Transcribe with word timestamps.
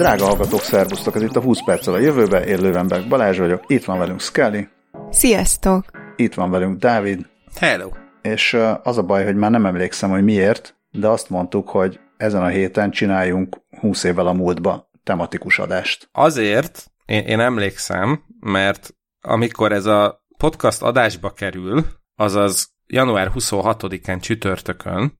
Drága 0.00 0.24
hallgatók, 0.24 0.60
szervusztok! 0.60 1.14
Ez 1.14 1.22
itt 1.22 1.36
a 1.36 1.40
20 1.40 1.64
perccel 1.64 1.94
a 1.94 1.98
jövőbe, 1.98 2.44
én 2.44 2.60
Lővenberg 2.60 3.08
Balázs 3.08 3.38
vagyok, 3.38 3.64
itt 3.66 3.84
van 3.84 3.98
velünk 3.98 4.20
Skelly. 4.20 4.68
Sziasztok! 5.10 5.84
Itt 6.16 6.34
van 6.34 6.50
velünk 6.50 6.78
Dávid. 6.78 7.26
Hello! 7.54 7.88
És 8.22 8.56
az 8.82 8.98
a 8.98 9.02
baj, 9.02 9.24
hogy 9.24 9.36
már 9.36 9.50
nem 9.50 9.66
emlékszem, 9.66 10.10
hogy 10.10 10.24
miért, 10.24 10.76
de 10.90 11.08
azt 11.08 11.30
mondtuk, 11.30 11.68
hogy 11.68 12.00
ezen 12.16 12.42
a 12.42 12.46
héten 12.46 12.90
csináljunk 12.90 13.56
20 13.80 14.04
évvel 14.04 14.26
a 14.26 14.32
múltba 14.32 14.90
tematikus 15.02 15.58
adást. 15.58 16.08
Azért, 16.12 16.90
én, 17.06 17.24
én 17.24 17.40
emlékszem, 17.40 18.24
mert 18.40 18.94
amikor 19.20 19.72
ez 19.72 19.86
a 19.86 20.24
podcast 20.36 20.82
adásba 20.82 21.30
kerül, 21.30 21.84
azaz 22.14 22.72
január 22.86 23.30
26-án 23.34 24.20
csütörtökön, 24.20 25.19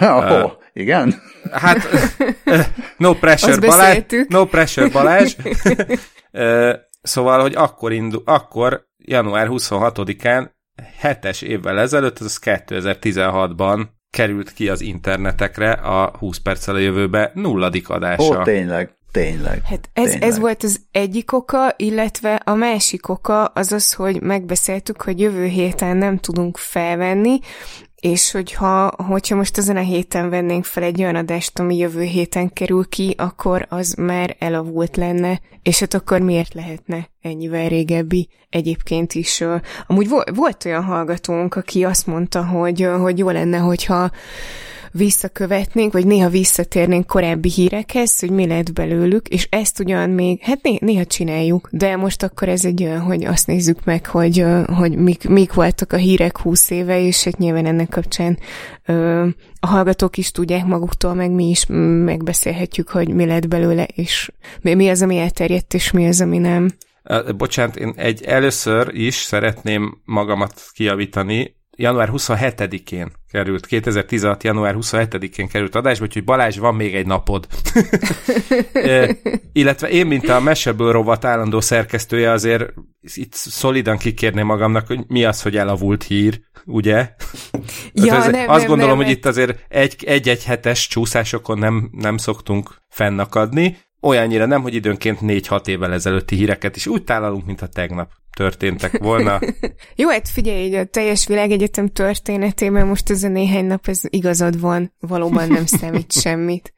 Oh, 0.00 0.44
uh, 0.44 0.50
igen? 0.72 1.22
Hát, 1.52 1.88
no 2.96 3.14
pressure 3.14 3.56
Balázs, 3.56 3.98
no 4.28 4.44
pressure 4.44 4.88
Balázs. 4.88 5.36
szóval, 7.02 7.40
hogy 7.40 7.54
akkor, 7.54 7.92
indul, 7.92 8.22
akkor 8.24 8.86
január 8.98 9.46
26-án, 9.50 10.50
hetes 10.98 11.42
évvel 11.42 11.78
ezelőtt, 11.78 12.18
az 12.18 12.40
2016-ban 12.44 13.86
került 14.10 14.52
ki 14.52 14.68
az 14.68 14.80
internetekre 14.80 15.72
a 15.72 16.16
20 16.18 16.38
perccel 16.38 16.74
a 16.74 16.78
jövőbe 16.78 17.30
nulladik 17.34 17.88
adása. 17.88 18.40
Ó, 18.40 18.42
tényleg. 18.42 18.96
Tényleg. 19.10 19.62
Hát 19.64 19.90
ez, 19.92 20.10
tényleg. 20.10 20.22
ez 20.28 20.38
volt 20.38 20.62
az 20.62 20.80
egyik 20.90 21.32
oka, 21.32 21.74
illetve 21.76 22.34
a 22.34 22.54
másik 22.54 23.08
oka 23.08 23.44
az 23.44 23.72
az, 23.72 23.92
hogy 23.92 24.22
megbeszéltük, 24.22 25.02
hogy 25.02 25.20
jövő 25.20 25.44
héten 25.44 25.96
nem 25.96 26.18
tudunk 26.18 26.56
felvenni, 26.56 27.38
és 28.04 28.30
hogyha, 28.30 28.92
hogyha 28.96 29.36
most 29.36 29.58
ezen 29.58 29.76
a 29.76 29.80
héten 29.80 30.30
vennénk 30.30 30.64
fel 30.64 30.82
egy 30.82 31.00
olyan 31.00 31.14
adást, 31.14 31.58
ami 31.58 31.76
jövő 31.76 32.02
héten 32.02 32.52
kerül 32.52 32.88
ki, 32.88 33.14
akkor 33.18 33.66
az 33.68 33.94
már 33.94 34.36
elavult 34.38 34.96
lenne, 34.96 35.40
és 35.62 35.80
hát 35.80 35.94
akkor 35.94 36.20
miért 36.20 36.54
lehetne 36.54 37.08
ennyivel 37.20 37.68
régebbi 37.68 38.28
egyébként 38.50 39.12
is. 39.12 39.44
Amúgy 39.86 40.08
volt 40.34 40.64
olyan 40.64 40.84
hallgatónk, 40.84 41.54
aki 41.54 41.84
azt 41.84 42.06
mondta, 42.06 42.46
hogy, 42.46 42.88
hogy 43.00 43.18
jó 43.18 43.30
lenne, 43.30 43.58
hogyha 43.58 44.10
visszakövetnénk, 44.96 45.92
vagy 45.92 46.06
néha 46.06 46.28
visszatérnénk 46.28 47.06
korábbi 47.06 47.50
hírekhez, 47.50 48.18
hogy 48.18 48.30
mi 48.30 48.46
lett 48.46 48.72
belőlük, 48.72 49.28
és 49.28 49.46
ezt 49.50 49.80
ugyan 49.80 50.10
még, 50.10 50.42
hát 50.42 50.62
né- 50.62 50.80
néha 50.80 51.04
csináljuk, 51.04 51.68
de 51.72 51.96
most 51.96 52.22
akkor 52.22 52.48
ez 52.48 52.64
egy 52.64 52.84
olyan, 52.84 53.00
hogy 53.00 53.24
azt 53.24 53.46
nézzük 53.46 53.84
meg, 53.84 54.06
hogy, 54.06 54.44
hogy 54.66 54.96
mik, 54.96 55.28
mik 55.28 55.52
voltak 55.52 55.92
a 55.92 55.96
hírek 55.96 56.38
húsz 56.38 56.70
éve, 56.70 57.00
és 57.00 57.24
hát 57.24 57.38
nyilván 57.38 57.66
ennek 57.66 57.88
kapcsán 57.88 58.38
ö, 58.86 59.26
a 59.60 59.66
hallgatók 59.66 60.16
is 60.16 60.30
tudják 60.30 60.64
maguktól, 60.66 61.14
meg 61.14 61.30
mi 61.30 61.48
is 61.48 61.66
megbeszélhetjük, 62.04 62.88
hogy 62.88 63.08
mi 63.08 63.26
lett 63.26 63.48
belőle, 63.48 63.84
és 63.94 64.30
mi 64.60 64.88
az, 64.88 65.02
ami 65.02 65.18
elterjedt, 65.18 65.74
és 65.74 65.90
mi 65.90 66.06
az, 66.06 66.20
ami 66.20 66.38
nem. 66.38 66.70
Bocsánat, 67.36 67.76
én 67.76 67.92
egy 67.96 68.22
először 68.22 68.88
is 68.92 69.14
szeretném 69.14 70.00
magamat 70.04 70.62
kiavítani, 70.72 71.56
január 71.76 72.08
27-én 72.12 73.12
került, 73.30 73.66
2016. 73.66 74.42
január 74.42 74.74
27-én 74.78 75.48
került 75.48 75.74
adásba, 75.74 76.04
úgyhogy 76.04 76.24
Balázs, 76.24 76.58
van 76.58 76.74
még 76.74 76.94
egy 76.94 77.06
napod. 77.06 77.46
e, 78.72 79.16
illetve 79.52 79.88
én, 79.88 80.06
mint 80.06 80.28
a 80.28 80.40
Meseből 80.40 80.92
rovat 80.92 81.24
állandó 81.24 81.60
szerkesztője, 81.60 82.30
azért 82.30 82.72
itt 83.14 83.32
szolidan 83.32 83.96
kikérném 83.96 84.46
magamnak, 84.46 84.86
hogy 84.86 85.00
mi 85.06 85.24
az, 85.24 85.42
hogy 85.42 85.56
elavult 85.56 86.02
hír, 86.02 86.40
ugye? 86.64 87.08
Ja, 87.92 88.14
ez, 88.14 88.26
nem, 88.26 88.48
azt 88.48 88.58
nem, 88.58 88.68
gondolom, 88.68 88.96
nem, 88.96 89.06
hogy 89.06 89.16
itt 89.16 89.26
azért 89.26 89.64
egy-egy 89.98 90.44
hetes 90.44 90.86
csúszásokon 90.86 91.58
nem, 91.58 91.90
nem 91.92 92.16
szoktunk 92.16 92.74
fennakadni, 92.88 93.76
olyannyira 94.00 94.46
nem, 94.46 94.62
hogy 94.62 94.74
időnként 94.74 95.18
4-6 95.22 95.66
évvel 95.66 95.92
ezelőtti 95.92 96.36
híreket 96.36 96.76
is 96.76 96.86
úgy 96.86 97.04
tálalunk, 97.04 97.46
mint 97.46 97.62
a 97.62 97.66
tegnap 97.66 98.10
történtek 98.34 98.98
volna. 98.98 99.40
Jó, 99.96 100.08
hát 100.08 100.28
figyelj, 100.28 100.76
a 100.76 100.84
teljes 100.84 101.26
világegyetem 101.26 101.88
történetében 101.88 102.86
most 102.86 103.10
ez 103.10 103.22
a 103.22 103.28
néhány 103.28 103.64
nap, 103.64 103.88
ez 103.88 104.00
igazad 104.04 104.60
van, 104.60 104.92
valóban 104.98 105.48
nem 105.48 105.66
számít 105.78 106.12
semmit. 106.12 106.74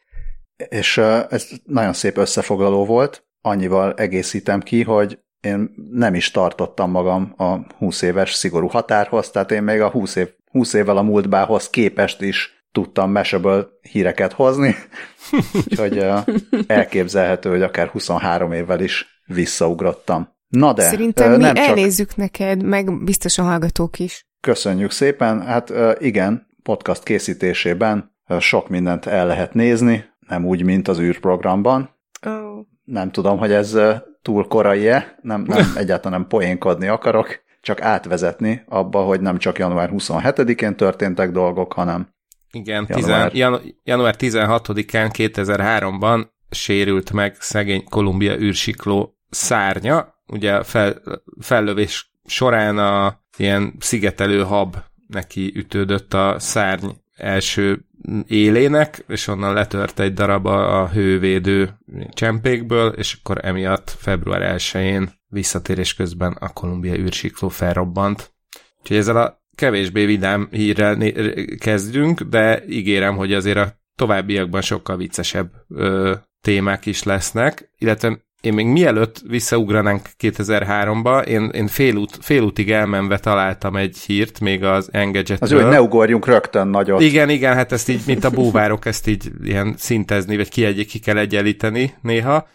És 0.69 0.97
uh, 0.97 1.25
ez 1.31 1.49
nagyon 1.65 1.93
szép 1.93 2.17
összefoglaló 2.17 2.85
volt, 2.85 3.27
annyival 3.41 3.95
egészítem 3.95 4.61
ki, 4.61 4.83
hogy 4.83 5.19
én 5.41 5.71
nem 5.91 6.15
is 6.15 6.31
tartottam 6.31 6.91
magam 6.91 7.35
a 7.37 7.57
20 7.79 8.03
éves 8.03 8.33
szigorú 8.33 8.67
határhoz, 8.67 9.31
tehát 9.31 9.51
én 9.51 9.63
még 9.63 9.81
a 9.81 9.91
20, 9.91 10.17
év, 10.17 10.29
20 10.51 10.73
évvel 10.73 10.97
a 10.97 11.03
múltbához 11.03 11.71
képest 11.71 12.21
is 12.21 12.65
tudtam 12.73 13.11
meseből 13.11 13.71
híreket 13.91 14.33
hozni, 14.33 14.75
úgyhogy 15.65 15.99
uh, 15.99 16.19
elképzelhető, 16.67 17.51
hogy 17.51 17.63
akár 17.63 17.89
23 17.89 18.53
évvel 18.53 18.81
is 18.81 19.23
visszaugrottam. 19.27 20.36
Na 20.49 20.73
de, 20.73 20.83
Szerintem 20.83 21.31
mi 21.31 21.37
nem 21.37 21.57
elnézzük 21.57 22.09
csak... 22.09 22.17
neked, 22.17 22.63
meg 22.63 23.05
biztos 23.05 23.39
a 23.39 23.43
hallgatók 23.43 23.99
is. 23.99 24.27
Köszönjük 24.41 24.91
szépen. 24.91 25.43
Hát 25.43 25.73
igen, 25.99 26.47
podcast 26.63 27.03
készítésében 27.03 28.15
sok 28.39 28.69
mindent 28.69 29.07
el 29.07 29.27
lehet 29.27 29.55
nézni, 29.55 30.05
nem 30.29 30.45
úgy, 30.45 30.63
mint 30.63 30.89
az 30.89 30.99
űrprogramban. 30.99 31.91
Oh. 32.27 32.67
Nem 32.85 33.11
tudom, 33.11 33.39
hogy 33.39 33.53
ez 33.53 33.79
túl 34.23 34.47
korai-e, 34.47 35.19
nem, 35.23 35.43
nem, 35.43 35.73
egyáltalán 35.77 36.19
nem 36.19 36.29
poénkodni 36.29 36.87
akarok, 36.87 37.45
csak 37.61 37.81
átvezetni 37.81 38.63
abba, 38.69 39.03
hogy 39.03 39.21
nem 39.21 39.39
csak 39.39 39.59
január 39.59 39.91
27-én 39.93 40.77
történtek 40.77 41.31
dolgok, 41.31 41.73
hanem 41.73 42.09
igen, 42.53 42.87
január, 42.89 43.31
10, 43.31 43.41
janu, 43.41 43.57
január 43.85 44.15
16-án 44.19 45.11
2003-ban 45.13 46.27
sérült 46.51 47.13
meg 47.13 47.37
szegény 47.39 47.85
Kolumbia 47.85 48.39
űrsikló 48.39 49.17
szárnya, 49.31 50.15
ugye 50.27 50.63
fel, 50.63 51.03
fellövés 51.41 52.11
során 52.27 52.79
a 52.79 53.21
ilyen 53.37 53.75
szigetelő 53.79 54.43
hab 54.43 54.77
neki 55.07 55.53
ütődött 55.55 56.15
a 56.15 56.37
szárny 56.39 56.89
első 57.17 57.85
élének, 58.27 59.05
és 59.09 59.27
onnan 59.27 59.55
letört 59.55 60.01
egy 60.01 60.13
darab 60.13 60.47
a 60.47 60.89
hővédő 60.89 61.79
csempékből, 62.13 62.89
és 62.93 63.17
akkor 63.21 63.45
emiatt 63.45 63.91
február 63.99 64.57
1-én 64.59 65.11
visszatérés 65.29 65.95
közben 65.95 66.33
a 66.33 66.49
Kolumbia 66.49 66.95
űrsikló 66.95 67.49
felrobbant. 67.49 68.35
Úgyhogy 68.81 68.97
ezzel 68.97 69.17
a 69.17 69.43
kevésbé 69.55 70.05
vidám 70.05 70.49
hírrel 70.51 71.13
kezdünk, 71.59 72.21
de 72.21 72.65
ígérem, 72.69 73.17
hogy 73.17 73.33
azért 73.33 73.57
a 73.57 73.81
továbbiakban 73.97 74.61
sokkal 74.61 74.97
viccesebb 74.97 75.53
ö, 75.69 76.15
témák 76.41 76.87
is 76.87 77.03
lesznek, 77.03 77.71
illetve 77.79 78.26
én 78.41 78.53
még 78.53 78.67
mielőtt 78.67 79.23
visszaugranánk 79.27 80.09
2003-ba, 80.19 81.27
én, 81.27 81.51
én 81.55 81.67
félút, 81.67 82.19
félútig 82.21 82.71
elmenve 82.71 83.19
találtam 83.19 83.77
egy 83.77 83.97
hírt, 83.99 84.41
még 84.41 84.65
az 84.65 84.89
engadget 84.93 85.43
Az 85.43 85.53
ő, 85.53 85.61
hogy 85.61 85.71
ne 85.71 85.81
ugorjunk 85.81 86.27
rögtön 86.27 86.69
nagyot. 86.69 87.01
Igen, 87.01 87.29
igen, 87.29 87.55
hát 87.55 87.73
ezt 87.73 87.89
így, 87.89 88.03
mint 88.07 88.25
a 88.25 88.31
búvárok, 88.31 88.87
ezt 88.87 89.07
így 89.07 89.31
ilyen 89.43 89.75
szintezni, 89.79 90.37
vagy 90.37 90.49
ki, 90.49 90.85
ki 90.85 90.99
kell 90.99 91.17
egyenlíteni 91.17 91.95
néha. 92.03 92.49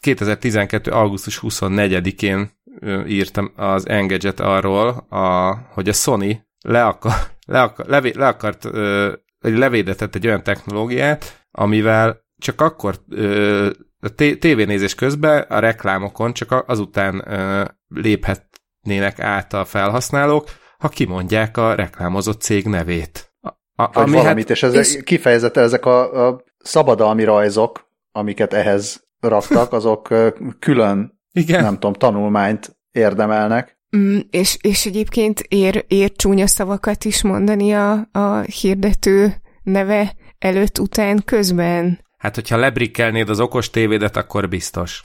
2012. 0.00 0.90
augusztus 0.90 1.40
24-én 1.42 2.50
írtam 3.06 3.52
az 3.56 3.88
Engadget 3.88 4.40
arról, 4.40 4.88
a, 5.08 5.54
hogy 5.72 5.88
a 5.88 5.92
Sony 5.92 6.46
le, 6.60 6.84
akar, 6.84 7.12
le, 7.46 7.60
akar, 7.60 7.86
levé, 7.86 8.12
le 8.14 8.26
akart, 8.26 8.68
levédetett 9.40 10.14
egy 10.14 10.26
olyan 10.26 10.42
technológiát, 10.42 11.46
amivel 11.50 12.23
csak 12.44 12.60
akkor 12.60 13.00
a 14.00 14.14
tévénézés 14.38 14.94
közben 14.94 15.42
a 15.48 15.58
reklámokon 15.58 16.32
csak 16.32 16.64
azután 16.66 17.24
ö, 17.26 17.64
léphetnének 17.88 19.20
át 19.20 19.52
a 19.52 19.64
felhasználók, 19.64 20.48
ha 20.78 20.88
kimondják 20.88 21.56
a 21.56 21.74
reklámozott 21.74 22.40
cég 22.40 22.66
nevét. 22.66 23.32
A, 23.40 23.82
a, 23.82 23.90
ami 23.92 24.10
valamit, 24.10 24.48
hát, 24.48 24.56
és, 24.56 24.62
ez 24.62 24.74
és 24.74 24.98
kifejezetten 25.04 25.62
ezek 25.62 25.86
a, 25.86 26.26
a 26.28 26.44
szabadalmi 26.58 27.24
rajzok, 27.24 27.88
amiket 28.12 28.52
ehhez 28.52 29.06
raktak, 29.20 29.72
azok 29.78 30.08
külön, 30.58 31.20
Igen. 31.32 31.62
nem 31.62 31.74
tudom, 31.74 31.92
tanulmányt 31.92 32.76
érdemelnek. 32.90 33.78
Mm, 33.96 34.18
és, 34.30 34.56
és 34.60 34.86
egyébként 34.86 35.40
ér, 35.40 35.84
ér 35.88 36.12
csúnya 36.12 36.46
szavakat 36.46 37.04
is 37.04 37.22
mondani 37.22 37.72
a, 37.72 38.08
a 38.12 38.40
hirdető 38.40 39.34
neve 39.62 40.14
előtt, 40.38 40.78
után, 40.78 41.22
közben. 41.24 42.04
Hát, 42.24 42.34
hogyha 42.34 42.56
lebrikkelnéd 42.56 43.28
az 43.28 43.40
okos 43.40 43.70
tévédet, 43.70 44.16
akkor 44.16 44.48
biztos. 44.48 45.02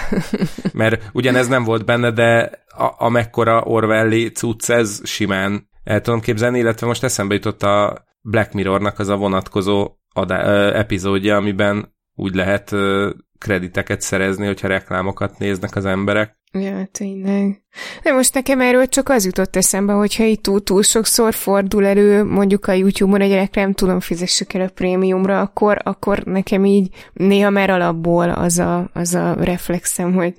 Mert 0.72 1.10
ugyanez 1.12 1.48
nem 1.48 1.64
volt 1.64 1.84
benne, 1.84 2.10
de 2.10 2.50
a, 2.66 3.04
amekkora 3.04 3.62
Orwelli 3.62 4.30
cucc, 4.30 4.70
ez 4.70 5.00
simán 5.04 5.68
el 5.84 6.00
tudom 6.00 6.20
képzelni, 6.20 6.58
illetve 6.58 6.86
most 6.86 7.04
eszembe 7.04 7.34
jutott 7.34 7.62
a 7.62 8.04
Black 8.20 8.52
Mirrornak 8.52 8.98
az 8.98 9.08
a 9.08 9.16
vonatkozó 9.16 9.94
adá- 10.12 10.46
ö, 10.46 10.74
epizódja, 10.74 11.36
amiben 11.36 11.94
úgy 12.14 12.34
lehet 12.34 12.72
ö, 12.72 13.10
krediteket 13.38 14.00
szerezni, 14.00 14.46
hogyha 14.46 14.68
reklámokat 14.68 15.38
néznek 15.38 15.76
az 15.76 15.84
emberek. 15.84 16.39
Ja, 16.52 16.88
tényleg. 16.92 17.62
De 18.02 18.12
most 18.12 18.34
nekem 18.34 18.60
erről 18.60 18.86
csak 18.86 19.08
az 19.08 19.24
jutott 19.24 19.56
eszembe, 19.56 19.92
hogyha 19.92 20.24
itt 20.24 20.42
túl, 20.42 20.62
túl 20.62 20.82
sokszor 20.82 21.34
fordul 21.34 21.86
elő, 21.86 22.24
mondjuk 22.24 22.66
a 22.66 22.72
YouTube-on 22.72 23.20
egy 23.20 23.32
reklám, 23.32 23.72
tudom, 23.72 24.00
fizessük 24.00 24.52
el 24.52 24.60
a 24.60 24.68
prémiumra, 24.68 25.40
akkor, 25.40 25.78
akkor 25.84 26.24
nekem 26.24 26.64
így 26.64 26.88
néha 27.12 27.50
már 27.50 27.70
alapból 27.70 28.30
az 28.30 28.58
a, 28.58 28.90
az 28.92 29.14
a 29.14 29.34
reflexem, 29.34 30.14
hogy 30.14 30.34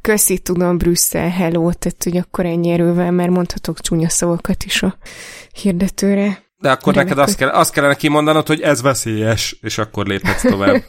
köszi, 0.00 0.38
tudom, 0.38 0.78
Brüsszel, 0.78 1.28
hello, 1.28 1.72
tehát 1.72 2.02
hogy 2.04 2.16
akkor 2.16 2.46
ennyi 2.46 2.70
erővel, 2.70 3.10
mert 3.10 3.30
mondhatok 3.30 3.80
csúnya 3.80 4.08
szavakat 4.08 4.64
is 4.64 4.82
a 4.82 4.96
hirdetőre. 5.52 6.45
De 6.58 6.70
akkor 6.70 6.92
De 6.92 7.02
neked 7.02 7.18
azt, 7.18 7.36
kell, 7.36 7.48
azt 7.48 7.72
kellene 7.72 7.94
kimondanod, 7.94 8.46
hogy 8.46 8.60
ez 8.60 8.82
veszélyes, 8.82 9.58
és 9.60 9.78
akkor 9.78 10.06
léphetsz 10.06 10.42
tovább. 10.42 10.82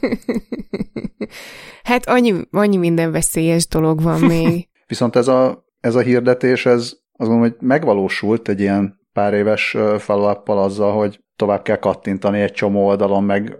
hát 1.83 2.05
annyi, 2.05 2.33
annyi 2.51 2.77
minden 2.77 3.11
veszélyes 3.11 3.67
dolog 3.67 4.01
van 4.01 4.19
még. 4.19 4.67
Viszont 4.87 5.15
ez 5.15 5.27
a, 5.27 5.65
ez 5.79 5.95
a 5.95 6.01
hirdetés, 6.01 6.65
ez 6.65 6.81
azt 7.17 7.29
gondolom, 7.29 7.41
hogy 7.41 7.55
megvalósult 7.59 8.47
egy 8.47 8.59
ilyen 8.59 8.99
pár 9.13 9.33
éves 9.33 9.77
felalappal 9.97 10.63
azzal, 10.63 10.93
hogy 10.93 11.19
tovább 11.35 11.61
kell 11.61 11.77
kattintani 11.77 12.41
egy 12.41 12.51
csomó 12.51 12.85
oldalon, 12.85 13.23
meg 13.23 13.57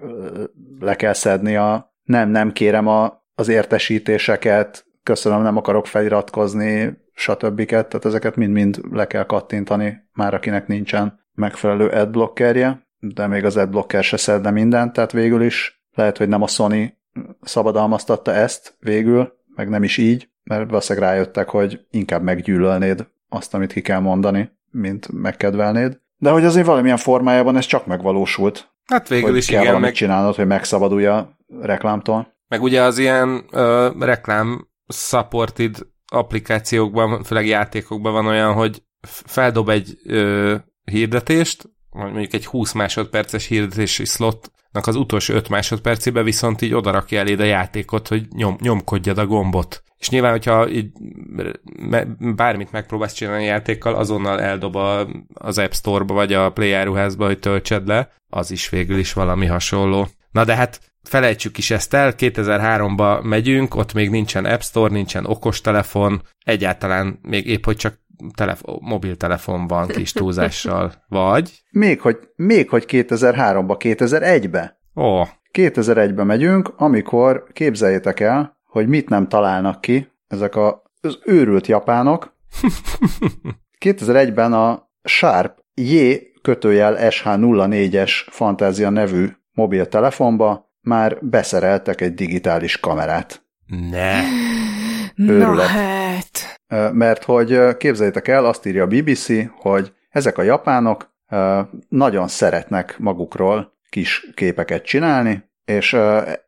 le 0.80 0.95
kell 0.95 1.13
szedni 1.13 1.56
a 1.56 1.95
nem, 2.04 2.30
nem 2.30 2.51
kérem 2.51 2.88
a, 2.88 3.25
az 3.36 3.48
értesítéseket, 3.48 4.86
köszönöm, 5.04 5.42
nem 5.42 5.57
akarok 5.57 5.86
feliratkozni, 5.88 6.98
stb. 7.13 7.65
Tehát 7.65 8.06
ezeket 8.06 8.36
mind-mind 8.36 8.80
le 8.92 9.07
kell 9.07 9.25
kattintani, 9.25 9.98
már 10.13 10.33
akinek 10.33 10.68
nincsen 10.68 11.19
megfelelő 11.38 11.88
adblockerje, 11.88 12.88
de 13.00 13.28
még 13.28 13.45
az 13.45 13.57
adblocker 13.57 14.04
se 14.04 14.18
szedne 14.18 14.51
mindent, 14.51 14.94
tehát 14.94 15.12
végül 15.12 15.42
is 15.42 15.81
lehet, 15.94 16.18
hogy 16.18 16.28
nem 16.28 16.42
a 16.42 16.48
Sony 16.48 16.98
szabadalmaztatta 17.42 18.34
ezt 18.34 18.78
végül, 18.80 19.34
meg 19.56 19.69
nem 19.69 19.84
is 19.84 19.98
így, 19.98 20.30
mert 20.44 20.69
valószínűleg 20.69 21.10
rájöttek, 21.10 21.50
hogy 21.50 21.80
inkább 21.92 22.24
meggyűlölnéd 22.24 23.07
azt, 23.30 23.54
amit 23.54 23.74
ki 23.74 23.81
kell 23.81 24.00
mondani, 24.00 24.51
mint 24.72 25.12
megkedvelnéd. 25.12 26.00
De 26.18 26.30
hogy 26.30 26.45
azért 26.45 26.66
valamilyen 26.66 26.98
formájában 26.98 27.57
ez 27.57 27.66
csak 27.66 27.86
megvalósult. 27.86 28.72
Hát 28.86 29.07
végül 29.07 29.36
is 29.36 29.45
kell 29.45 29.62
igen. 29.62 29.80
Meg... 29.80 29.92
csinálnod, 29.92 30.36
hogy 30.36 30.48
megszabadulj 30.48 31.06
a 31.06 31.38
reklámtól. 31.62 32.36
Meg 32.48 32.62
ugye 32.62 32.81
az 32.81 32.98
ilyen 32.98 33.45
ö, 33.51 33.90
reklám 34.00 34.68
supported 34.88 35.78
applikációkban, 36.07 37.24
főleg 37.24 37.48
játékokban 37.48 38.13
van 38.13 38.25
olyan, 38.25 38.54
hogy 38.54 38.83
feldob 39.25 39.69
egy 39.69 39.98
ö, 40.06 40.56
hirdetést, 40.92 41.69
mondjuk 41.89 42.34
egy 42.34 42.45
20 42.45 42.72
másodperces 42.72 43.45
hirdetési 43.45 44.06
slotnak 44.06 44.88
az 44.88 44.95
utolsó 44.95 45.34
5 45.34 45.50
másodpercében 45.50 46.24
viszont 46.24 46.62
így 46.62 46.74
odarakja 46.74 47.19
eléd 47.19 47.39
a 47.39 47.44
játékot, 47.44 48.07
hogy 48.07 48.28
nyom, 48.36 48.56
nyomkodjad 48.60 49.18
a 49.18 49.25
gombot. 49.25 49.84
És 49.98 50.10
nyilván, 50.10 50.31
hogyha 50.31 50.69
így 50.69 50.92
bármit 52.36 52.72
megpróbálsz 52.72 53.13
csinálni 53.13 53.44
a 53.44 53.48
játékkal, 53.48 53.95
azonnal 53.95 54.42
eldob 54.42 54.75
a, 54.75 55.07
az 55.34 55.57
App 55.57 55.72
Store-ba 55.72 56.13
vagy 56.13 56.34
a 56.34 56.51
Play 56.51 56.72
áruházba, 56.72 57.25
hogy 57.25 57.40
töltsed 57.40 57.88
le, 57.88 58.12
az 58.30 58.51
is 58.51 58.69
végül 58.69 58.98
is 58.98 59.13
valami 59.13 59.45
hasonló. 59.45 60.07
Na 60.31 60.44
de 60.44 60.56
hát 60.56 60.80
felejtsük 61.04 61.57
is 61.57 61.72
ezt 61.72 61.94
el, 61.94 62.13
2003-ba 62.18 63.24
megyünk, 63.24 63.75
ott 63.75 63.94
még 63.94 64.10
nincsen 64.10 64.45
App 64.45 64.62
Store, 64.62 64.94
nincsen 64.94 65.25
okostelefon, 65.25 66.22
egyáltalán 66.45 67.19
még 67.22 67.48
épp, 67.48 67.66
hogy 67.66 67.75
csak 67.75 68.00
telefon, 68.36 68.78
mobiltelefon 68.81 69.68
van 69.68 69.88
kis 69.88 70.12
túlzással, 70.12 70.94
vagy? 71.08 71.64
Még 71.72 72.02
hogy, 72.02 72.18
még 72.36 72.69
hogy 72.69 72.86
2003-ba, 72.88 73.75
2001-be. 73.80 74.80
Ó. 74.96 75.24
2001-be 75.54 76.24
megyünk, 76.24 76.74
amikor 76.75 77.44
képzeljétek 77.54 78.19
el, 78.19 78.58
hogy 78.66 78.88
mit 78.88 79.10
nem 79.10 79.28
találnak 79.28 79.81
ki 79.81 80.12
ezek 80.28 80.56
a, 80.56 80.84
az 81.02 81.19
őrült 81.24 81.68
japánok. 81.68 82.36
2001-ben 83.86 84.54
a 84.54 84.90
Sharp 85.04 85.58
J 85.74 86.14
kötőjel 86.42 86.96
SH04-es 87.00 88.12
Fantázia 88.30 88.90
nevű 88.90 89.28
mobiltelefonba 89.54 90.72
már 90.81 91.18
beszereltek 91.22 92.02
egy 92.02 92.14
digitális 92.14 92.80
kamerát. 92.80 93.44
Ne! 93.90 94.22
Őrület. 95.18 95.56
Na 95.56 95.62
hát. 95.62 96.62
Mert 96.94 97.24
hogy 97.24 97.78
képzeljétek 97.78 98.28
el, 98.28 98.46
azt 98.46 98.66
írja 98.66 98.84
a 98.84 98.88
BBC, 98.88 99.28
hogy 99.60 99.94
ezek 100.10 100.38
a 100.38 100.44
japánok 100.44 101.16
nagyon 101.90 102.28
szeretnek 102.28 103.00
magukról 103.00 103.74
kis 103.90 104.30
képeket 104.34 104.84
csinálni, 104.84 105.44
és 105.66 105.98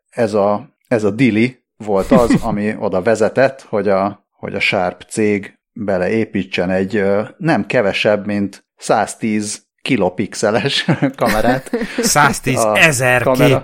ez 0.10 0.34
a, 0.34 0.70
ez 0.88 1.04
a 1.04 1.12
dili 1.12 1.64
volt 1.78 2.12
az, 2.12 2.36
ami 2.50 2.76
oda 2.80 3.02
vezetett, 3.02 3.62
hogy 3.62 3.88
a, 3.88 4.28
hogy 4.32 4.56
a 4.56 4.60
Sharp 4.60 5.02
cég 5.02 5.60
beleépítsen 5.74 6.70
egy 6.70 7.04
nem 7.38 7.66
kevesebb, 7.66 8.26
mint 8.26 8.68
110 8.76 9.68
kilopixeles 9.90 10.86
kamerát. 11.22 11.72
110 12.02 12.68
ezer 12.74 13.24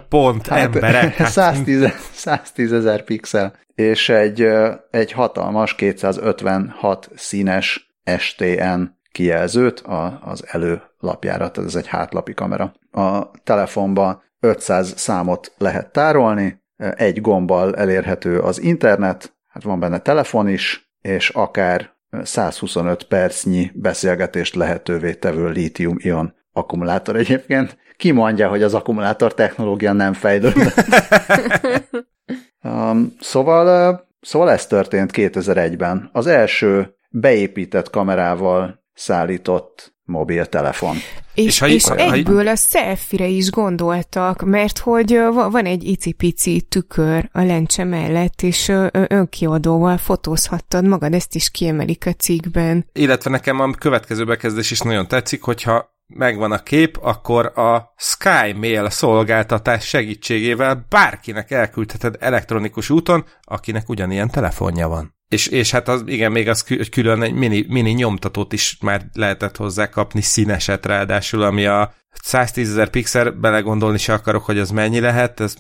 pont 0.10 0.48
hát, 0.48 0.60
emberek. 0.60 1.16
Hát. 1.16 1.32
110, 1.32 1.90
110 2.14 2.74
ezer 2.74 3.04
pixel, 3.04 3.54
és 3.76 4.10
egy, 4.10 4.48
egy 4.92 5.12
hatalmas 5.12 5.76
256 5.76 7.10
színes 7.16 7.96
STN 8.18 8.82
kijelzőt 9.12 9.84
az 10.22 10.44
előlapjára, 10.48 11.52
tehát 11.52 11.70
ez 11.70 11.76
egy 11.76 11.88
hátlapi 11.88 12.34
kamera. 12.34 12.74
A 12.92 13.32
telefonban 13.44 14.24
500 14.40 14.94
számot 14.98 15.54
lehet 15.58 15.92
tárolni, 15.92 16.64
egy 16.78 17.22
gombbal 17.22 17.76
elérhető 17.76 18.40
az 18.40 18.62
internet, 18.62 19.36
hát 19.48 19.64
van 19.64 19.80
benne 19.80 20.00
telefon 20.00 20.48
is, 20.48 20.94
és 21.02 21.30
akár 21.30 21.95
125 22.24 23.04
percnyi 23.04 23.72
beszélgetést 23.74 24.56
lehetővé 24.56 25.14
tevő 25.14 25.50
lítium-ion 25.50 26.34
akkumulátor 26.52 27.16
egyébként. 27.16 27.78
Ki 27.98 28.12
mondja, 28.12 28.50
hogy 28.50 28.64
az 28.64 28.74
akkumulátor 28.74 29.34
technológia 29.34 29.94
nem 29.94 30.14
fejlődött? 30.14 30.74
um, 32.64 33.16
szóval, 33.20 34.08
szóval 34.22 34.52
ez 34.52 34.68
történt 34.68 35.12
2001-ben. 35.14 36.10
Az 36.12 36.28
első 36.28 36.96
beépített 37.10 37.90
kamerával 37.90 38.85
szállított 38.96 39.96
mobiltelefon. 40.04 40.96
És, 41.34 41.46
és, 41.46 41.60
ha, 41.60 41.68
és 41.68 41.84
ha, 41.84 41.96
egyből 41.96 42.48
a 42.48 42.56
selfie 42.56 43.26
is 43.26 43.50
gondoltak, 43.50 44.42
mert 44.42 44.78
hogy 44.78 45.20
van 45.34 45.66
egy 45.66 45.84
icipici 45.84 46.62
tükör 46.62 47.30
a 47.32 47.42
lencse 47.42 47.84
mellett, 47.84 48.42
és 48.42 48.72
önkiadóval 48.92 49.98
fotózhattad 49.98 50.86
magad, 50.86 51.14
ezt 51.14 51.36
is 51.36 51.50
kiemelik 51.50 52.06
a 52.06 52.14
cikkben. 52.14 52.90
Illetve 52.94 53.30
nekem 53.30 53.60
a 53.60 53.72
következő 53.72 54.26
bekezdés 54.26 54.72
is 54.72 54.80
nagyon 54.80 55.08
tetszik, 55.08 55.42
hogyha 55.42 55.94
megvan 56.08 56.52
a 56.52 56.64
kép, 56.64 56.98
akkor 57.02 57.46
a 57.46 57.94
Sky 57.98 58.54
Mail 58.56 58.90
szolgáltatás 58.90 59.88
segítségével 59.88 60.86
bárkinek 60.90 61.52
elküldheted 61.52 62.16
elektronikus 62.20 62.90
úton, 62.90 63.26
akinek 63.42 63.90
ugyanilyen 63.90 64.30
telefonja 64.30 64.88
van. 64.88 65.15
És, 65.30 65.48
és 65.48 65.72
hát 65.72 65.88
az, 65.88 66.04
igen, 66.06 66.32
még 66.32 66.50
az 66.50 66.90
külön 66.92 67.22
egy 67.22 67.34
mini, 67.34 67.66
mini 67.68 67.92
nyomtatót 67.92 68.54
is 68.54 68.78
már 68.82 69.06
lehetett 69.14 69.56
hozzá 69.56 69.90
kapni, 69.90 70.22
színeset 70.22 70.86
ráadásul, 70.86 71.42
ami 71.42 71.66
a 71.66 71.94
110 72.24 72.70
ezer 72.70 72.90
pixel, 72.90 73.32
belegondolni 73.32 73.98
se 73.98 74.14
akarok, 74.14 74.46
hogy 74.46 74.60
az 74.60 74.70
mennyi 74.70 75.00
lehet, 75.00 75.40
ez 75.40 75.56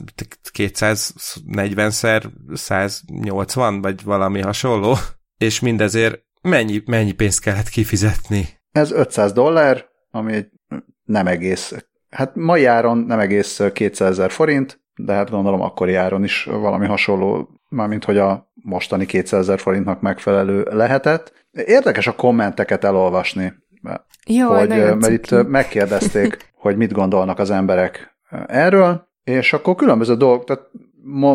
240-szer 0.54 2.24
180, 2.54 3.82
vagy 3.82 4.04
valami 4.04 4.42
hasonló, 4.42 4.96
és 5.38 5.60
mindezért 5.60 6.22
mennyi, 6.42 6.82
mennyi 6.86 7.12
pénzt 7.12 7.40
kellett 7.40 7.70
kifizetni? 7.70 8.48
Ez 8.72 8.92
500 8.92 9.32
dollár, 9.32 9.86
ami 10.12 10.46
nem 11.04 11.28
egész, 11.28 11.74
hát 12.10 12.36
mai 12.36 12.66
áron 12.66 12.98
nem 12.98 13.20
egész 13.20 13.62
200 13.74 14.10
ezer 14.10 14.32
forint, 14.32 14.84
de 14.96 15.14
hát 15.14 15.30
gondolom 15.30 15.62
akkori 15.62 15.96
áron 15.96 16.24
is 16.24 16.44
valami 16.44 16.88
hasonló, 16.88 17.50
mármint 17.70 18.04
hogy 18.04 18.18
a 18.18 18.52
mostani 18.54 19.06
200 19.06 19.40
ezer 19.40 19.60
forintnak 19.60 20.02
megfelelő 20.02 20.68
lehetett. 20.72 21.34
Érdekes 21.52 22.08
a 22.08 22.16
kommenteket 22.16 22.84
elolvasni, 22.84 23.54
Jó, 24.26 24.48
hogy, 24.48 24.68
mert 24.70 25.10
itt 25.10 25.48
megkérdezték, 25.48 26.38
hogy 26.64 26.78
mit 26.78 26.92
gondolnak 26.92 27.40
az 27.40 27.52
emberek 27.52 28.18
erről, 28.48 29.08
és 29.24 29.54
akkor 29.54 29.76
különböző 29.76 30.16
dolgok, 30.16 30.44
tehát 30.44 30.64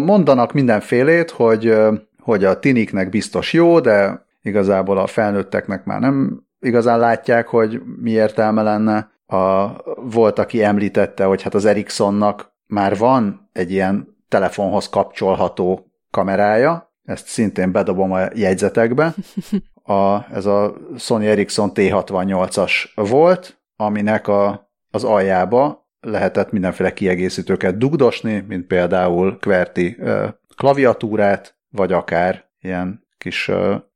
mondanak 0.05 0.52
mindenfélét, 0.52 1.31
hogy, 1.31 1.76
hogy 2.19 2.45
a 2.45 2.59
tiniknek 2.59 3.09
biztos 3.09 3.52
jó, 3.52 3.81
de 3.81 4.26
igazából 4.43 4.99
a 4.99 5.07
felnőtteknek 5.07 5.85
már 5.85 6.00
nem 6.00 6.47
igazán 6.61 6.99
látják, 6.99 7.49
hogy 7.49 7.83
mi 8.00 8.11
értelme 8.11 8.62
lenne. 8.62 9.11
A, 9.26 9.73
volt, 10.11 10.38
aki 10.38 10.62
említette, 10.62 11.25
hogy 11.25 11.43
hát 11.43 11.55
az 11.55 11.64
Ericssonnak 11.64 12.52
már 12.67 12.99
van 12.99 13.39
egy 13.52 13.71
ilyen 13.73 14.16
telefonhoz 14.28 14.88
kapcsolható 14.88 15.90
kamerája, 16.11 16.92
ezt 17.04 17.26
szintén 17.26 17.73
bedobom 17.73 18.12
a 18.12 18.21
jegyzetekbe. 18.35 19.14
A, 19.83 20.33
ez 20.35 20.47
a 20.47 20.75
Sony 20.99 21.25
Ericsson 21.25 21.71
T68-as 21.75 22.73
volt, 22.95 23.61
aminek 23.76 24.28
a, 24.28 24.71
az 24.90 25.04
aljába 25.04 25.88
lehetett 26.00 26.50
mindenféle 26.50 26.92
kiegészítőket 26.92 27.78
dugdosni, 27.78 28.45
mint 28.49 28.66
például 28.66 29.38
QWERTY 29.40 29.97
klaviatúrát, 30.57 31.57
vagy 31.71 31.92
akár 31.92 32.45
ilyen 32.61 33.07
kis 33.19 33.50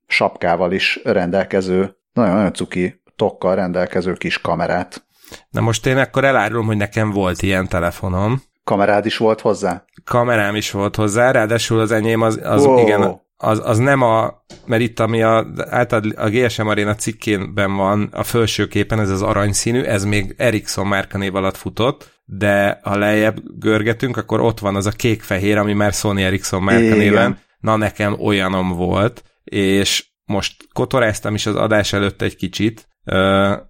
sapkával 0.07 0.73
is 0.73 1.01
rendelkező, 1.05 1.97
nagyon-nagyon 2.13 2.53
cuki 2.53 3.03
tokkal 3.17 3.55
rendelkező 3.55 4.13
kis 4.13 4.41
kamerát. 4.41 5.07
Na 5.51 5.61
most 5.61 5.87
én 5.87 5.97
akkor 5.97 6.25
elárulom, 6.25 6.67
hogy 6.67 6.77
nekem 6.77 7.11
volt 7.11 7.43
ilyen 7.43 7.69
telefonom. 7.69 8.43
Kamerád 8.65 9.07
is 9.07 9.17
volt 9.17 9.41
hozzá? 9.41 9.85
Kamerám 10.05 10.55
is 10.55 10.71
volt 10.71 10.97
hozzá, 10.97 11.31
ráadásul 11.31 11.81
az 11.81 11.91
enyém 11.91 12.21
az, 12.21 12.41
az 12.43 12.65
wow. 12.65 12.79
igen, 12.79 13.23
az, 13.37 13.61
az 13.65 13.79
nem 13.79 14.03
a, 14.03 14.45
mert 14.67 14.83
itt 14.83 15.01
ami 15.01 15.23
a, 15.23 15.47
általad 15.57 16.13
a 16.17 16.29
GSM 16.29 16.67
Arena 16.67 16.95
cikkében 16.95 17.77
van 17.77 18.09
a 18.13 18.23
felső 18.23 18.67
képen, 18.67 19.01
ez 19.01 19.11
az 19.11 19.23
aranyszínű, 19.23 19.83
ez 19.83 20.05
még 20.05 20.35
Ericsson 20.39 20.87
márkanév 20.87 21.35
alatt 21.35 21.57
futott, 21.57 22.21
de 22.25 22.81
ha 22.83 22.97
lejjebb 22.97 23.41
görgetünk, 23.59 24.17
akkor 24.17 24.41
ott 24.41 24.59
van 24.59 24.77
az 24.77 24.87
a 24.87 24.91
kék-fehér, 24.91 25.59
ami 25.59 25.73
már 25.73 25.93
Sony 25.93 26.21
Ericsson 26.21 26.63
márkanéven. 26.63 27.39
Na, 27.59 27.77
nekem 27.77 28.21
olyanom 28.21 28.69
volt, 28.69 29.23
és 29.45 30.07
most 30.25 30.55
kotoráztam 30.73 31.35
is 31.35 31.47
az 31.47 31.55
adás 31.55 31.93
előtt 31.93 32.23
egy 32.23 32.37
kicsit, 32.37 32.89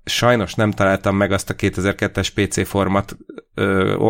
sajnos 0.04 0.54
nem 0.54 0.70
találtam 0.70 1.16
meg 1.16 1.32
azt 1.32 1.50
a 1.50 1.54
2002-es 1.54 2.28
PC 2.34 2.66
format, 2.68 3.16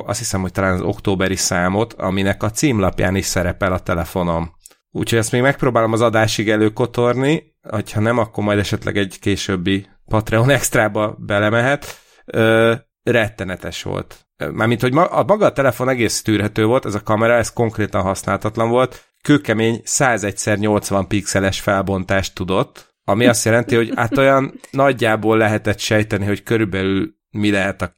azt 0.05 0.19
hiszem, 0.19 0.41
hogy 0.41 0.53
talán 0.53 0.75
az 0.75 0.81
októberi 0.81 1.37
számot, 1.37 1.93
aminek 1.93 2.43
a 2.43 2.51
címlapján 2.51 3.17
is 3.17 3.25
szerepel 3.25 3.73
a 3.73 3.79
telefonom. 3.79 4.53
Úgyhogy 4.91 5.19
ezt 5.19 5.33
még 5.33 5.43
megpróbálom 5.43 5.93
az 5.93 6.01
adásig 6.01 6.51
előkotorni, 6.51 7.55
ha 7.93 8.01
nem, 8.01 8.19
akkor 8.19 8.45
majd 8.45 8.59
esetleg 8.59 8.97
egy 8.97 9.19
későbbi 9.19 9.87
Patreon 10.07 10.51
extrába 10.51 11.17
belemehet. 11.19 12.03
Uh, 12.27 12.75
rettenetes 13.05 13.83
volt. 13.83 14.27
Mármint, 14.53 14.81
hogy 14.81 14.93
ma, 14.93 15.05
a 15.05 15.25
maga 15.25 15.47
a 15.47 15.53
telefon 15.53 15.89
egész 15.89 16.23
tűrhető 16.23 16.65
volt, 16.65 16.85
ez 16.85 16.95
a 16.95 17.03
kamera, 17.03 17.35
ez 17.35 17.53
konkrétan 17.53 18.03
használhatatlan 18.03 18.69
volt, 18.69 19.05
kőkemény 19.23 19.81
101x80 19.85 21.05
pixeles 21.09 21.61
felbontást 21.61 22.35
tudott, 22.35 22.94
ami 23.05 23.27
azt 23.27 23.45
jelenti, 23.45 23.77
hogy 23.77 23.93
hát 23.97 24.19
olyan 24.19 24.61
nagyjából 24.71 25.37
lehetett 25.37 25.79
sejteni, 25.79 26.25
hogy 26.25 26.43
körülbelül 26.43 27.15
mi 27.31 27.51
lehet 27.51 27.83
a, 27.83 27.93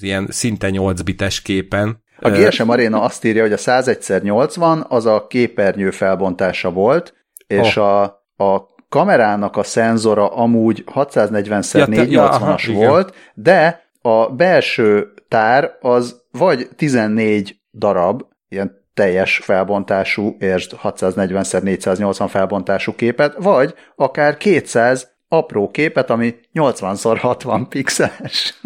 ilyen 0.00 0.26
szinte 0.30 0.70
8 0.70 1.00
bites 1.00 1.42
képen. 1.42 2.02
A 2.18 2.30
GSM 2.30 2.68
Arena 2.68 3.02
azt 3.02 3.24
írja, 3.24 3.42
hogy 3.42 3.52
a 3.52 3.56
101x80 3.56 4.86
az 4.88 5.06
a 5.06 5.26
képernyő 5.26 5.90
felbontása 5.90 6.70
volt, 6.70 7.14
és 7.46 7.76
oh. 7.76 7.84
a, 7.84 8.02
a 8.44 8.70
kamerának 8.88 9.56
a 9.56 9.62
szenzora 9.62 10.28
amúgy 10.28 10.84
640x480-as 10.94 12.66
ja, 12.66 12.72
ja, 12.72 12.88
volt, 12.88 13.08
igen. 13.08 13.22
de 13.34 13.82
a 14.00 14.32
belső 14.32 15.12
tár 15.28 15.76
az 15.80 16.22
vagy 16.30 16.68
14 16.76 17.60
darab, 17.72 18.22
ilyen 18.48 18.81
teljes 18.94 19.36
felbontású, 19.36 20.36
és 20.38 20.68
640x480 20.82 22.26
felbontású 22.28 22.94
képet, 22.94 23.34
vagy 23.38 23.74
akár 23.96 24.36
200 24.36 25.10
apró 25.32 25.70
képet, 25.70 26.10
ami 26.10 26.34
80x60 26.54 27.66
pixeles. 27.68 28.60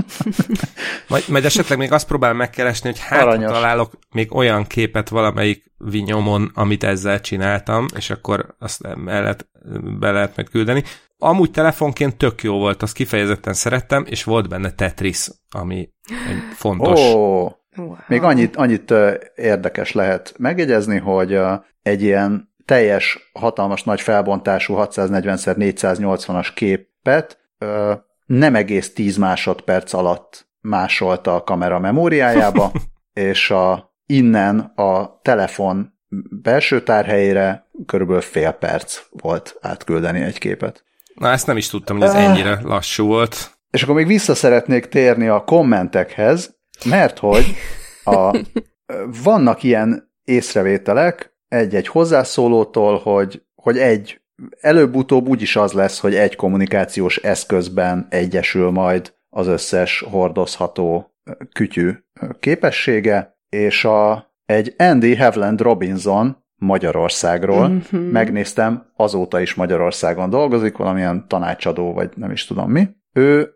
majd, 1.08 1.24
majd 1.28 1.44
esetleg 1.44 1.78
még 1.78 1.92
azt 1.92 2.06
próbálom 2.06 2.36
megkeresni, 2.36 2.88
hogy 2.88 2.98
hát 2.98 3.22
Aranyos. 3.22 3.52
találok 3.52 3.92
még 4.10 4.34
olyan 4.34 4.64
képet 4.64 5.08
valamelyik 5.08 5.72
vinyomon, 5.78 6.50
amit 6.54 6.84
ezzel 6.84 7.20
csináltam, 7.20 7.86
és 7.96 8.10
akkor 8.10 8.54
azt 8.58 8.84
el 8.84 9.22
lehet, 9.22 9.48
be 9.98 10.10
lehet 10.10 10.36
majd 10.36 10.48
küldeni. 10.48 10.82
Amúgy 11.18 11.50
telefonként 11.50 12.16
tök 12.16 12.42
jó 12.42 12.58
volt, 12.58 12.82
azt 12.82 12.94
kifejezetten 12.94 13.54
szerettem, 13.54 14.04
és 14.08 14.24
volt 14.24 14.48
benne 14.48 14.70
Tetris, 14.70 15.28
ami 15.50 15.88
fontos. 16.54 17.00
Oh. 17.00 17.52
Wow. 17.76 17.96
Még 18.06 18.22
annyit, 18.22 18.56
annyit 18.56 18.94
érdekes 19.34 19.92
lehet 19.92 20.34
megjegyezni, 20.38 20.98
hogy 20.98 21.40
egy 21.82 22.02
ilyen 22.02 22.54
teljes, 22.64 23.30
hatalmas 23.32 23.82
nagy 23.82 24.00
felbontású 24.00 24.74
640x480-as 24.78 26.48
képet 26.54 27.38
nem 28.26 28.54
egész 28.54 28.92
10 28.92 29.16
másodperc 29.16 29.92
alatt 29.92 30.48
másolta 30.60 31.34
a 31.34 31.42
kamera 31.42 31.78
memóriájába, 31.78 32.72
és 33.12 33.50
a, 33.50 33.94
innen 34.06 34.58
a 34.58 35.20
telefon 35.22 35.94
belső 36.42 36.82
tárhelyére 36.82 37.66
körülbelül 37.86 38.22
fél 38.22 38.50
perc 38.50 39.00
volt 39.10 39.58
átküldeni 39.60 40.22
egy 40.22 40.38
képet. 40.38 40.84
Na, 41.14 41.30
ezt 41.30 41.46
nem 41.46 41.56
is 41.56 41.68
tudtam, 41.68 41.96
hogy 41.96 42.06
ez 42.06 42.14
ennyire 42.14 42.60
lassú 42.62 43.06
volt. 43.06 43.58
És 43.70 43.82
akkor 43.82 43.94
még 43.94 44.06
vissza 44.06 44.34
szeretnék 44.34 44.86
térni 44.86 45.28
a 45.28 45.44
kommentekhez, 45.44 46.55
mert 46.84 47.18
hogy 47.18 47.54
a, 48.04 48.38
vannak 49.22 49.62
ilyen 49.62 50.12
észrevételek 50.24 51.34
egy-egy 51.48 51.88
hozzászólótól, 51.88 52.98
hogy, 52.98 53.42
hogy 53.54 53.78
egy 53.78 54.20
előbb-utóbb 54.60 55.28
úgyis 55.28 55.56
az 55.56 55.72
lesz, 55.72 55.98
hogy 56.00 56.14
egy 56.14 56.36
kommunikációs 56.36 57.16
eszközben 57.16 58.06
egyesül 58.10 58.70
majd 58.70 59.14
az 59.28 59.46
összes 59.46 60.04
hordozható 60.10 61.14
kütyű 61.52 61.92
képessége, 62.40 63.38
és 63.48 63.84
a, 63.84 64.34
egy 64.44 64.74
Andy 64.78 65.16
Havland 65.16 65.60
Robinson 65.60 66.44
Magyarországról. 66.56 67.68
Mm-hmm. 67.68 68.10
Megnéztem, 68.10 68.92
azóta 68.96 69.40
is 69.40 69.54
Magyarországon 69.54 70.30
dolgozik, 70.30 70.76
valamilyen 70.76 71.28
tanácsadó, 71.28 71.92
vagy 71.92 72.10
nem 72.14 72.30
is 72.30 72.46
tudom 72.46 72.70
mi. 72.70 72.88
Ő 73.12 73.50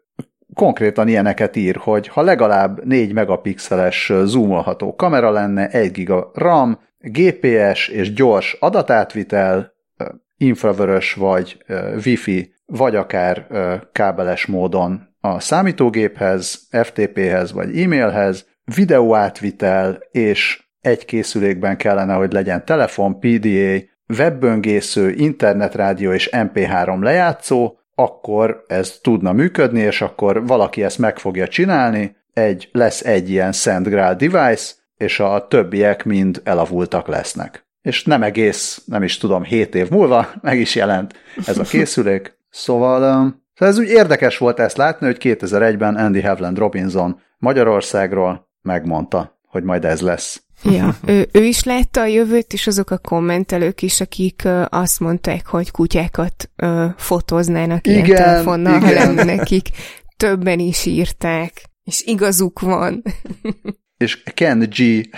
konkrétan 0.54 1.08
ilyeneket 1.08 1.56
ír, 1.56 1.76
hogy 1.76 2.08
ha 2.08 2.22
legalább 2.22 2.84
4 2.84 3.12
megapixeles 3.12 4.12
zoomolható 4.24 4.94
kamera 4.94 5.30
lenne, 5.30 5.68
1 5.68 5.90
giga 5.90 6.30
RAM, 6.34 6.78
GPS 6.98 7.88
és 7.88 8.12
gyors 8.12 8.56
adatátvitel, 8.60 9.72
infravörös 10.36 11.14
vagy 11.14 11.64
wifi, 12.04 12.54
vagy 12.66 12.96
akár 12.96 13.46
kábeles 13.92 14.46
módon 14.46 15.08
a 15.20 15.40
számítógéphez, 15.40 16.68
FTP-hez 16.70 17.52
vagy 17.52 17.80
e-mailhez, 17.80 18.46
videóátvitel 18.74 19.98
és 20.10 20.62
egy 20.80 21.04
készülékben 21.04 21.76
kellene, 21.76 22.14
hogy 22.14 22.32
legyen 22.32 22.64
telefon, 22.64 23.18
PDA, 23.18 23.78
webböngésző, 24.18 25.10
internetrádió 25.10 26.12
és 26.12 26.28
MP3 26.32 27.02
lejátszó, 27.02 27.78
akkor 28.02 28.64
ez 28.66 28.98
tudna 29.02 29.32
működni, 29.32 29.80
és 29.80 30.00
akkor 30.00 30.46
valaki 30.46 30.82
ezt 30.82 30.98
meg 30.98 31.18
fogja 31.18 31.48
csinálni, 31.48 32.16
egy, 32.32 32.68
lesz 32.72 33.04
egy 33.04 33.30
ilyen 33.30 33.52
Szent 33.52 33.88
Graal 33.88 34.14
device, 34.14 34.72
és 34.96 35.20
a 35.20 35.46
többiek 35.48 36.04
mind 36.04 36.40
elavultak 36.44 37.08
lesznek. 37.08 37.64
És 37.82 38.04
nem 38.04 38.22
egész, 38.22 38.82
nem 38.86 39.02
is 39.02 39.18
tudom, 39.18 39.42
7 39.42 39.74
év 39.74 39.90
múlva 39.90 40.28
meg 40.40 40.58
is 40.58 40.74
jelent 40.74 41.14
ez 41.46 41.58
a 41.58 41.62
készülék. 41.62 42.32
Szóval 42.52 42.98
szóval 43.54 43.74
ez 43.74 43.78
úgy 43.78 43.88
érdekes 43.88 44.38
volt 44.38 44.60
ezt 44.60 44.76
látni, 44.76 45.06
hogy 45.06 45.16
2001-ben 45.20 45.96
Andy 45.96 46.20
Havland 46.22 46.58
Robinson 46.58 47.20
Magyarországról 47.38 48.48
megmondta, 48.62 49.38
hogy 49.46 49.62
majd 49.62 49.84
ez 49.84 50.00
lesz. 50.00 50.42
Ja, 50.62 50.96
ő, 51.06 51.28
ő 51.32 51.44
is 51.44 51.64
látta 51.64 52.00
a 52.00 52.06
jövőt, 52.06 52.52
és 52.52 52.66
azok 52.66 52.90
a 52.90 52.98
kommentelők 52.98 53.82
is, 53.82 54.00
akik 54.00 54.42
uh, 54.44 54.64
azt 54.68 55.00
mondták, 55.00 55.46
hogy 55.46 55.70
kutyákat 55.70 56.50
uh, 56.62 56.84
fotóznának 56.96 57.86
igen, 57.86 58.04
ilyen 58.04 58.16
telefonnal, 58.16 58.76
igen. 58.76 58.88
ha 58.88 58.92
lenne 58.92 59.24
nekik. 59.24 59.68
Többen 60.16 60.58
is 60.58 60.86
írták, 60.86 61.62
és 61.84 62.02
igazuk 62.04 62.60
van. 62.60 63.02
és 63.96 64.22
Ken 64.34 64.58
G, 64.58 65.08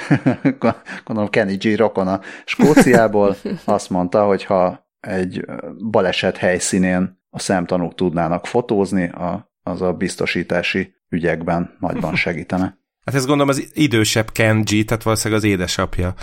gondolom 1.05 1.31
Kenny 1.31 1.57
G 1.57 1.77
rokona 1.77 2.21
Skóciából 2.45 3.37
azt 3.65 3.91
mondta, 3.91 4.25
hogy 4.25 4.45
ha 4.45 4.91
egy 5.01 5.45
baleset 5.91 6.37
helyszínén 6.37 7.21
a 7.31 7.39
szemtanúk 7.39 7.95
tudnának 7.95 8.47
fotózni, 8.47 9.09
a, 9.09 9.53
az 9.63 9.83
a 9.83 9.93
biztosítási 9.93 10.95
ügyekben 11.09 11.77
nagyban 11.81 12.15
segítene. 12.15 12.82
Hát 13.05 13.15
ezt 13.15 13.27
gondolom 13.27 13.49
az 13.49 13.71
idősebb 13.73 14.33
Ken 14.33 14.61
G, 14.61 14.85
tehát 14.85 15.03
valószínűleg 15.03 15.43
az 15.43 15.49
édesapja. 15.49 16.15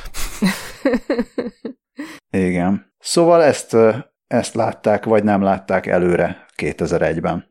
Igen. 2.31 2.93
Szóval 2.99 3.43
ezt, 3.43 3.77
ezt 4.27 4.53
látták, 4.53 5.05
vagy 5.05 5.23
nem 5.23 5.41
látták 5.41 5.85
előre 5.85 6.45
2001-ben. 6.55 7.47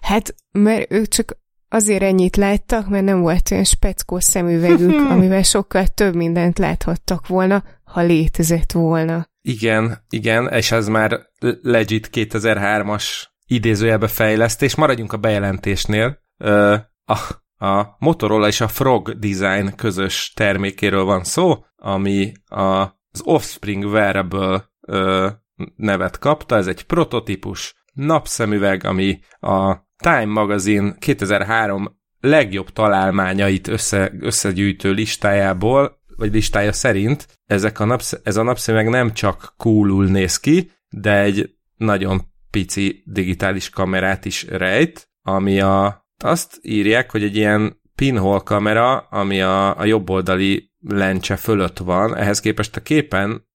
Hát, 0.00 0.34
mert 0.52 0.92
ők 0.92 1.08
csak 1.08 1.38
azért 1.68 2.02
ennyit 2.02 2.36
láttak, 2.36 2.88
mert 2.88 3.04
nem 3.04 3.20
volt 3.20 3.50
olyan 3.50 3.64
speckó 3.64 4.18
szemüvegük, 4.18 5.00
amivel 5.12 5.42
sokkal 5.42 5.86
több 5.86 6.14
mindent 6.14 6.58
láthattak 6.58 7.26
volna, 7.26 7.64
ha 7.84 8.00
létezett 8.00 8.72
volna. 8.72 9.28
Igen, 9.42 10.04
igen, 10.08 10.48
és 10.48 10.72
ez 10.72 10.88
már 10.88 11.20
legit 11.62 12.10
2003-as 12.12 13.04
idézőjelbe 13.46 14.08
fejlesztés. 14.08 14.74
Maradjunk 14.74 15.12
a 15.12 15.16
bejelentésnél. 15.16 16.18
Ö, 16.36 16.76
a, 17.04 17.18
a 17.60 17.96
Motorola 17.98 18.46
és 18.46 18.60
a 18.60 18.68
Frog 18.68 19.18
Design 19.18 19.74
közös 19.76 20.32
termékéről 20.36 21.04
van 21.04 21.24
szó, 21.24 21.64
ami 21.76 22.32
a, 22.46 22.62
az 23.10 23.22
Offspring 23.24 23.84
Wearable 23.84 24.70
ö, 24.80 25.28
nevet 25.76 26.18
kapta. 26.18 26.56
Ez 26.56 26.66
egy 26.66 26.82
prototípus 26.82 27.74
napszemüveg, 27.92 28.84
ami 28.84 29.18
a 29.40 29.74
Time 29.96 30.24
Magazine 30.24 30.94
2003 30.98 31.98
legjobb 32.20 32.70
találmányait 32.70 33.68
össze, 33.68 34.12
összegyűjtő 34.20 34.92
listájából, 34.92 35.98
vagy 36.16 36.32
listája 36.32 36.72
szerint 36.72 37.26
ezek 37.46 37.80
a 37.80 37.84
napsz, 37.84 38.20
ez 38.22 38.36
a 38.36 38.42
napszemüveg 38.42 38.88
nem 38.88 39.12
csak 39.12 39.54
coolul 39.56 40.06
néz 40.06 40.38
ki, 40.38 40.70
de 40.88 41.20
egy 41.20 41.54
nagyon 41.76 42.22
pici 42.50 43.02
digitális 43.06 43.70
kamerát 43.70 44.24
is 44.24 44.46
rejt, 44.46 45.10
ami 45.22 45.60
a, 45.60 45.99
azt 46.24 46.58
írják, 46.62 47.10
hogy 47.10 47.22
egy 47.22 47.36
ilyen 47.36 47.80
pinhole 47.94 48.40
kamera, 48.44 48.98
ami 48.98 49.42
a, 49.42 49.78
a 49.78 49.84
jobboldali 49.84 50.70
lencse 50.88 51.36
fölött 51.36 51.78
van, 51.78 52.16
ehhez 52.16 52.40
képest 52.40 52.76
a 52.76 52.80
képen 52.80 53.48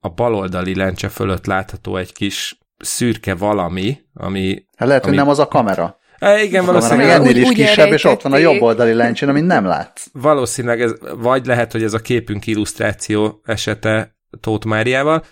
a 0.00 0.08
baloldali 0.08 0.74
lencse 0.74 1.08
fölött 1.08 1.46
látható 1.46 1.96
egy 1.96 2.12
kis 2.12 2.58
szürke 2.76 3.34
valami, 3.34 3.98
ami... 4.14 4.66
Hát 4.76 4.88
lehet, 4.88 5.02
ami... 5.02 5.14
hogy 5.14 5.22
nem 5.22 5.32
az 5.32 5.38
a 5.38 5.48
kamera. 5.48 6.00
E, 6.18 6.42
igen, 6.42 6.64
valószínűleg. 6.64 7.08
Ennél 7.08 7.36
is 7.36 7.48
úgy 7.48 7.54
kisebb, 7.54 7.92
és 7.92 8.04
ott 8.04 8.22
van 8.22 8.32
a 8.32 8.36
jobb 8.36 8.60
oldali 8.60 8.92
lencsén, 8.92 9.28
amit 9.28 9.46
nem 9.46 9.64
látsz. 9.64 10.06
Valószínűleg, 10.12 10.80
ez, 10.80 10.92
vagy 11.16 11.46
lehet, 11.46 11.72
hogy 11.72 11.82
ez 11.82 11.94
a 11.94 11.98
képünk 11.98 12.46
illusztráció 12.46 13.40
esete 13.44 14.16
Tóth 14.40 14.66
Máriával. 14.66 15.24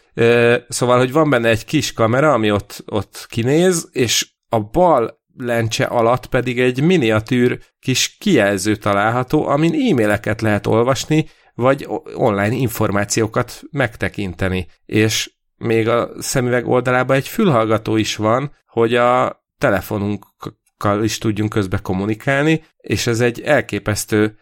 Szóval, 0.68 0.98
hogy 0.98 1.12
van 1.12 1.30
benne 1.30 1.48
egy 1.48 1.64
kis 1.64 1.92
kamera, 1.92 2.32
ami 2.32 2.50
ott, 2.50 2.84
ott 2.86 3.26
kinéz, 3.28 3.88
és 3.92 4.28
a 4.48 4.60
bal 4.60 5.19
lencse 5.36 5.84
alatt 5.84 6.26
pedig 6.26 6.60
egy 6.60 6.82
miniatűr 6.82 7.58
kis 7.80 8.16
kijelző 8.20 8.76
található, 8.76 9.46
amin 9.46 9.90
e-maileket 9.90 10.40
lehet 10.40 10.66
olvasni, 10.66 11.26
vagy 11.54 11.88
online 12.14 12.54
információkat 12.54 13.62
megtekinteni. 13.70 14.66
És 14.86 15.30
még 15.56 15.88
a 15.88 16.10
szemüveg 16.18 16.68
oldalában 16.68 17.16
egy 17.16 17.28
fülhallgató 17.28 17.96
is 17.96 18.16
van, 18.16 18.52
hogy 18.66 18.94
a 18.94 19.42
telefonunkkal 19.58 21.02
is 21.04 21.18
tudjunk 21.18 21.50
közbe 21.50 21.78
kommunikálni, 21.78 22.64
és 22.76 23.06
ez 23.06 23.20
egy 23.20 23.40
elképesztő 23.40 24.36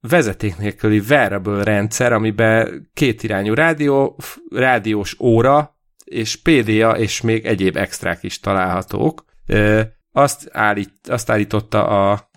vezeték 0.00 0.56
nélküli 0.56 0.98
wearable 0.98 1.62
rendszer, 1.62 2.12
amiben 2.12 2.90
kétirányú 2.94 3.54
rádió, 3.54 4.18
rádiós 4.50 5.20
óra, 5.20 5.76
és 6.04 6.36
PDA 6.36 6.98
és 6.98 7.20
még 7.20 7.46
egyéb 7.46 7.76
extrák 7.76 8.22
is 8.22 8.40
találhatók. 8.40 9.24
Azt, 10.12 10.48
állít, 10.52 10.92
azt 11.08 11.30
állította 11.30 12.10
a 12.10 12.30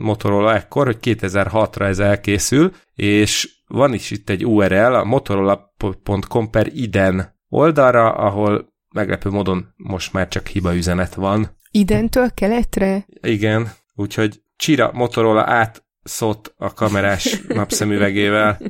Motorola 0.00 0.54
ekkor, 0.54 0.86
hogy 0.86 0.98
2006-ra 1.02 1.80
ez 1.80 1.98
elkészül, 1.98 2.72
és 2.94 3.48
van 3.66 3.94
is 3.94 4.10
itt 4.10 4.30
egy 4.30 4.46
URL, 4.46 4.94
a 4.94 5.04
motorola.com 5.04 6.50
per 6.50 6.66
iden 6.66 7.38
oldalra, 7.48 8.12
ahol 8.12 8.72
meglepő 8.94 9.30
módon 9.30 9.74
most 9.76 10.12
már 10.12 10.28
csak 10.28 10.46
hiba 10.46 10.76
üzenet 10.76 11.14
van. 11.14 11.56
Identől 11.70 12.30
keletre? 12.34 13.06
Igen, 13.20 13.72
úgyhogy 13.94 14.42
Csira 14.56 14.90
Motorola 14.92 15.44
át 15.46 15.84
szót 16.02 16.54
a 16.56 16.72
kamerás 16.72 17.40
napszemüvegével. 17.48 18.60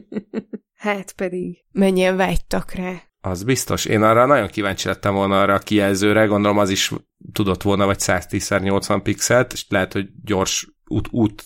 Hát 0.75 1.13
pedig, 1.13 1.65
mennyien 1.73 2.17
vágytak 2.17 2.73
rá. 2.73 3.10
Az 3.21 3.43
biztos. 3.43 3.85
Én 3.85 4.03
arra 4.03 4.27
nagyon 4.27 4.47
kíváncsi 4.47 4.89
lettem 4.89 5.15
volna 5.15 5.41
arra 5.41 5.55
a 5.55 5.59
kijelzőre, 5.59 6.25
gondolom 6.25 6.59
az 6.59 6.71
is 6.71 6.93
tudott 7.33 7.63
volna, 7.63 7.87
vagy 7.87 7.99
110x80 7.99 9.01
pixelt, 9.03 9.53
és 9.53 9.67
lehet, 9.69 9.93
hogy 9.93 10.09
gyors 10.25 10.69
út, 10.87 11.09
út, 11.11 11.45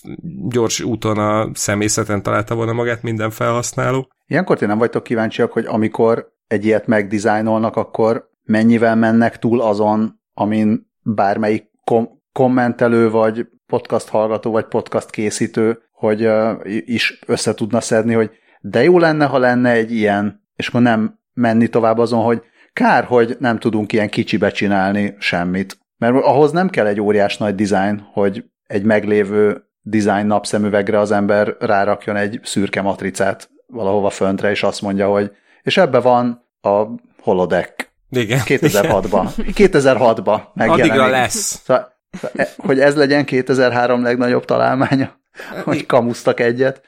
gyors 0.49 0.81
úton 0.81 1.19
a 1.19 1.51
személyzeten 1.55 2.23
találta 2.23 2.55
volna 2.55 2.73
magát 2.73 3.03
minden 3.03 3.31
felhasználó. 3.31 4.09
Ilyenkor 4.27 4.59
ti 4.59 4.67
nem 4.67 4.79
vagytok 4.79 5.03
kíváncsiak, 5.03 5.53
hogy 5.53 5.65
amikor 5.67 6.33
egy 6.47 6.65
ilyet 6.65 6.87
megdizájnolnak, 6.87 7.77
akkor 7.77 8.31
mennyivel 8.43 8.97
mennek 8.97 9.39
túl 9.39 9.61
azon, 9.61 10.21
amin 10.35 10.91
bármelyik 11.03 11.71
kom- 11.85 12.11
kommentelő, 12.33 13.11
vagy 13.11 13.47
podcast 13.67 14.09
hallgató, 14.09 14.51
vagy 14.51 14.67
podcast 14.67 15.11
készítő, 15.11 15.79
hogy 15.93 16.27
uh, 16.27 16.51
is 16.65 17.19
össze 17.27 17.55
tudna 17.55 17.81
szedni, 17.81 18.15
hogy 18.15 18.31
de 18.61 18.83
jó 18.83 18.99
lenne, 18.99 19.27
ha 19.27 19.39
lenne 19.39 19.71
egy 19.71 19.93
ilyen, 19.93 20.43
és 20.57 20.69
akkor 20.69 20.81
nem 20.81 21.19
menni 21.35 21.69
tovább 21.69 21.99
azon, 21.99 22.23
hogy 22.23 22.43
kár, 22.73 23.05
hogy 23.05 23.37
nem 23.39 23.59
tudunk 23.59 23.93
ilyen 23.93 24.09
kicsibe 24.09 24.51
csinálni 24.51 25.15
semmit. 25.19 25.79
Mert 25.99 26.15
ahhoz 26.15 26.53
nem 26.53 26.69
kell 26.69 26.87
egy 26.87 27.01
óriás 27.01 27.37
nagy 27.37 27.55
design, 27.55 28.07
hogy 28.13 28.45
egy 28.67 28.83
meglévő 28.83 29.65
design 29.83 30.27
napszemüvegre 30.27 30.99
az 30.99 31.11
ember 31.11 31.57
rárakjon 31.59 32.17
egy 32.17 32.41
szürke 32.43 32.83
matricát 32.83 33.51
valahova 33.67 34.11
föntre, 34.11 34.51
és 34.51 34.63
azt 34.63 34.83
mondja, 34.83 35.09
hogy 35.09 35.31
és 35.63 35.77
ebbe 35.77 36.01
van 36.01 36.49
a 36.61 36.85
holodeck. 37.21 37.93
Igen. 38.11 38.41
2006-ban. 38.45 39.29
2006-ban 39.37 40.41
megjelenik. 40.55 40.93
Addigra 40.93 41.09
lesz. 41.09 41.63
Szóval, 41.65 41.93
e, 42.37 42.49
hogy 42.57 42.81
ez 42.81 42.97
legyen 42.97 43.25
2003 43.25 44.03
legnagyobb 44.03 44.45
találmánya, 44.45 45.21
hogy 45.65 45.87
kamusztak 45.87 46.41
egyet. 46.41 46.83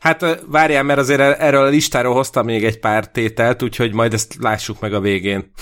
Hát 0.00 0.44
várjál, 0.46 0.82
mert 0.82 0.98
azért 0.98 1.20
erről 1.20 1.64
a 1.64 1.68
listáról 1.68 2.14
hoztam 2.14 2.44
még 2.44 2.64
egy 2.64 2.80
pár 2.80 3.10
tételt, 3.10 3.62
úgyhogy 3.62 3.92
majd 3.92 4.12
ezt 4.12 4.36
lássuk 4.40 4.80
meg 4.80 4.94
a 4.94 5.00
végén. 5.00 5.52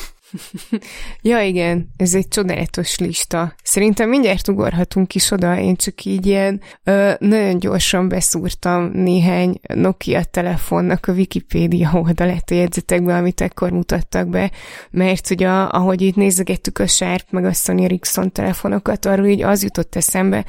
ja, 1.23 1.41
igen, 1.43 1.93
ez 1.97 2.15
egy 2.15 2.29
csodálatos 2.29 2.99
lista. 2.99 3.55
Szerintem 3.63 4.09
mindjárt 4.09 4.49
ugorhatunk 4.49 5.15
is 5.15 5.31
oda, 5.31 5.59
én 5.59 5.77
csak 5.77 6.05
így 6.05 6.27
ilyen 6.27 6.61
ö, 6.85 7.13
nagyon 7.19 7.59
gyorsan 7.59 8.09
beszúrtam 8.09 8.91
néhány 8.93 9.61
Nokia 9.75 10.25
telefonnak 10.25 11.07
a 11.07 11.13
Wikipédia 11.13 11.91
oldalát 11.93 12.51
a 12.51 12.55
jegyzetekbe, 12.55 13.17
amit 13.17 13.41
ekkor 13.41 13.71
mutattak 13.71 14.29
be, 14.29 14.51
mert 14.91 15.31
ugye 15.31 15.49
ahogy 15.49 16.03
itt 16.03 16.17
nézegettük 16.17 16.79
a 16.79 16.87
Sharp 16.87 17.27
meg 17.31 17.45
a 17.45 17.53
Sony 17.53 17.85
Ericsson 17.85 18.33
telefonokat, 18.33 19.07
arról 19.07 19.27
így 19.27 19.43
az 19.43 19.63
jutott 19.63 19.97
eszembe, 19.97 20.45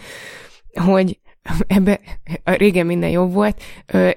hogy 0.73 1.19
ebbe 1.67 1.99
a 2.43 2.51
régen 2.51 2.85
minden 2.85 3.09
jobb 3.09 3.33
volt, 3.33 3.61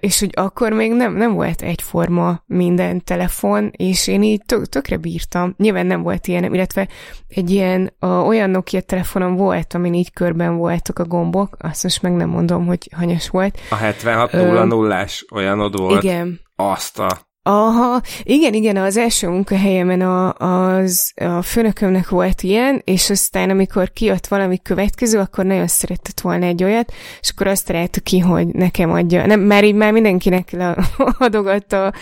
és 0.00 0.20
hogy 0.20 0.30
akkor 0.34 0.72
még 0.72 0.92
nem, 0.92 1.16
nem 1.16 1.32
volt 1.32 1.62
egyforma 1.62 2.42
minden 2.46 3.04
telefon, 3.04 3.70
és 3.76 4.06
én 4.06 4.22
így 4.22 4.42
tök, 4.46 4.66
tökre 4.66 4.96
bírtam. 4.96 5.54
Nyilván 5.56 5.86
nem 5.86 6.02
volt 6.02 6.26
ilyen, 6.26 6.54
illetve 6.54 6.88
egy 7.28 7.50
ilyen 7.50 7.92
a, 7.98 8.06
olyan 8.06 8.50
Nokia 8.50 8.80
telefonom 8.80 9.36
volt, 9.36 9.74
amin 9.74 9.94
így 9.94 10.12
körben 10.12 10.56
voltak 10.56 10.98
a 10.98 11.04
gombok, 11.04 11.56
azt 11.58 11.82
most 11.82 12.02
meg 12.02 12.12
nem 12.12 12.28
mondom, 12.28 12.66
hogy 12.66 12.90
hanyas 12.96 13.28
volt. 13.28 13.58
A 13.70 13.74
76 13.74 14.32
0 14.32 14.64
0 14.64 15.06
olyanod 15.34 15.78
volt. 15.78 16.02
Igen. 16.02 16.40
Azt 16.56 16.98
a 16.98 17.25
Aha, 17.48 18.00
igen, 18.22 18.54
igen, 18.54 18.76
az 18.76 18.96
első 18.96 19.28
munkahelyemen 19.28 20.00
a, 20.00 20.34
az, 20.34 21.12
a 21.14 21.42
főnökömnek 21.42 22.08
volt 22.08 22.42
ilyen, 22.42 22.82
és 22.84 23.10
aztán 23.10 23.50
amikor 23.50 23.92
kijött 23.92 24.26
valami 24.26 24.62
következő, 24.62 25.18
akkor 25.18 25.44
nagyon 25.44 25.66
szeretett 25.66 26.20
volna 26.20 26.46
egy 26.46 26.64
olyat, 26.64 26.92
és 27.20 27.30
akkor 27.30 27.46
azt 27.46 27.66
találtuk 27.66 28.04
ki, 28.04 28.18
hogy 28.18 28.46
nekem 28.46 28.90
adja. 28.90 29.26
Nem, 29.26 29.40
már 29.40 29.64
így 29.64 29.74
már 29.74 29.92
mindenkinek 29.92 30.56
adogatta 31.18 31.92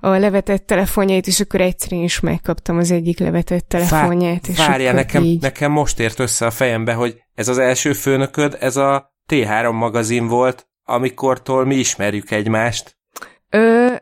a, 0.00 0.08
levetett 0.08 0.66
telefonjait, 0.66 1.26
és 1.26 1.40
akkor 1.40 1.60
egyszerűen 1.60 2.02
is 2.02 2.20
megkaptam 2.20 2.78
az 2.78 2.90
egyik 2.90 3.18
levetett 3.18 3.68
telefonját. 3.68 4.46
És 4.46 4.56
Várja, 4.56 4.92
nekem, 4.92 5.22
így... 5.22 5.40
nekem 5.40 5.72
most 5.72 6.00
ért 6.00 6.18
össze 6.18 6.46
a 6.46 6.50
fejembe, 6.50 6.92
hogy 6.92 7.22
ez 7.34 7.48
az 7.48 7.58
első 7.58 7.92
főnököd, 7.92 8.56
ez 8.60 8.76
a 8.76 9.14
T3 9.32 9.72
magazin 9.72 10.26
volt, 10.26 10.66
amikortól 10.84 11.64
mi 11.64 11.74
ismerjük 11.74 12.30
egymást. 12.30 12.96
Ö, 13.50 13.93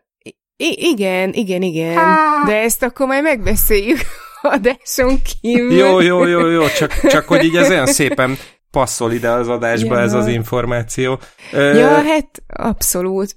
I- 0.63 0.91
igen, 0.91 1.33
igen, 1.33 1.63
igen. 1.63 1.97
Há. 1.97 2.17
De 2.47 2.61
ezt 2.61 2.83
akkor 2.83 3.07
majd 3.07 3.23
megbeszéljük 3.23 4.01
adáson 4.43 5.19
kívül. 5.41 5.73
Jó, 5.73 6.01
jó, 6.01 6.27
jó, 6.27 6.47
jó, 6.47 6.67
csak, 6.69 7.01
csak 7.01 7.27
hogy 7.27 7.45
így 7.45 7.57
ez 7.57 7.71
olyan 7.71 7.87
szépen 7.87 8.39
passzol 8.73 9.13
ide 9.13 9.31
az 9.31 9.49
adásba 9.49 9.95
ja. 9.97 10.01
ez 10.01 10.13
az 10.13 10.27
információ. 10.27 11.19
Ja, 11.53 11.89
hát 11.89 12.43
abszolút. 12.47 13.37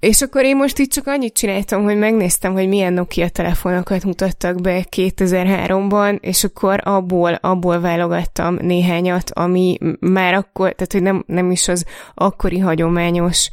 És 0.00 0.22
akkor 0.22 0.44
én 0.44 0.56
most 0.56 0.78
itt 0.78 0.90
csak 0.90 1.06
annyit 1.06 1.34
csináltam, 1.34 1.82
hogy 1.82 1.96
megnéztem, 1.96 2.52
hogy 2.52 2.68
milyen 2.68 2.92
Nokia 2.92 3.28
telefonokat 3.28 4.04
mutattak 4.04 4.60
be 4.60 4.86
2003-ban, 4.96 6.18
és 6.20 6.44
akkor 6.44 6.80
abból, 6.82 7.32
abból 7.32 7.80
válogattam 7.80 8.58
néhányat, 8.60 9.30
ami 9.30 9.78
már 10.00 10.34
akkor, 10.34 10.72
tehát 10.72 10.92
hogy 10.92 11.02
nem, 11.02 11.24
nem 11.26 11.50
is 11.50 11.68
az 11.68 11.84
akkori 12.14 12.58
hagyományos 12.58 13.48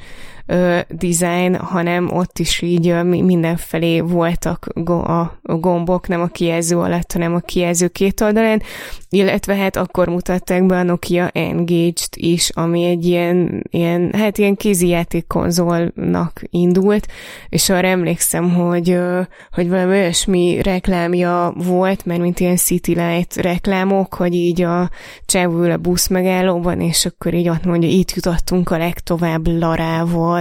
ö, 0.52 0.80
design, 0.90 1.56
hanem 1.56 2.10
ott 2.14 2.40
is 2.40 2.62
így 2.62 2.88
ö, 2.88 3.04
mindenfelé 3.04 4.00
voltak 4.00 4.68
go- 4.74 5.08
a 5.08 5.40
gombok, 5.42 6.08
nem 6.08 6.22
a 6.22 6.28
kijelző 6.28 6.78
alatt, 6.78 7.12
hanem 7.12 7.34
a 7.34 7.40
kijelző 7.40 7.88
két 7.88 8.22
oldalán, 8.22 8.62
illetve 9.10 9.56
hát 9.56 9.76
akkor 9.76 10.08
mutatták 10.08 10.66
be 10.66 10.78
a 10.78 10.84
Nokia 10.84 11.28
Engaged 11.28 12.10
is, 12.16 12.50
ami 12.50 12.84
egy 12.84 13.06
ilyen, 13.06 13.64
ilyen 13.70 14.14
hát 14.14 14.38
ilyen 14.38 14.56
kézijáték 14.56 15.28
konzolnak 15.28 16.42
indult, 16.50 17.08
és 17.50 17.70
arra 17.70 17.88
emlékszem, 17.88 18.54
hogy, 18.54 18.90
ö, 18.90 19.22
hogy 19.52 19.70
valami 19.70 19.92
olyasmi 19.92 20.62
reklámja 20.62 21.54
volt, 21.56 22.06
mert 22.06 22.20
mint 22.20 22.40
ilyen 22.40 22.56
City 22.56 22.94
Light 22.94 23.36
reklámok, 23.36 24.14
hogy 24.14 24.34
így 24.34 24.62
a 24.62 24.90
csávül 25.26 25.72
a 25.72 25.78
busz 25.78 26.08
megállóban, 26.08 26.82
és 26.82 27.06
akkor 27.06 27.34
így 27.34 27.50
ott 27.50 27.66
mondja, 27.66 27.90
itt 27.90 28.12
jutottunk 28.12 28.70
a 28.70 28.78
legtovább 28.78 29.48
Larával, 29.48 30.41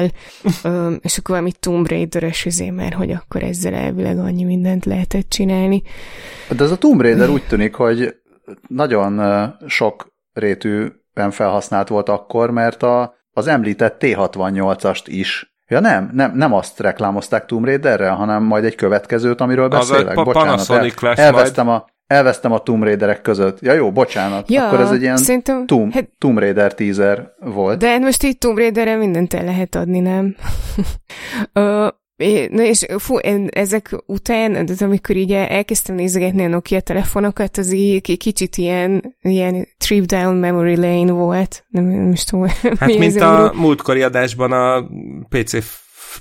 Ö, 0.63 0.93
és 1.01 1.19
akkor 1.19 1.35
valami 1.35 1.53
Tomb 1.61 1.89
Raider-ös 1.89 2.45
izé, 2.45 2.71
mert 2.71 2.95
hogy 2.95 3.11
akkor 3.11 3.43
ezzel 3.43 3.75
elvileg 3.75 4.19
annyi 4.19 4.45
mindent 4.45 4.85
lehetett 4.85 5.29
csinálni. 5.29 5.83
De 6.57 6.65
ez 6.65 6.71
a 6.71 6.79
Tomb 6.79 7.01
Raider 7.01 7.29
úgy 7.29 7.47
tűnik, 7.49 7.75
hogy 7.75 8.15
nagyon 8.69 9.23
sok 9.67 10.13
rétűben 10.33 11.31
felhasznált 11.31 11.89
volt 11.89 12.09
akkor, 12.09 12.51
mert 12.51 12.83
a, 12.83 13.15
az 13.33 13.47
említett 13.47 13.97
T68-ast 14.01 15.03
is 15.05 15.51
Ja 15.71 15.81
nem, 15.81 16.11
nem, 16.13 16.33
nem 16.35 16.53
azt 16.55 16.81
reklámozták 16.81 17.47
Tomb 17.47 17.65
Raiderre, 17.65 18.09
hanem 18.09 18.43
majd 18.43 18.65
egy 18.65 18.75
következőt, 18.75 19.41
amiről 19.41 19.69
beszélek. 19.69 20.11
Az 20.11 20.17
a 20.17 20.23
Bocsánat, 20.23 20.71
el, 20.71 21.15
elvesztem, 21.15 21.69
a, 21.69 21.85
elvesztem 22.11 22.53
a 22.53 22.59
Tomb 22.59 22.83
Raiderek 22.83 23.21
között. 23.21 23.61
Ja 23.61 23.73
jó, 23.73 23.93
bocsánat. 23.93 24.51
Ja, 24.51 24.67
Akkor 24.67 24.81
ez 24.81 24.91
egy 24.91 25.03
ilyen 25.03 25.17
szerintem, 25.17 25.67
Tomb, 25.67 25.93
hát, 25.93 26.09
Tomb 26.19 26.39
Raider 26.39 26.75
teaser 26.75 27.33
volt. 27.39 27.79
De 27.79 27.99
most 27.99 28.23
így 28.23 28.39
Tomb 28.39 28.59
Raiderre 28.59 28.97
mindent 28.97 29.35
el 29.35 29.45
lehet 29.45 29.75
adni, 29.75 29.99
nem? 29.99 30.37
Ö, 31.53 31.89
Na 32.51 32.63
és 32.63 32.87
fú, 32.99 33.19
én 33.19 33.49
ezek 33.51 34.03
után, 34.07 34.67
de 34.67 34.75
amikor 34.85 35.17
így 35.17 35.33
elkezdtem 35.33 35.95
nézegetni 35.95 36.45
a 36.45 36.49
Nokia 36.49 36.81
telefonokat, 36.81 37.57
az 37.59 37.73
így 37.73 38.17
kicsit 38.17 38.57
ilyen, 38.57 39.17
ilyen 39.23 39.69
trip 39.79 40.05
down 40.05 40.37
memory 40.37 40.77
lane 40.77 41.13
volt. 41.13 41.65
Nem, 41.69 41.85
nem 41.85 42.13
is 42.13 42.25
tudom, 42.25 42.47
Hát 42.79 42.87
mi 42.87 42.97
mint 42.97 43.21
a 43.21 43.53
múltkori 43.57 44.03
adásban 44.03 44.53
a 44.53 44.89
PC 45.29 45.59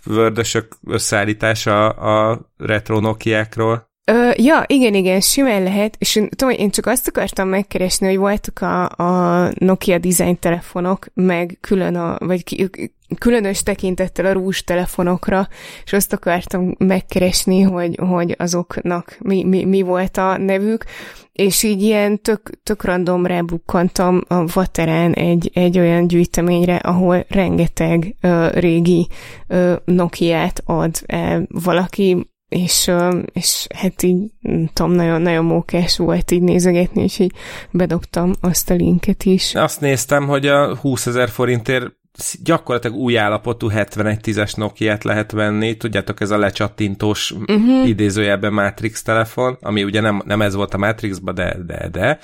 vördösök 0.04 0.78
összeállítása 0.88 1.90
a 1.90 2.42
retro 2.58 3.00
Nokiákról. 3.00 3.89
Ö, 4.10 4.32
ja, 4.36 4.64
igen, 4.68 4.94
igen, 4.94 5.22
simán 5.22 5.64
lehet, 5.64 5.96
és 6.00 6.16
én, 6.16 6.30
tudom, 6.30 6.54
én 6.54 6.70
csak 6.70 6.86
azt 6.86 7.08
akartam 7.08 7.48
megkeresni, 7.48 8.08
hogy 8.08 8.18
voltak 8.18 8.62
a, 8.62 8.84
a 8.90 9.52
Nokia 9.56 9.98
design 9.98 10.40
telefonok, 10.40 11.06
meg 11.14 11.58
külön 11.62 11.96
a, 11.96 12.18
vagy 12.20 12.44
ki, 12.44 12.70
különös 13.18 13.64
tekintettel 13.64 14.26
a 14.26 14.32
rús 14.32 14.64
telefonokra, 14.64 15.48
és 15.86 15.94
azt 15.94 16.14
akartam 16.14 16.76
megkeresni, 16.78 17.62
hogy, 17.62 18.00
hogy 18.10 18.36
azoknak 18.38 19.18
mi, 19.20 19.44
mi, 19.44 19.66
mi 19.66 19.82
volt 19.82 20.18
a 20.18 20.38
nevük, 20.38 20.84
és 21.32 21.64
így 21.64 21.82
ilyen 21.82 22.22
tök, 22.22 22.50
tök 22.64 22.84
random 22.84 23.46
bukkantam 23.46 24.22
a 24.28 24.46
Vaterán 24.46 25.14
egy, 25.14 25.52
egy 25.54 25.80
olyan 25.80 26.08
gyűjteményre, 26.08 26.76
ahol 26.76 27.26
rengeteg 27.28 28.16
uh, 28.22 28.52
régi 28.54 29.08
uh, 29.48 29.74
Nokia-t 29.86 30.62
ad 30.66 30.96
el 31.06 31.48
valaki, 31.50 32.28
és, 32.50 32.92
és 33.34 33.68
hát 33.76 34.04
így, 34.04 34.32
tudom, 34.74 34.92
nagyon, 34.92 35.22
nagyon 35.22 35.46
mókás 35.46 35.98
volt 35.98 36.32
így 36.32 36.42
nézegetni, 36.42 37.04
és 37.04 37.20
így 37.20 37.32
bedobtam 37.72 38.34
azt 38.42 38.70
a 38.70 38.74
linket 38.74 39.24
is. 39.24 39.56
Azt 39.56 39.82
néztem, 39.82 40.28
hogy 40.28 40.48
a 40.48 40.76
20 40.76 41.06
ezer 41.06 41.30
forintért 41.30 41.98
gyakorlatilag 42.44 42.98
új 42.98 43.18
állapotú 43.18 43.70
7110-es 43.72 44.58
Nokia-t 44.58 45.04
lehet 45.04 45.32
venni, 45.32 45.78
tudjátok, 45.78 46.22
ez 46.22 46.30
a 46.30 46.38
lecsattintós 46.38 47.32
uh-huh. 47.32 47.88
idézőjelben 47.88 48.54
Matrix 48.54 49.02
telefon, 49.02 49.58
ami 49.62 49.84
ugye 49.84 50.02
nem, 50.02 50.22
nem 50.26 50.42
ez 50.42 50.56
volt 50.56 50.74
a 50.74 50.78
Matrixba, 50.78 51.32
de, 51.32 51.58
de, 51.66 51.90
de, 51.92 52.20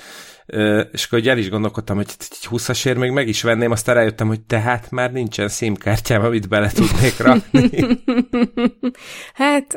és 0.92 1.04
akkor 1.04 1.26
el 1.26 1.38
is 1.38 1.50
gondolkodtam, 1.50 1.96
hogy 1.96 2.06
egy 2.18 2.48
20-asért 2.50 2.98
még 2.98 3.10
meg 3.10 3.28
is 3.28 3.42
venném, 3.42 3.70
aztán 3.70 3.94
rájöttem, 3.94 4.26
hogy 4.26 4.40
tehát 4.40 4.90
már 4.90 5.12
nincsen 5.12 5.48
SIM-kártyám, 5.48 6.24
amit 6.24 6.48
bele 6.48 6.70
tudnék 6.70 7.18
rakni. 7.18 7.70
hát, 9.34 9.76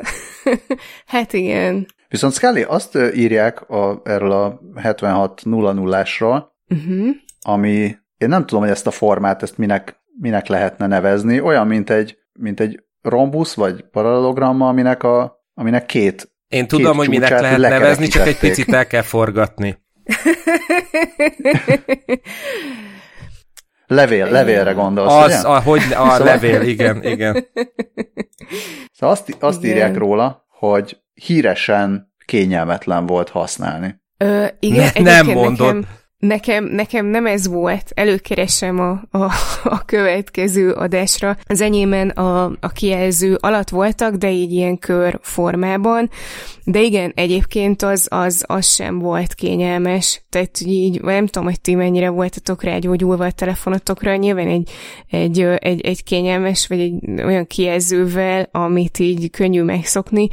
hát 1.06 1.32
igen. 1.32 1.86
Viszont 2.08 2.32
Scully, 2.32 2.62
azt 2.62 2.98
írják 3.14 3.70
a, 3.70 4.00
erről 4.04 4.32
a 4.32 4.60
7600-ásról, 4.74 6.42
uh-huh. 6.68 7.08
ami 7.40 7.96
én 8.16 8.28
nem 8.28 8.46
tudom, 8.46 8.62
hogy 8.62 8.72
ezt 8.72 8.86
a 8.86 8.90
formát, 8.90 9.42
ezt 9.42 9.58
minek, 9.58 10.00
minek 10.20 10.46
lehetne 10.46 10.86
nevezni, 10.86 11.40
olyan, 11.40 11.66
mint 11.66 11.90
egy, 11.90 12.18
mint 12.32 12.60
egy 12.60 12.82
rombusz, 13.02 13.54
vagy 13.54 13.84
paralelogramma, 13.90 14.68
aminek, 14.68 15.02
a, 15.02 15.44
aminek 15.54 15.86
két 15.86 16.32
Én 16.48 16.68
tudom, 16.68 16.90
két 16.90 17.00
hogy 17.00 17.08
minek 17.08 17.30
lehet 17.30 17.58
nevezni, 17.58 18.06
csak 18.06 18.26
egy 18.26 18.38
picit 18.38 18.72
el 18.72 18.86
kell 18.86 19.02
forgatni. 19.02 19.79
Levél, 23.86 24.30
levélre 24.30 24.72
gondolsz, 24.72 25.12
Az, 25.12 25.24
ugye? 25.24 25.36
A, 25.48 25.60
hogy, 25.60 25.80
a 25.80 26.10
szóval... 26.10 26.18
levél, 26.18 26.60
igen, 26.60 27.04
igen. 27.04 27.36
Szóval 28.92 29.14
azt, 29.14 29.36
azt 29.40 29.62
igen. 29.62 29.76
írják 29.76 29.96
róla, 29.96 30.46
hogy 30.48 30.96
híresen 31.14 32.12
kényelmetlen 32.24 33.06
volt 33.06 33.28
használni. 33.28 34.00
Ö, 34.16 34.46
igen, 34.58 34.90
ne, 34.94 35.00
nem 35.00 35.26
mondod. 35.26 35.74
Nekem, 35.74 35.88
Nekem, 36.20 36.64
nekem 36.64 37.06
nem 37.06 37.26
ez 37.26 37.48
volt. 37.48 37.90
Előkeresem 37.94 38.78
a, 38.78 39.18
a, 39.18 39.32
a 39.64 39.84
következő 39.84 40.72
adásra. 40.72 41.36
Az 41.44 41.60
enyémen 41.60 42.08
a, 42.08 42.44
a 42.44 42.68
kijelző 42.68 43.38
alatt 43.40 43.68
voltak, 43.68 44.14
de 44.14 44.30
így 44.30 44.52
ilyen 44.52 44.78
kör 44.78 45.18
formában. 45.22 46.10
De 46.70 46.80
igen, 46.80 47.12
egyébként 47.14 47.82
az, 47.82 48.06
az, 48.10 48.44
az 48.46 48.66
sem 48.66 48.98
volt 48.98 49.34
kényelmes. 49.34 50.22
Tehát 50.28 50.60
így, 50.60 51.00
nem 51.00 51.26
tudom, 51.26 51.48
hogy 51.48 51.60
ti 51.60 51.74
mennyire 51.74 52.08
voltatok 52.08 52.62
rágyógyulva 52.62 53.24
a 53.24 53.30
telefonotokra. 53.30 54.16
Nyilván 54.16 54.46
egy, 54.46 54.70
egy, 55.06 55.40
egy, 55.40 55.80
egy 55.80 56.02
kényelmes, 56.02 56.66
vagy 56.66 56.80
egy 56.80 57.22
olyan 57.24 57.46
kijelzővel, 57.46 58.48
amit 58.52 58.98
így 58.98 59.30
könnyű 59.30 59.62
megszokni, 59.62 60.28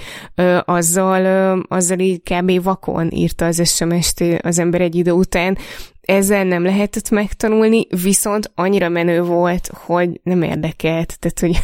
azzal, 0.65 1.60
azzal 1.67 2.00
így 2.00 2.21
kb. 2.23 2.63
vakon 2.63 3.12
írta 3.12 3.45
az 3.45 3.76
SMS-t 3.76 4.23
az 4.41 4.60
ember 4.60 4.82
egy 4.82 4.95
idő 4.95 5.12
után, 5.12 5.58
ezzel 6.02 6.43
nem 6.43 6.63
lehetett 6.63 7.10
megtanulni, 7.10 7.88
viszont 8.02 8.52
annyira 8.56 8.89
menő 8.89 9.21
volt, 9.21 9.69
hogy 9.73 10.19
nem 10.23 10.41
érdekelt, 10.41 11.19
tehát 11.19 11.39
hogy 11.39 11.60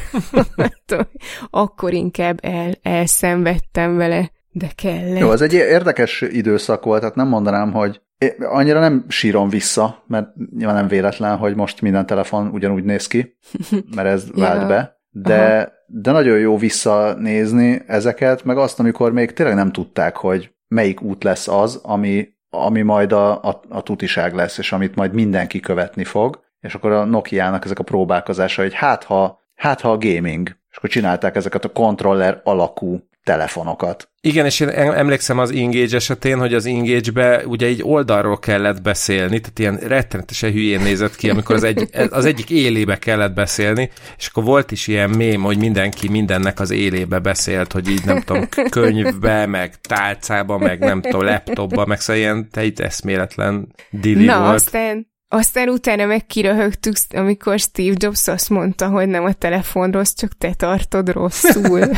akkor 1.64 1.94
inkább 1.94 2.40
el, 2.42 2.74
elszenvedtem 2.82 3.96
vele, 3.96 4.32
de 4.54 4.68
kellett. 4.76 5.20
Jó, 5.20 5.32
ez 5.32 5.42
egy 5.42 5.54
érdekes 5.54 6.22
időszak 6.22 6.84
volt, 6.84 7.00
tehát 7.00 7.16
nem 7.16 7.28
mondanám, 7.28 7.72
hogy 7.72 8.02
annyira 8.40 8.80
nem 8.80 9.06
sírom 9.08 9.50
vissza, 9.50 10.04
mert 10.08 10.28
nyilván 10.58 10.76
nem 10.76 10.88
véletlen, 10.88 11.38
hogy 11.38 11.56
most 11.56 11.82
minden 11.82 12.06
telefon 12.06 12.48
ugyanúgy 12.48 12.84
néz 12.84 13.08
ki, 13.08 13.38
mert 13.96 14.08
ez 14.08 14.32
vált 14.32 14.62
ja. 14.62 14.68
be, 14.68 15.02
de, 15.10 15.72
de 15.88 16.12
nagyon 16.12 16.40
jó 16.40 16.58
visszanézni 16.58 17.82
ezeket, 17.88 18.44
meg 18.44 18.58
azt, 18.58 18.80
amikor 18.80 19.12
még 19.12 19.34
tényleg 19.34 19.56
nem 19.56 19.72
tudták, 19.72 20.16
hogy 20.16 20.52
melyik 20.68 21.02
út 21.02 21.24
lesz 21.24 21.48
az, 21.48 21.80
ami 21.84 22.32
ami 22.56 22.82
majd 22.82 23.12
a, 23.12 23.44
a, 23.44 23.62
a 23.70 23.82
tutiság 23.82 24.34
lesz, 24.34 24.58
és 24.58 24.72
amit 24.72 24.96
majd 24.96 25.14
mindenki 25.14 25.60
követni 25.60 26.04
fog, 26.04 26.44
és 26.60 26.76
akkor 26.76 26.92
a 26.92 27.04
Nokia-nak 27.04 27.66
ezek 27.66 27.80
a 27.80 27.84
próbálkozása, 27.84 28.62
hogy 28.62 28.74
hát 28.74 29.04
ha, 29.04 29.40
hát 29.56 29.82
ha 29.82 29.92
a 29.92 29.98
gaming, 29.98 30.58
és 30.70 30.78
akkor 30.78 30.90
csinálták 30.90 31.36
ezeket 31.36 31.66
a 31.66 31.72
kontroller 31.72 32.42
alakú 32.44 33.08
telefonokat. 33.24 34.12
Igen, 34.22 34.46
és 34.46 34.60
én 34.60 34.70
emlékszem 34.70 35.40
az 35.40 35.52
Engage 35.52 35.96
esetén, 35.96 36.40
hogy 36.40 36.54
az 36.54 36.66
Engage-be 36.66 37.46
ugye 37.46 37.68
egy 37.68 37.82
oldalról 37.84 38.40
kellett 38.40 38.82
beszélni, 38.82 39.40
tehát 39.40 39.60
ilyen 39.60 39.76
rettenetesen 39.76 40.52
hülyén 40.52 40.82
nézett 40.82 41.16
ki, 41.16 41.30
amikor 41.30 41.56
az, 41.56 41.64
egy, 41.64 41.90
az 42.10 42.26
egyik 42.26 42.50
élébe 42.50 43.00
kellett 43.00 43.34
beszélni, 43.34 43.90
és 44.18 44.28
akkor 44.28 44.44
volt 44.44 44.72
is 44.72 44.88
ilyen 44.88 45.10
mém, 45.10 45.42
hogy 45.42 45.58
mindenki 45.58 46.10
mindennek 46.10 46.60
az 46.60 46.72
élébe 46.72 47.20
beszélt, 47.20 47.72
hogy 47.72 47.90
így 47.90 48.06
nem 48.06 48.22
tudom, 48.22 48.48
könyvbe, 48.70 49.46
meg 49.46 49.82
tálcába, 49.82 50.58
meg 50.58 50.80
nem 50.80 51.02
tudom, 51.02 51.26
laptopba, 51.26 51.86
meg 51.86 52.00
szóval 52.00 52.22
ilyen 52.22 52.50
te 52.52 52.64
itt 52.64 52.80
eszméletlen 52.80 53.76
dili 53.90 54.26
Na, 54.26 54.40
volt. 54.40 54.54
aztán 54.54 55.12
aztán 55.28 55.70
utána 55.70 56.06
meg 56.06 56.26
kiröhögtük, 56.26 56.96
amikor 57.10 57.60
Steve 57.60 57.96
Jobs 57.98 58.28
azt 58.28 58.50
mondta, 58.50 58.88
hogy 58.88 59.08
nem 59.08 59.24
a 59.24 59.34
telefon 59.34 59.92
rossz, 59.92 60.14
csak 60.14 60.38
te 60.38 60.54
tartod 60.54 61.10
rosszul. 61.10 61.82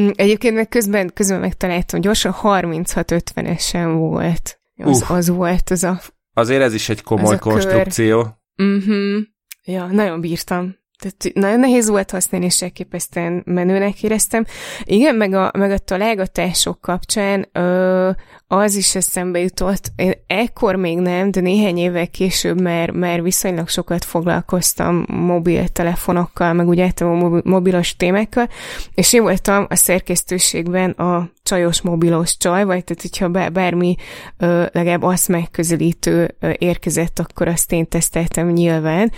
Mm, 0.00 0.08
egyébként 0.14 0.54
meg 0.54 0.68
közben, 0.68 1.10
közben 1.14 1.40
megtaláltam, 1.40 2.00
gyorsan 2.00 2.34
36-50-esen 2.42 3.94
volt. 3.96 4.60
Az, 4.76 5.02
uh, 5.02 5.10
az 5.10 5.28
volt 5.28 5.70
az 5.70 5.84
a... 5.84 6.00
Azért 6.34 6.62
ez 6.62 6.74
is 6.74 6.88
egy 6.88 7.02
komoly 7.02 7.38
konstrukció. 7.38 8.38
Uh-huh. 8.56 9.22
Ja, 9.64 9.86
nagyon 9.86 10.20
bírtam. 10.20 10.76
Tehát 10.98 11.34
nagyon 11.34 11.60
nehéz 11.60 11.88
volt 11.88 12.10
használni, 12.10 12.46
és 12.46 12.62
elképesztően 12.62 13.42
menőnek 13.44 14.02
éreztem. 14.02 14.44
Igen, 14.82 15.14
meg 15.14 15.32
a, 15.34 15.50
meg 15.58 15.70
a 15.70 15.78
találgatások 15.78 16.80
kapcsán 16.80 17.48
ö, 17.52 18.10
az 18.46 18.74
is 18.74 18.94
eszembe 18.94 19.38
jutott. 19.38 19.92
Én 19.96 20.12
ekkor 20.26 20.76
még 20.76 20.98
nem, 20.98 21.30
de 21.30 21.40
néhány 21.40 21.78
évvel 21.78 22.08
később 22.08 22.60
már, 22.60 22.90
már 22.90 23.22
viszonylag 23.22 23.68
sokat 23.68 24.04
foglalkoztam 24.04 25.04
mobiltelefonokkal, 25.08 26.52
meg 26.52 26.68
úgy 26.68 26.80
általában 26.80 27.42
mobilos 27.44 27.96
témákkal, 27.96 28.48
és 28.94 29.12
én 29.12 29.22
voltam 29.22 29.66
a 29.68 29.74
szerkesztőségben 29.74 30.90
a 30.90 31.30
csajos 31.42 31.80
mobilos 31.80 32.36
csaj, 32.36 32.64
vagy 32.64 32.84
tehát 32.84 33.02
hogyha 33.02 33.50
bármi 33.50 33.94
ö, 34.38 34.64
legalább 34.72 35.02
azt 35.02 35.28
megközelítő 35.28 36.36
ö, 36.40 36.50
érkezett, 36.58 37.18
akkor 37.18 37.48
azt 37.48 37.72
én 37.72 37.88
teszteltem 37.88 38.48
nyilván, 38.48 39.12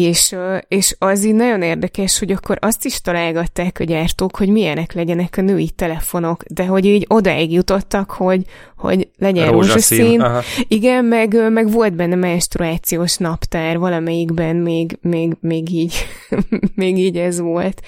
és, 0.00 0.36
és 0.68 0.96
az 0.98 1.24
így 1.24 1.34
nagyon 1.34 1.62
érdekes, 1.62 2.18
hogy 2.18 2.32
akkor 2.32 2.58
azt 2.60 2.84
is 2.84 3.00
találgatták 3.00 3.80
a 3.80 3.84
gyártók, 3.84 4.36
hogy 4.36 4.48
milyenek 4.48 4.92
legyenek 4.92 5.36
a 5.36 5.42
női 5.42 5.70
telefonok, 5.70 6.44
de 6.44 6.66
hogy 6.66 6.84
így 6.84 7.04
odáig 7.08 7.52
jutottak, 7.52 8.10
hogy, 8.10 8.44
hogy 8.76 9.08
legyen 9.18 9.50
rózsaszín. 9.50 10.18
rózsaszín. 10.18 10.64
Igen, 10.68 11.04
meg, 11.04 11.52
meg 11.52 11.70
volt 11.70 11.94
benne 11.94 12.14
menstruációs 12.14 13.16
naptár, 13.16 13.78
valamelyikben 13.78 14.56
még, 14.56 14.98
még, 15.00 15.36
még 15.40 15.70
így, 15.70 15.94
még 16.74 16.98
így 16.98 17.18
ez 17.18 17.40
volt. 17.40 17.80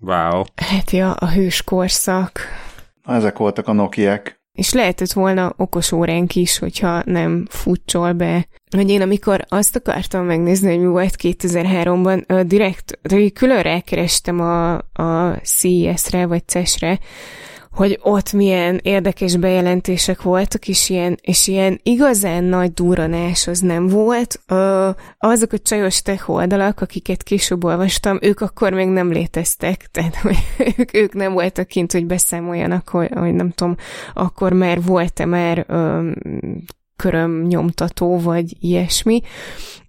Wow. 0.00 0.42
Hát 0.54 0.90
ja, 0.90 1.12
a 1.12 1.30
hős 1.30 1.62
korszak. 1.62 2.40
Ezek 3.04 3.38
voltak 3.38 3.68
a 3.68 3.72
Nokiek. 3.72 4.42
És 4.54 4.72
lehetett 4.72 5.12
volna 5.12 5.54
okos 5.56 5.92
óránk 5.92 6.34
is, 6.34 6.58
hogyha 6.58 7.02
nem 7.04 7.46
futcsol 7.48 8.12
be. 8.12 8.46
Hogy 8.76 8.90
én 8.90 9.00
amikor 9.00 9.44
azt 9.48 9.76
akartam 9.76 10.24
megnézni, 10.24 10.68
hogy 10.68 10.80
mi 10.80 10.86
volt 10.86 11.14
2003-ban, 11.22 12.44
direkt, 12.46 12.98
de 13.02 13.28
külön 13.28 13.62
rákerestem 13.62 14.40
a, 14.40 14.72
a 14.92 15.40
CES-re, 15.42 16.26
vagy 16.26 16.48
CES-re, 16.48 16.98
hogy 17.74 17.98
ott 18.02 18.32
milyen 18.32 18.80
érdekes 18.82 19.36
bejelentések 19.36 20.22
voltak, 20.22 20.68
és 20.68 20.88
ilyen, 20.88 21.18
és 21.22 21.46
ilyen 21.46 21.80
igazán 21.82 22.44
nagy 22.44 22.72
duranás 22.72 23.46
az 23.46 23.60
nem 23.60 23.86
volt. 23.86 24.40
Ö, 24.46 24.90
azok 25.18 25.52
a 25.52 25.58
csajos 25.58 26.02
tech 26.02 26.30
oldalak, 26.30 26.80
akiket 26.80 27.22
később 27.22 27.64
olvastam, 27.64 28.18
ők 28.22 28.40
akkor 28.40 28.72
még 28.72 28.88
nem 28.88 29.12
léteztek, 29.12 29.86
tehát 29.92 30.16
hogy 30.16 30.36
ők, 30.76 30.96
ők 30.96 31.12
nem 31.14 31.32
voltak 31.32 31.66
kint, 31.66 31.92
hogy 31.92 32.06
beszámoljanak, 32.06 32.88
hogy, 32.88 33.08
hogy 33.14 33.34
nem 33.34 33.50
tudom, 33.50 33.76
akkor 34.14 34.52
már 34.52 34.82
volt-e 34.82 35.24
már 35.24 35.64
ö, 35.68 36.10
körömnyomtató, 36.96 38.18
vagy 38.18 38.56
ilyesmi. 38.60 39.20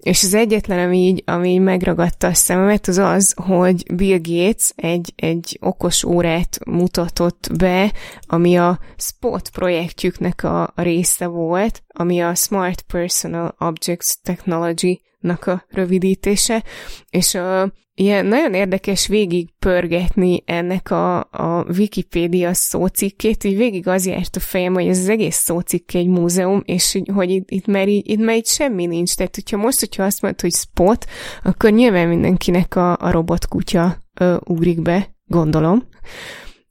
És 0.06 0.24
az 0.24 0.34
egyetlen, 0.34 0.86
ami 0.86 0.98
így, 0.98 1.24
ami 1.26 1.50
így 1.50 1.60
megragadta 1.60 2.28
a 2.28 2.34
szememet, 2.34 2.88
az 2.88 2.98
az, 2.98 3.34
hogy 3.36 3.94
Bill 3.94 4.20
Gates 4.22 4.72
egy, 4.76 5.13
egy 5.15 5.58
okos 5.62 6.04
órát 6.04 6.60
mutatott 6.65 7.50
be, 7.58 7.94
ami 8.22 8.58
a 8.58 8.80
Spot 8.98 9.50
projektjüknek 9.50 10.44
a, 10.44 10.74
része 10.76 11.26
volt, 11.26 11.84
ami 11.88 12.22
a 12.22 12.36
Smart 12.36 12.82
Personal 12.82 13.56
Objects 13.60 14.13
Technology-nak 14.24 15.48
a 15.48 15.65
rövidítése, 15.70 16.63
és 17.10 17.36
a, 17.36 17.72
ilyen 17.98 18.26
nagyon 18.26 18.54
érdekes 18.54 19.08
végig 19.08 19.50
pörgetni 19.60 20.44
ennek 20.46 20.91
a, 20.91 21.18
a 21.20 21.65
Wikipédia 21.78 22.54
szócikkét, 22.54 23.44
így 23.44 23.58
végig 23.58 23.88
az 23.88 24.06
járt 24.06 24.36
a 24.36 24.39
fejem, 24.39 24.74
hogy 24.74 24.88
ez 24.88 25.00
az 25.00 25.10
egész 25.10 25.36
szócikk 25.36 25.94
egy 25.94 26.08
múzeum, 26.08 26.62
és 26.65 27.02
hogy 27.13 27.30
itt, 27.30 27.50
itt, 27.50 27.65
már 27.65 27.88
így, 27.88 28.10
itt 28.10 28.20
már 28.20 28.36
így 28.36 28.46
semmi 28.46 28.86
nincs. 28.86 29.15
Tehát, 29.15 29.36
hogyha 29.36 29.58
most, 29.58 29.80
hogyha 29.95 30.13
azt 30.13 30.21
mondod, 30.21 30.41
hogy 30.41 30.53
spot, 30.53 31.05
akkor 31.43 31.71
nyilván 31.71 32.08
mindenkinek 32.08 32.75
a, 32.75 32.97
a 32.97 33.12
robotkutya 33.12 33.97
ö, 34.13 34.36
ugrik 34.45 34.81
be, 34.81 35.15
gondolom. 35.25 35.88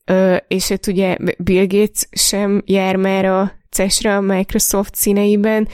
Ö, 0.05 0.37
és 0.49 0.69
hát 0.69 0.87
ugye 0.87 1.17
Bill 1.39 1.67
Gates 1.67 2.09
sem 2.11 2.63
jár 2.67 2.97
már 2.97 3.25
a 3.25 3.53
CES-re 3.71 4.17
a 4.17 4.21
Microsoft 4.21 4.95
színeiben, 4.95 5.69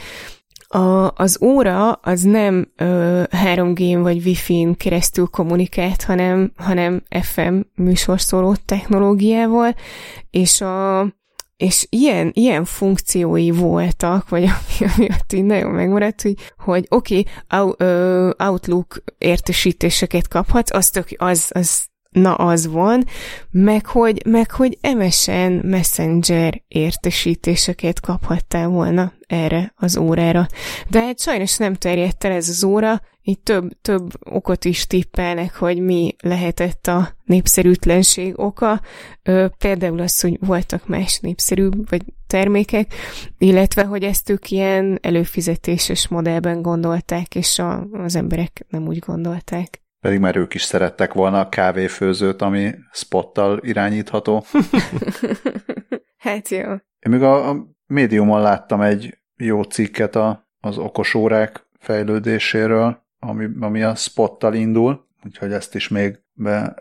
a, 0.72 1.12
az 1.14 1.38
óra 1.42 1.92
az 1.92 2.22
nem 2.22 2.72
ö, 2.76 3.22
3G-n 3.44 3.98
vagy 4.02 4.26
Wi-Fi-n 4.26 4.76
keresztül 4.76 5.26
kommunikált, 5.26 6.02
hanem, 6.02 6.52
hanem 6.56 7.02
FM 7.22 7.60
műsorszóró 7.74 8.54
technológiával, 8.64 9.74
és 10.30 10.60
a, 10.60 11.00
és 11.61 11.87
ilyen, 11.88 12.31
ilyen 12.35 12.64
funkciói 12.64 13.51
voltak, 13.51 14.29
vagy 14.29 14.42
ami, 14.42 14.90
amiatt 14.94 15.33
így 15.33 15.44
nagyon 15.44 15.70
megmaradt, 15.70 16.23
hogy, 16.23 16.35
hogy 16.59 16.87
oké, 16.88 17.23
okay, 17.49 18.33
Outlook 18.38 19.03
értesítéseket 19.18 20.29
kaphatsz, 20.29 20.75
az, 20.75 20.90
tök, 20.90 21.09
az, 21.16 21.51
az 21.55 21.89
na 22.11 22.35
az 22.35 22.66
van, 22.66 23.05
meg 23.51 23.87
hogy, 23.87 24.23
meg 24.27 24.51
hogy 24.51 24.79
MSN 24.96 25.61
Messenger 25.62 26.62
értesítéseket 26.68 28.01
kaphattál 28.01 28.68
volna 28.68 29.12
erre 29.27 29.73
az 29.77 29.96
órára. 29.96 30.46
De 30.88 31.03
hát 31.03 31.20
sajnos 31.20 31.57
nem 31.57 31.75
terjedt 31.75 32.25
el 32.25 32.33
ez 32.33 32.49
az 32.49 32.64
óra, 32.64 33.01
így 33.23 33.38
több, 33.38 33.70
több 33.83 34.11
okot 34.20 34.64
is 34.64 34.87
tippelnek, 34.87 35.55
hogy 35.55 35.81
mi 35.81 36.16
lehetett 36.20 36.87
a 36.87 37.14
népszerűtlenség 37.25 38.38
oka. 38.38 38.81
Ö, 39.23 39.46
például 39.59 40.01
az, 40.01 40.20
hogy 40.20 40.38
voltak 40.40 40.87
más 40.87 41.18
népszerűbb 41.18 41.90
vagy 41.90 42.03
termékek, 42.27 42.94
illetve, 43.38 43.85
hogy 43.85 44.03
ezt 44.03 44.31
ők 44.31 44.51
ilyen 44.51 44.99
előfizetéses 45.03 46.09
modellben 46.09 46.62
gondolták, 46.62 47.35
és 47.35 47.59
a, 47.59 47.87
az 47.92 48.14
emberek 48.14 48.66
nem 48.68 48.87
úgy 48.87 48.99
gondolták. 48.99 49.81
Pedig 50.00 50.18
már 50.18 50.36
ők 50.36 50.54
is 50.54 50.62
szerettek 50.62 51.12
volna 51.12 51.40
a 51.40 51.48
kávéfőzőt, 51.48 52.42
ami 52.42 52.74
spottal 52.92 53.58
irányítható. 53.62 54.44
hát 56.16 56.48
jó. 56.48 56.70
Én 56.98 57.10
még 57.10 57.22
a, 57.22 57.48
a 57.48 57.66
médiumon 57.86 58.40
láttam 58.40 58.80
egy 58.80 59.18
jó 59.36 59.62
cikket 59.62 60.16
a, 60.16 60.48
az 60.60 60.78
okosórák 60.78 61.66
fejlődéséről, 61.78 63.02
ami, 63.18 63.48
ami 63.60 63.82
a 63.82 63.94
spottal 63.94 64.54
indul, 64.54 65.06
úgyhogy 65.24 65.52
ezt 65.52 65.74
is 65.74 65.88
még 65.88 66.18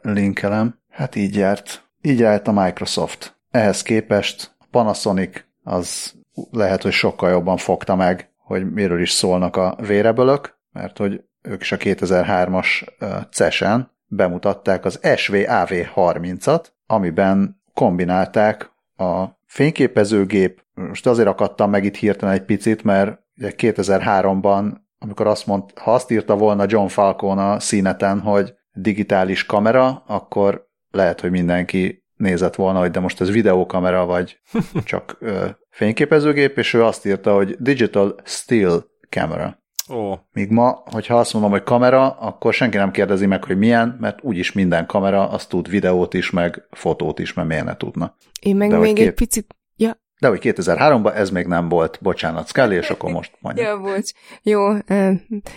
belinkelem. 0.02 0.80
Hát 0.90 1.16
így 1.16 1.36
járt. 1.36 1.90
Így 2.02 2.20
járt 2.20 2.48
a 2.48 2.52
Microsoft. 2.52 3.38
Ehhez 3.52 3.82
képest 3.82 4.56
a 4.60 4.66
Panasonic 4.72 5.44
az 5.64 6.14
lehet, 6.52 6.82
hogy 6.82 6.92
sokkal 6.92 7.30
jobban 7.30 7.58
fogta 7.58 7.96
meg, 7.96 8.30
hogy 8.38 8.72
miről 8.72 9.02
is 9.02 9.12
szólnak 9.12 9.56
a 9.56 9.76
vérebölök, 9.88 10.58
mert 10.72 10.98
hogy 10.98 11.24
ők 11.50 11.62
is 11.62 11.72
a 11.72 11.78
2003-as 11.78 12.88
CES-en 13.32 13.92
bemutatták 14.06 14.86
az 14.86 15.00
SVAV30-at, 15.02 16.66
amiben 16.86 17.62
kombinálták 17.74 18.72
a 18.96 19.26
fényképezőgép, 19.46 20.64
most 20.74 21.08
azért 21.08 21.28
akadtam 21.28 21.70
meg 21.70 21.84
itt 21.84 21.96
hirtelen 21.96 22.34
egy 22.34 22.46
picit, 22.46 22.84
mert 22.84 23.20
2003-ban, 23.42 24.74
amikor 25.00 25.28
azt 25.28 25.46
mond, 25.46 25.64
ha 25.76 25.94
azt 25.94 26.12
írta 26.12 26.36
volna 26.36 26.66
John 26.68 26.88
Falcone 26.88 27.52
a 27.52 27.60
színeten, 27.60 28.20
hogy 28.20 28.54
digitális 28.72 29.46
kamera, 29.46 30.04
akkor 30.08 30.68
lehet, 30.92 31.22
hogy 31.22 31.32
mindenki 31.32 32.04
nézett 32.16 32.56
volna, 32.56 32.80
hogy 32.80 32.92
de 32.92 33.00
most 33.00 33.22
ez 33.22 33.32
videókamera, 33.32 34.06
vagy 34.06 34.40
csak 34.84 35.18
ö, 35.20 35.46
fényképezőgép, 35.70 36.58
és 36.58 36.74
ő 36.74 36.84
azt 36.84 37.06
írta, 37.06 37.34
hogy 37.34 37.56
digital 37.60 38.16
still 38.24 38.84
camera. 39.10 39.59
Ó. 39.90 40.14
Míg 40.32 40.50
ma, 40.50 40.84
hogyha 40.86 41.20
azt 41.20 41.34
mondom, 41.34 41.52
hogy 41.52 41.64
kamera, 41.64 42.10
akkor 42.10 42.54
senki 42.54 42.78
nem 42.78 42.92
kérdezi 42.92 43.26
meg, 43.26 43.44
hogy 43.44 43.58
milyen, 43.58 43.98
mert 44.00 44.20
úgyis 44.22 44.52
minden 44.52 44.86
kamera 44.86 45.30
az 45.30 45.46
tud 45.46 45.70
videót 45.70 46.14
is, 46.14 46.30
meg 46.30 46.68
fotót 46.72 47.20
is, 47.20 47.34
mert 47.34 47.48
miért 47.48 47.66
ne 47.66 47.78
tudna. 47.78 48.16
Én 48.42 48.56
meg 48.56 48.70
De 48.70 48.78
még 48.78 48.96
két... 48.96 49.08
egy 49.08 49.14
picit... 49.14 49.56
Ja. 49.76 50.02
De 50.20 50.28
hogy 50.28 50.40
2003-ban 50.44 51.16
ez 51.16 51.30
még 51.30 51.46
nem 51.46 51.70
volt, 51.70 52.00
bocsánat, 52.02 52.48
Scully, 52.48 52.76
és 52.76 52.90
akkor 52.90 53.12
most 53.12 53.38
mondja. 53.40 53.64
Ja, 53.64 53.80
bocs. 53.80 54.12
Jó, 54.42 54.68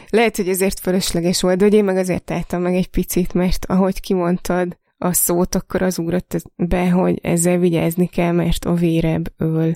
lehet, 0.08 0.36
hogy 0.36 0.48
ezért 0.48 0.80
fölösleges 0.80 1.42
volt, 1.42 1.56
de 1.56 1.64
hogy 1.64 1.74
én 1.74 1.84
meg 1.84 1.96
azért 1.96 2.30
álltam 2.30 2.62
meg 2.62 2.74
egy 2.74 2.88
picit, 2.88 3.34
mert 3.34 3.64
ahogy 3.64 4.00
kimondtad 4.00 4.76
a 4.98 5.12
szót, 5.12 5.54
akkor 5.54 5.82
az 5.82 5.98
ugrott 5.98 6.42
be, 6.56 6.90
hogy 6.90 7.18
ezzel 7.22 7.58
vigyázni 7.58 8.06
kell, 8.06 8.32
mert 8.32 8.64
a 8.64 8.74
vérebb 8.74 9.32
öl 9.36 9.72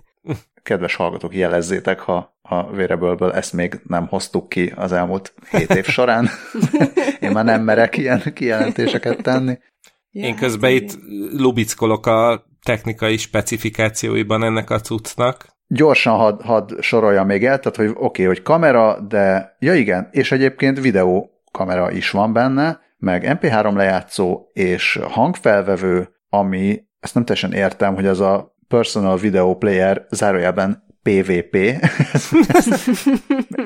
kedves 0.67 0.95
hallgatók, 0.95 1.35
jelezzétek, 1.35 2.01
ha 2.01 2.36
a 2.49 2.71
vérebölből 2.73 3.33
ezt 3.33 3.53
még 3.53 3.81
nem 3.87 4.07
hoztuk 4.07 4.49
ki 4.49 4.73
az 4.77 4.93
elmúlt 4.93 5.35
hét 5.51 5.75
év 5.75 5.85
során. 5.85 6.29
Én 7.21 7.31
már 7.31 7.45
nem 7.45 7.63
merek 7.63 7.97
ilyen 7.97 8.23
kijelentéseket 8.35 9.23
tenni. 9.23 9.59
Én 10.11 10.37
közben 10.37 10.71
itt 10.71 10.99
lubickolok 11.33 12.07
a 12.07 12.47
technikai 12.63 13.17
specifikációiban 13.17 14.45
ennek 14.45 14.71
a 14.71 14.81
cuccnak. 14.81 15.47
Gyorsan 15.67 16.17
had, 16.17 16.43
had 16.43 16.83
sorolja 16.83 17.25
még 17.25 17.45
el, 17.45 17.59
tehát 17.59 17.77
hogy 17.77 17.89
oké, 17.89 18.03
okay, 18.05 18.25
hogy 18.25 18.43
kamera, 18.43 19.01
de 19.01 19.57
ja 19.59 19.75
igen, 19.75 20.09
és 20.11 20.33
egyébként 20.33 20.81
videó 20.81 21.31
kamera 21.51 21.91
is 21.91 22.11
van 22.11 22.33
benne, 22.33 22.81
meg 22.99 23.39
MP3 23.41 23.75
lejátszó 23.75 24.51
és 24.53 25.01
hangfelvevő, 25.09 26.09
ami 26.29 26.85
ezt 27.01 27.15
nem 27.15 27.25
teljesen 27.25 27.53
értem, 27.53 27.95
hogy 27.95 28.07
az 28.07 28.21
a 28.21 28.57
Personal 28.69 29.17
Video 29.17 29.57
Player 29.57 30.07
zárójelben 30.11 30.86
PVP. 31.07 31.57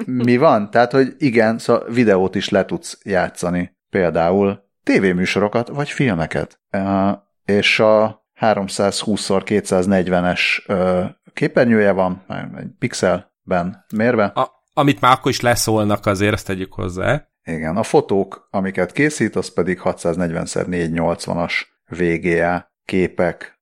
Mi 0.27 0.37
van? 0.37 0.71
Tehát, 0.71 0.93
hogy 0.93 1.15
igen, 1.19 1.59
szóval 1.59 1.89
videót 1.89 2.35
is 2.35 2.49
le 2.49 2.65
tudsz 2.65 2.99
játszani. 3.03 3.77
Például 3.91 4.69
tévéműsorokat 4.83 5.69
vagy 5.69 5.89
filmeket. 5.89 6.61
És 7.45 7.81
a 7.81 8.25
320x240-es 8.41 10.41
uh, 10.69 11.05
képernyője 11.33 11.93
van, 11.93 12.25
egy 12.57 12.71
pixelben 12.79 13.85
mérve. 13.95 14.25
A, 14.25 14.51
amit 14.73 15.01
már 15.01 15.13
akkor 15.13 15.31
is 15.31 15.41
leszólnak 15.41 16.07
azért, 16.07 16.33
ezt 16.33 16.47
tegyük 16.47 16.73
hozzá. 16.73 17.29
Igen, 17.45 17.77
a 17.77 17.83
fotók, 17.83 18.49
amiket 18.51 18.93
készít, 18.93 19.37
az 19.37 19.53
pedig 19.53 19.81
640x480-as 19.85 21.53
VGA 21.89 22.73
képek, 22.85 23.61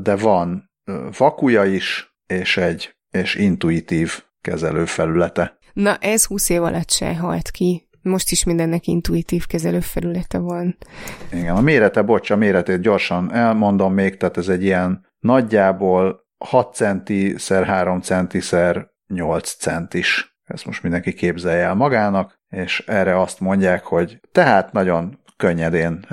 de 0.00 0.16
van 0.16 0.70
vakuja 1.18 1.64
is, 1.64 2.16
és 2.26 2.56
egy 2.56 2.97
és 3.10 3.34
intuitív 3.34 4.22
kezelőfelülete. 4.40 5.58
Na, 5.72 5.96
ez 5.96 6.24
20 6.24 6.48
év 6.48 6.62
alatt 6.62 6.90
se 6.90 7.16
halt 7.16 7.50
ki. 7.50 7.88
Most 8.02 8.30
is 8.30 8.44
mindennek 8.44 8.86
intuitív 8.86 9.46
kezelőfelülete 9.46 10.38
van. 10.38 10.78
Igen, 11.32 11.56
a 11.56 11.60
mérete, 11.60 12.02
bocs, 12.02 12.30
a 12.30 12.36
méretét 12.36 12.80
gyorsan 12.80 13.32
elmondom 13.32 13.94
még, 13.94 14.16
tehát 14.16 14.36
ez 14.36 14.48
egy 14.48 14.62
ilyen 14.62 15.06
nagyjából 15.18 16.26
6 16.38 16.74
centi 16.74 17.34
szer 17.38 17.64
3 17.64 18.00
centi 18.00 18.40
szer 18.40 18.90
8 19.06 19.54
centis. 19.54 20.36
Ezt 20.44 20.66
most 20.66 20.82
mindenki 20.82 21.12
képzelje 21.12 21.64
el 21.64 21.74
magának, 21.74 22.38
és 22.48 22.84
erre 22.86 23.20
azt 23.20 23.40
mondják, 23.40 23.84
hogy 23.84 24.20
tehát 24.32 24.72
nagyon 24.72 25.20
könnyedén 25.36 26.06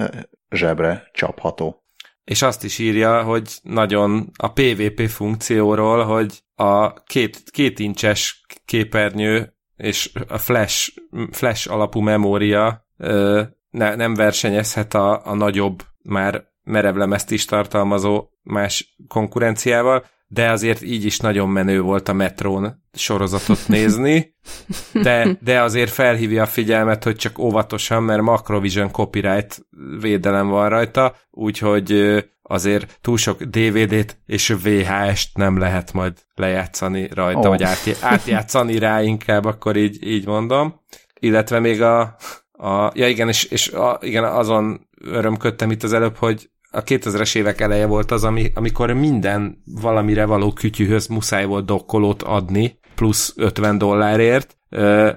zsebre 0.50 1.10
csapható. 1.12 1.85
És 2.26 2.42
azt 2.42 2.64
is 2.64 2.80
írja, 2.80 3.24
hogy 3.24 3.58
nagyon 3.64 4.30
a 4.38 4.52
PvP 4.52 5.08
funkcióról, 5.08 6.04
hogy 6.04 6.44
a 6.56 6.94
két, 7.04 7.44
két 7.52 7.80
incses 7.80 8.46
képernyő 8.66 9.54
és 9.78 10.12
a 10.28 10.38
flash, 10.38 10.94
flash 11.32 11.72
alapú 11.72 12.00
memória 12.00 12.88
ö, 12.98 13.42
ne, 13.70 13.96
nem 13.96 14.14
versenyezhet 14.14 14.94
a, 14.94 15.28
a 15.28 15.36
nagyobb, 15.36 15.84
már 16.04 16.44
merevlemezt 16.64 17.32
is 17.32 17.46
tartalmazó 17.46 18.30
más 18.44 18.96
konkurenciával, 19.08 20.06
de 20.28 20.52
azért 20.52 20.82
így 20.82 21.06
is 21.06 21.20
nagyon 21.20 21.50
menő 21.50 21.82
volt 21.82 22.10
a 22.10 22.14
Metrón 22.14 22.84
sorozatot 22.96 23.68
nézni, 23.68 24.36
de, 24.94 25.38
de 25.42 25.62
azért 25.62 25.92
felhívja 25.92 26.44
a 26.44 26.48
figyelmet, 26.48 27.04
hogy 27.04 27.16
csak 27.16 27.40
óvatosan, 27.40 28.04
mert 28.04 28.22
Macrovision 28.22 28.92
copyright 28.92 29.66
védelem 30.00 30.48
van 30.48 30.70
rajta, 30.70 31.16
úgyhogy 31.32 32.16
azért 32.42 32.98
túl 33.02 33.18
sok 33.18 33.44
DVD-t 33.44 34.18
és 34.26 34.56
VHS-t 34.64 35.38
nem 35.38 35.58
lehet 35.58 35.94
majd 35.94 36.14
lejátszani 36.36 37.10
rajta, 37.14 37.40
oh. 37.40 37.48
vagy 37.48 37.64
át, 37.64 37.98
átjátszani 38.02 38.78
rá 38.78 39.02
inkább, 39.02 39.46
akkor 39.46 39.76
így, 39.76 40.08
így 40.08 40.26
mondom. 40.26 40.82
Illetve 41.20 41.60
még 41.60 41.82
a, 41.82 42.02
a 42.52 42.92
ja 42.94 43.08
igen, 43.08 43.28
és, 43.28 43.44
és 43.44 43.68
a, 43.68 44.00
igen, 44.02 44.24
azon 44.24 44.88
örömködtem 45.02 45.72
itt 45.72 45.84
az 45.84 45.94
előbb, 45.94 46.16
hogy 46.16 46.50
a 46.76 46.84
2000-es 46.84 47.36
évek 47.36 47.62
eleje 47.62 47.86
volt 47.86 48.12
az, 48.12 48.24
ami, 48.24 48.52
amikor 48.54 48.94
minden 48.94 49.62
valamire 49.66 50.26
való 50.26 50.54
kütyűhöz 50.54 51.08
muszáj 51.08 51.46
volt 51.46 51.66
dokkolót 51.66 52.24
adni, 52.24 52.80
plusz 52.96 53.34
50 53.38 53.78
dollárért, 53.78 54.58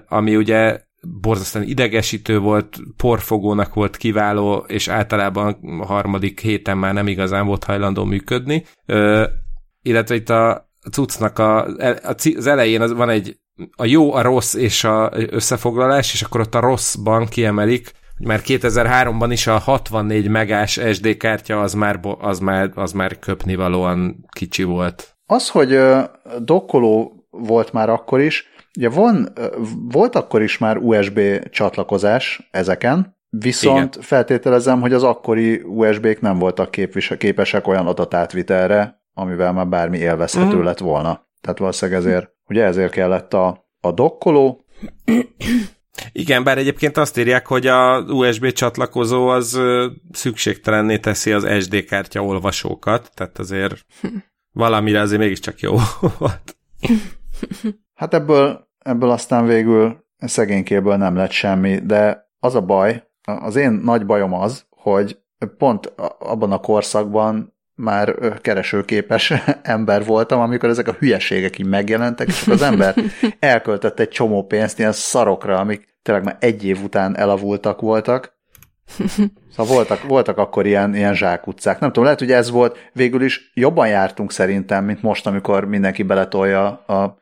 ami 0.09 0.37
ugye 0.37 0.81
borzasztóan 1.21 1.65
idegesítő 1.65 2.39
volt, 2.39 2.79
porfogónak 2.97 3.75
volt 3.75 3.97
kiváló, 3.97 4.65
és 4.69 4.89
általában 4.89 5.59
a 5.81 5.87
harmadik 5.87 6.41
héten 6.41 6.79
már 6.79 6.95
nem 6.95 7.07
igazán 7.07 7.47
volt 7.47 7.65
hajlandó 7.65 8.05
működni. 8.05 8.65
Illetve 9.83 10.15
itt 10.15 10.31
a 10.31 10.71
cuccnak 10.91 11.39
a, 11.39 11.67
az 12.03 12.47
elején 12.47 12.97
van 12.97 13.09
egy 13.09 13.37
a 13.77 13.85
jó, 13.85 14.15
a 14.15 14.23
rossz 14.23 14.55
és 14.55 14.85
a 14.85 15.11
összefoglalás, 15.13 16.13
és 16.13 16.23
akkor 16.23 16.41
ott 16.41 16.55
a 16.55 16.61
rosszban 16.61 17.27
kiemelik, 17.27 17.93
mert 18.19 18.45
2003-ban 18.47 19.29
is 19.31 19.47
a 19.47 19.59
64 19.59 20.29
megás 20.29 20.81
SD 20.93 21.17
kártya 21.17 21.61
az 21.61 21.75
már, 21.75 22.01
az 22.19 22.39
már, 22.39 22.71
az 22.75 22.93
már 22.93 23.19
köpnivalóan 23.19 24.27
kicsi 24.31 24.63
volt. 24.63 25.17
Az, 25.27 25.49
hogy 25.49 25.79
dokkoló 26.39 27.13
volt 27.31 27.73
már 27.73 27.89
akkor 27.89 28.21
is, 28.21 28.47
ugye 28.77 28.89
van, 28.89 29.33
volt 29.91 30.15
akkor 30.15 30.43
is 30.43 30.59
már 30.59 30.77
USB 30.77 31.21
csatlakozás 31.51 32.49
ezeken, 32.51 33.17
viszont 33.31 33.95
Igen. 33.95 34.05
feltételezem, 34.05 34.81
hogy 34.81 34.93
az 34.93 35.03
akkori 35.03 35.63
USB-k 35.65 36.21
nem 36.21 36.39
voltak 36.39 36.71
képvis- 36.71 37.17
képesek 37.17 37.67
olyan 37.67 37.87
adatátvitelre, 37.87 39.03
amivel 39.15 39.53
már 39.53 39.69
bármi 39.69 39.99
élvezhető 39.99 40.47
uh-huh. 40.47 40.65
lett 40.65 40.79
volna. 40.79 41.27
Tehát 41.41 41.59
valószínűleg 41.59 42.01
ezért, 42.01 42.31
ugye 42.49 42.65
ezért 42.65 42.93
kellett 42.93 43.35
a, 43.35 43.69
a 43.81 43.93
dokkoló, 43.93 44.65
igen, 46.13 46.45
bár 46.45 46.59
egyébként 46.59 46.97
azt 46.97 47.19
írják, 47.19 47.47
hogy 47.47 47.67
a 47.67 48.01
USB 48.01 48.53
csatlakozó 48.53 49.29
az 49.29 49.61
szükségtelenné 50.13 50.99
teszi 50.99 51.33
az 51.33 51.63
SD 51.63 51.85
kártya 51.85 52.25
olvasókat, 52.25 53.11
tehát 53.15 53.39
azért 53.39 53.87
valamire 54.53 55.01
azért 55.01 55.21
mégiscsak 55.21 55.61
jó 55.61 55.77
volt. 56.19 56.57
Hát 57.95 58.15
ebből, 58.15 58.69
ebből 58.79 59.11
aztán 59.11 59.47
végül 59.47 60.05
szegénykéből 60.19 60.97
nem 60.97 61.17
lett 61.17 61.31
semmi, 61.31 61.79
de 61.79 62.31
az 62.39 62.55
a 62.55 62.61
baj, 62.61 63.09
az 63.23 63.57
én 63.57 63.71
nagy 63.71 64.07
bajom 64.07 64.33
az, 64.33 64.67
hogy 64.71 65.19
pont 65.57 65.87
abban 66.19 66.53
a 66.53 66.59
korszakban 66.59 67.58
már 67.79 68.39
keresőképes 68.41 69.33
ember 69.63 70.05
voltam, 70.05 70.41
amikor 70.41 70.69
ezek 70.69 70.89
a 70.89 70.97
hülyeségek 70.99 71.59
így 71.59 71.67
megjelentek, 71.67 72.29
és 72.29 72.47
az 72.47 72.63
ember 72.63 72.95
elköltött 73.39 74.01
egy 74.01 74.09
csomó 74.09 74.47
pénzt 74.47 74.79
ilyen 74.79 74.93
szarokra, 74.93 75.59
amik 75.59 75.97
tényleg 76.03 76.25
már 76.25 76.37
egy 76.41 76.65
év 76.65 76.83
után 76.83 77.17
elavultak 77.17 77.81
voltak. 77.81 78.37
Szóval 79.57 79.75
voltak, 79.75 80.03
voltak 80.03 80.39
akkor 80.39 80.67
ilyen, 80.67 80.95
ilyen 80.95 81.15
zsákutcák. 81.15 81.81
Nem 81.81 81.89
tudom, 81.89 82.05
lehet, 82.05 82.19
hogy 82.19 82.33
ez 82.33 82.51
volt, 82.51 82.91
végül 82.93 83.23
is 83.23 83.51
jobban 83.55 83.89
jártunk 83.89 84.33
szerintem, 84.33 84.85
mint 84.85 85.03
most, 85.03 85.27
amikor 85.27 85.65
mindenki 85.65 86.03
beletolja 86.03 86.67
a 86.69 87.19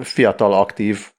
fiatal, 0.00 0.52
aktív 0.52 1.10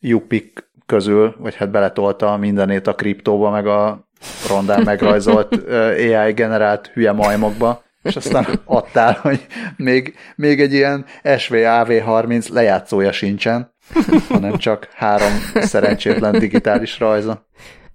jupik 0.00 0.70
közül, 0.86 1.34
vagy 1.38 1.54
hát 1.54 1.70
beletolta 1.70 2.36
mindenét 2.36 2.86
a 2.86 2.94
kriptóba, 2.94 3.50
meg 3.50 3.66
a 3.66 4.08
rondán 4.48 4.82
megrajzolt 4.82 5.54
AI 5.96 6.32
generált 6.32 6.86
hülye 6.86 7.12
majmokba 7.12 7.84
és 8.04 8.16
aztán 8.16 8.46
adtál, 8.64 9.18
hogy 9.22 9.46
még, 9.76 10.14
még 10.36 10.60
egy 10.60 10.72
ilyen 10.72 11.04
SVAV30 11.24 12.52
lejátszója 12.52 13.12
sincsen, 13.12 13.74
hanem 14.28 14.58
csak 14.58 14.88
három 14.94 15.32
szerencsétlen 15.54 16.38
digitális 16.38 16.98
rajza. 16.98 17.46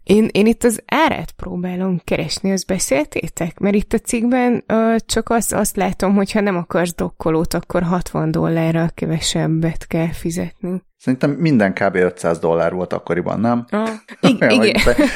Én, 0.10 0.30
én 0.32 0.46
itt 0.46 0.64
az 0.64 0.82
árát 0.86 1.32
próbálom 1.32 2.02
keresni, 2.04 2.52
azt 2.52 2.66
beszéltétek? 2.68 3.60
Mert 3.60 3.76
itt 3.76 3.94
a 3.94 3.98
cikkben 3.98 4.64
ö, 4.68 4.96
csak 5.06 5.30
azt, 5.30 5.54
azt 5.54 5.76
látom, 5.76 6.16
hogy 6.16 6.32
ha 6.32 6.40
nem 6.40 6.56
akarsz 6.56 6.96
dokkolót, 6.96 7.54
akkor 7.54 7.84
60 7.84 8.32
dollárral 8.32 8.90
kevesebbet 8.94 9.88
kell 9.88 10.12
fizetni. 10.12 10.82
Szerintem 10.98 11.32
minden 11.32 11.74
kb. 11.74 11.96
500 11.96 12.40
dollár 12.40 12.74
volt 12.74 12.94
akkoriban, 12.94 13.40
nem? 13.40 13.66
Ah, 13.70 13.90
ig- 14.22 14.44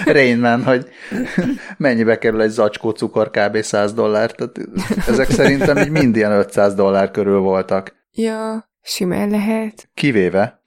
igen. 0.08 0.40
Man, 0.40 0.64
hogy 0.64 0.88
mennyibe 1.78 2.18
kerül 2.18 2.42
egy 2.42 2.50
zacskó 2.50 2.90
cukor 2.90 3.30
kb. 3.30 3.62
100 3.62 3.94
dollár, 3.94 4.32
tehát 4.32 4.60
ezek 5.08 5.30
szerintem 5.30 5.78
így 5.78 5.90
mind 5.90 6.16
ilyen 6.16 6.32
500 6.32 6.74
dollár 6.74 7.12
körül 7.12 7.40
voltak. 7.40 7.96
Ja, 8.12 8.70
simán 8.82 9.30
lehet. 9.30 9.90
Kivéve 9.94 10.62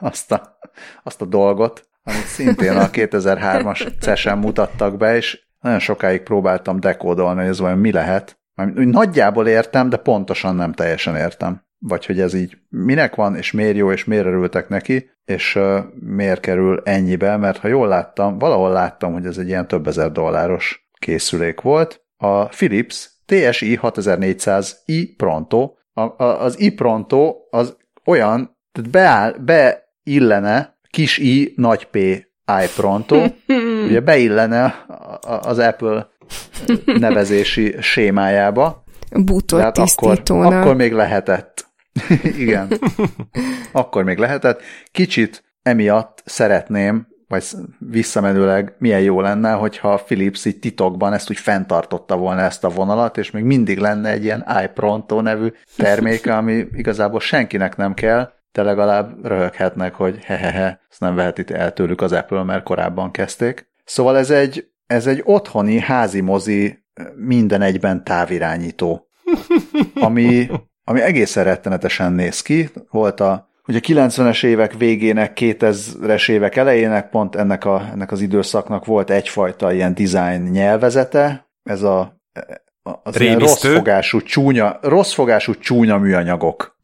azt 0.00 0.32
a, 0.32 0.58
azt 1.02 1.20
a 1.22 1.24
dolgot, 1.24 1.87
amit 2.08 2.26
szintén 2.26 2.76
a 2.76 2.90
2003-as 2.90 4.00
CES-en 4.00 4.38
mutattak 4.38 4.96
be, 4.96 5.16
és 5.16 5.46
nagyon 5.60 5.78
sokáig 5.78 6.22
próbáltam 6.22 6.80
dekódolni, 6.80 7.40
hogy 7.40 7.48
ez 7.48 7.58
vajon 7.58 7.78
mi 7.78 7.92
lehet. 7.92 8.38
Nagyjából 8.74 9.46
értem, 9.48 9.88
de 9.88 9.96
pontosan 9.96 10.54
nem 10.54 10.72
teljesen 10.72 11.16
értem. 11.16 11.66
Vagy 11.78 12.06
hogy 12.06 12.20
ez 12.20 12.34
így 12.34 12.58
minek 12.68 13.14
van, 13.14 13.36
és 13.36 13.52
miért 13.52 13.76
jó, 13.76 13.92
és 13.92 14.04
miért 14.04 14.26
örültek 14.26 14.68
neki, 14.68 15.10
és 15.24 15.54
uh, 15.54 15.78
miért 16.00 16.40
kerül 16.40 16.80
ennyibe, 16.84 17.36
mert 17.36 17.58
ha 17.58 17.68
jól 17.68 17.88
láttam, 17.88 18.38
valahol 18.38 18.72
láttam, 18.72 19.12
hogy 19.12 19.26
ez 19.26 19.38
egy 19.38 19.48
ilyen 19.48 19.68
több 19.68 19.86
ezer 19.86 20.12
dolláros 20.12 20.90
készülék 20.98 21.60
volt. 21.60 22.04
A 22.16 22.44
Philips 22.44 23.10
TSI 23.26 23.74
6400 23.74 24.82
i 24.84 25.14
Pronto, 25.16 25.74
a, 25.92 26.00
a, 26.00 26.42
az 26.42 26.60
i 26.60 26.74
Pronto 26.74 27.34
az 27.50 27.76
olyan, 28.04 28.58
tehát 28.72 28.90
beáll, 28.90 29.32
beillene 29.32 30.77
kis 30.90 31.18
i, 31.18 31.52
nagy 31.56 31.84
P 31.84 31.96
iPronto, 32.64 33.24
ugye 33.86 34.00
beillene 34.00 34.86
az 35.40 35.58
Apple 35.58 36.08
nevezési 36.84 37.76
sémájába. 37.80 38.84
Bútor 39.10 39.60
hát 39.60 39.78
akkor, 39.78 40.22
akkor 40.26 40.76
még 40.76 40.92
lehetett. 40.92 41.66
Igen. 42.38 42.68
akkor 43.72 44.04
még 44.04 44.18
lehetett. 44.18 44.62
Kicsit 44.92 45.44
emiatt 45.62 46.22
szeretném, 46.24 47.06
vagy 47.28 47.44
visszamenőleg 47.78 48.74
milyen 48.78 49.00
jó 49.00 49.20
lenne, 49.20 49.52
hogyha 49.52 50.02
Philips 50.06 50.44
így 50.44 50.58
titokban 50.58 51.12
ezt 51.12 51.30
úgy 51.30 51.38
fenntartotta 51.38 52.16
volna 52.16 52.40
ezt 52.40 52.64
a 52.64 52.68
vonalat, 52.68 53.16
és 53.16 53.30
még 53.30 53.44
mindig 53.44 53.78
lenne 53.78 54.10
egy 54.10 54.24
ilyen 54.24 54.46
iPronto 54.64 55.20
nevű 55.20 55.52
terméke, 55.76 56.36
ami 56.36 56.66
igazából 56.72 57.20
senkinek 57.20 57.76
nem 57.76 57.94
kell, 57.94 58.32
de 58.52 58.62
legalább 58.62 59.26
röhöghetnek, 59.26 59.94
hogy 59.94 60.18
hehehe, 60.24 60.80
ezt 60.90 61.00
nem 61.00 61.14
veheti 61.14 61.44
el 61.54 61.72
tőlük 61.72 62.00
az 62.00 62.12
Apple, 62.12 62.42
mert 62.42 62.62
korábban 62.62 63.10
kezdték. 63.10 63.68
Szóval 63.84 64.16
ez 64.16 64.30
egy, 64.30 64.68
ez 64.86 65.06
egy 65.06 65.22
otthoni 65.24 65.78
házi 65.78 66.20
mozi 66.20 66.84
minden 67.14 67.62
egyben 67.62 68.04
távirányító, 68.04 69.08
ami, 69.94 70.50
ami 70.84 71.00
egészen 71.00 71.44
rettenetesen 71.44 72.12
néz 72.12 72.42
ki. 72.42 72.70
Volt 72.90 73.20
a 73.20 73.46
Ugye 73.68 73.80
90-es 73.82 74.44
évek 74.44 74.74
végének, 74.74 75.32
2000-es 75.40 76.30
évek 76.30 76.56
elejének 76.56 77.10
pont 77.10 77.36
ennek, 77.36 77.64
a, 77.64 77.88
ennek 77.92 78.12
az 78.12 78.20
időszaknak 78.20 78.84
volt 78.84 79.10
egyfajta 79.10 79.72
ilyen 79.72 79.94
design 79.94 80.42
nyelvezete, 80.42 81.48
ez 81.62 81.82
a 81.82 82.20
az 83.02 83.20
ilyen 83.20 83.38
rosszfogású 83.38 84.20
csúnya, 84.22 84.78
rosszfogású 84.82 85.54
csúnya 85.54 85.98
műanyagok 85.98 86.77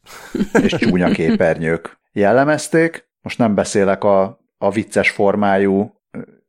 és 0.63 0.73
csúnya 0.73 1.11
képernyők 1.11 1.99
jellemezték. 2.13 3.09
Most 3.23 3.39
nem 3.39 3.55
beszélek 3.55 4.05
a, 4.05 4.41
a 4.59 4.71
vicces 4.71 5.11
formájú 5.11 5.95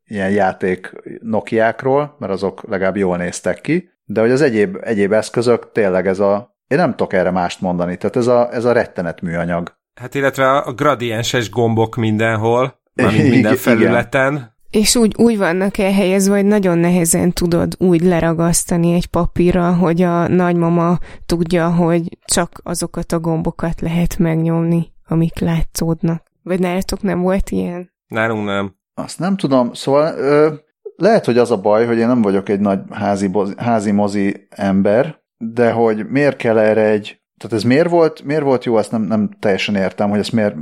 ilyen 0.06 0.32
játék 0.32 0.94
Nokiákról, 1.22 2.16
mert 2.20 2.32
azok 2.32 2.64
legalább 2.68 2.98
jól 2.98 3.18
néztek 3.18 3.62
ki, 3.62 3.90
de 4.04 4.22
hogy 4.22 4.32
az 4.32 4.42
egyéb, 4.42 4.78
egyéb 4.82 5.12
eszközök 5.12 5.72
tényleg 5.72 6.08
ez 6.08 6.20
a, 6.20 6.58
én 6.68 6.78
nem 6.78 6.90
tudok 6.90 7.14
erre 7.14 7.32
mást 7.32 7.62
mondani, 7.62 7.98
tehát 7.98 8.16
ez 8.16 8.28
a, 8.28 8.54
ez 8.54 8.66
a 8.66 8.72
rettenet 8.72 9.22
műanyag. 9.22 9.78
Hát 9.94 10.16
illetve 10.16 10.58
a 10.58 10.74
gradienses 10.74 11.50
gombok 11.50 11.96
mindenhol, 11.96 12.82
minden 13.30 13.56
felületen. 13.56 14.34
Igen. 14.34 14.55
És 14.76 14.96
úgy, 14.96 15.16
úgy 15.18 15.38
vannak 15.38 15.78
elhelyezve, 15.78 16.36
hogy 16.36 16.46
nagyon 16.46 16.78
nehezen 16.78 17.32
tudod 17.32 17.76
úgy 17.78 18.02
leragasztani 18.02 18.94
egy 18.94 19.06
papírra, 19.06 19.74
hogy 19.74 20.02
a 20.02 20.28
nagymama 20.28 20.98
tudja, 21.26 21.70
hogy 21.70 22.18
csak 22.26 22.60
azokat 22.64 23.12
a 23.12 23.20
gombokat 23.20 23.82
lehet 23.82 24.18
megnyomni, 24.18 24.92
amik 25.08 25.40
látszódnak. 25.40 26.24
Vagy 26.44 26.60
nálatok 26.60 27.02
nem 27.02 27.22
volt 27.22 27.50
ilyen? 27.50 27.92
Nálunk 28.08 28.46
nem. 28.46 28.76
Azt 28.94 29.20
nem 29.20 29.38
tudom, 29.38 29.74
szóval 29.74 30.18
ö, 30.18 30.54
lehet, 30.96 31.26
hogy 31.26 31.38
az 31.38 31.52
a 31.52 31.62
baj, 31.62 31.86
hogy 31.86 31.98
én 31.98 32.08
nem 32.08 32.22
vagyok 32.22 32.50
egy 32.50 32.60
nagy 32.60 32.80
házi, 32.92 33.32
házi 33.58 33.92
mozi 33.92 34.48
ember, 34.50 35.20
de 35.38 35.72
hogy 35.72 36.10
miért 36.10 36.38
kell 36.38 36.58
erre 36.58 36.84
egy, 36.84 37.22
tehát 37.38 37.58
ez 37.58 37.64
miért 37.64 37.90
volt, 37.90 38.24
miért 38.24 38.44
volt 38.44 38.66
jó, 38.66 38.76
azt 38.76 38.92
nem, 38.92 39.02
nem 39.02 39.30
teljesen 39.40 39.76
értem, 39.76 40.10
hogy 40.10 40.20
ez 40.20 40.30
miért, 40.30 40.56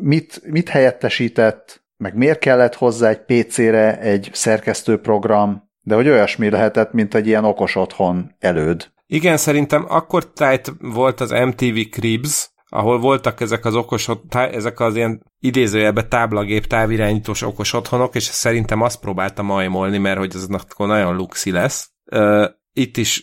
mit, 0.00 0.40
mit 0.44 0.68
helyettesített, 0.68 1.80
meg 2.00 2.14
miért 2.14 2.38
kellett 2.38 2.74
hozzá 2.74 3.08
egy 3.08 3.24
PC-re 3.24 3.98
egy 3.98 4.30
szerkesztőprogram, 4.32 5.68
de 5.82 5.94
hogy 5.94 6.08
olyasmi 6.08 6.50
lehetett, 6.50 6.92
mint 6.92 7.14
egy 7.14 7.26
ilyen 7.26 7.44
okos 7.44 7.76
otthon 7.76 8.34
előd. 8.38 8.90
Igen, 9.06 9.36
szerintem 9.36 9.84
akkor 9.88 10.32
tájt 10.32 10.72
volt 10.80 11.20
az 11.20 11.30
MTV 11.30 11.78
Cribs, 11.90 12.50
ahol 12.68 12.98
voltak 12.98 13.40
ezek 13.40 13.64
az 13.64 13.74
okos, 13.74 14.08
ezek 14.30 14.80
az 14.80 14.96
ilyen 14.96 15.22
idézőjelbe 15.38 16.02
táblagép 16.02 16.66
távirányítós 16.66 17.42
okos 17.42 17.72
otthonok, 17.72 18.14
és 18.14 18.22
szerintem 18.22 18.80
azt 18.80 19.00
próbáltam 19.00 19.46
majmolni, 19.46 19.98
mert 19.98 20.18
hogy 20.18 20.32
az 20.34 20.48
akkor 20.50 20.86
nagyon 20.86 21.16
luxi 21.16 21.50
lesz. 21.50 21.90
Uh, 22.12 22.46
itt 22.72 22.96
is 22.96 23.22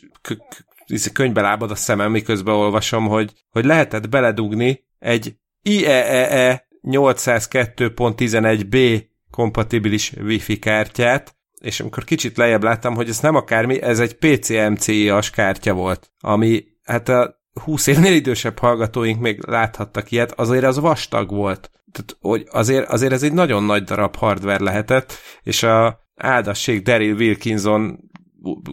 könyvbe 1.13 1.41
lábad 1.41 1.71
a 1.71 1.75
szemem, 1.75 2.11
miközben 2.11 2.55
olvasom, 2.55 3.07
hogy, 3.07 3.33
hogy 3.49 3.65
lehetett 3.65 4.09
beledugni 4.09 4.85
egy 4.99 5.35
IEEE 5.61 6.66
802.11b 6.89 9.03
kompatibilis 9.31 10.13
wifi 10.21 10.59
kártyát, 10.59 11.35
és 11.61 11.79
amikor 11.79 12.03
kicsit 12.03 12.37
lejjebb 12.37 12.63
láttam, 12.63 12.95
hogy 12.95 13.09
ez 13.09 13.19
nem 13.19 13.35
akármi, 13.35 13.81
ez 13.81 13.99
egy 13.99 14.13
PCMCI-as 14.13 15.29
kártya 15.29 15.73
volt, 15.73 16.11
ami 16.19 16.63
hát 16.83 17.09
a 17.09 17.35
20 17.63 17.87
évnél 17.87 18.13
idősebb 18.13 18.59
hallgatóink 18.59 19.19
még 19.19 19.47
láthattak 19.47 20.11
ilyet, 20.11 20.39
azért 20.39 20.63
az 20.63 20.79
vastag 20.79 21.29
volt. 21.29 21.71
Tehát, 21.91 22.17
hogy 22.19 22.47
azért, 22.49 22.89
azért 22.89 23.13
ez 23.13 23.23
egy 23.23 23.33
nagyon 23.33 23.63
nagy 23.63 23.83
darab 23.83 24.15
hardware 24.15 24.63
lehetett, 24.63 25.13
és 25.43 25.63
a 25.63 25.99
áldasség 26.15 26.81
Daryl 26.81 27.15
Wilkinson 27.15 27.99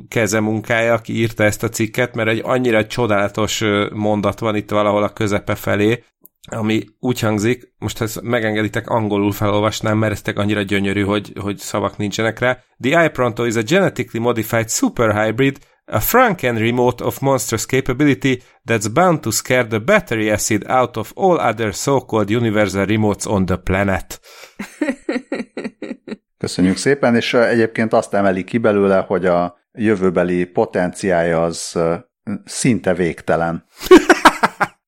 kezemunkája, 0.09 0.93
aki 0.93 1.17
írta 1.17 1.45
ezt 1.45 1.63
a 1.63 1.69
cikket, 1.69 2.15
mert 2.15 2.29
egy 2.29 2.41
annyira 2.45 2.87
csodálatos 2.87 3.63
mondat 3.93 4.39
van 4.39 4.57
itt 4.57 4.71
valahol 4.71 5.03
a 5.03 5.13
közepe 5.13 5.55
felé, 5.55 6.05
ami 6.51 6.85
úgy 7.01 7.21
hangzik, 7.21 7.73
most 7.79 7.99
ha 7.99 8.05
ezt 8.05 8.21
megengeditek, 8.21 8.89
angolul 8.89 9.33
felolvasnám, 9.33 9.99
mert 9.99 10.29
ez 10.29 10.35
annyira 10.35 10.63
gyönyörű, 10.63 11.03
hogy, 11.03 11.33
hogy 11.41 11.57
szavak 11.57 11.97
nincsenek 11.97 12.39
rá. 12.39 12.59
The 12.81 13.05
iPronto 13.05 13.45
is 13.45 13.55
a 13.55 13.63
genetically 13.63 14.25
modified 14.25 14.69
super 14.69 15.25
hybrid, 15.25 15.59
a 15.87 16.01
Franken 16.01 16.59
remote 16.59 17.05
of 17.05 17.19
monstrous 17.19 17.67
capability 17.67 18.43
that's 18.65 18.89
bound 18.93 19.21
to 19.21 19.31
scare 19.31 19.67
the 19.67 19.79
battery 19.79 20.31
acid 20.31 20.65
out 20.69 20.97
of 20.97 21.13
all 21.15 21.39
other 21.39 21.73
so-called 21.73 22.31
universal 22.31 22.87
remotes 22.87 23.27
on 23.27 23.47
the 23.47 23.57
planet. 23.57 24.21
Köszönjük 26.39 26.77
szépen, 26.77 27.15
és 27.15 27.35
egyébként 27.35 27.93
azt 27.93 28.15
emeli 28.15 28.45
ki 28.45 28.59
belőle, 28.59 29.01
hogy 29.01 29.27
a 29.27 29.57
jövőbeli 29.73 30.45
potenciája 30.45 31.43
az 31.43 31.79
szinte 32.45 32.95
végtelen. 32.95 33.65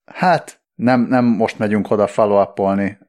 Hát, 0.05 0.61
nem, 0.77 1.01
nem 1.01 1.25
most 1.25 1.59
megyünk 1.59 1.91
oda 1.91 2.07
follow 2.07 2.45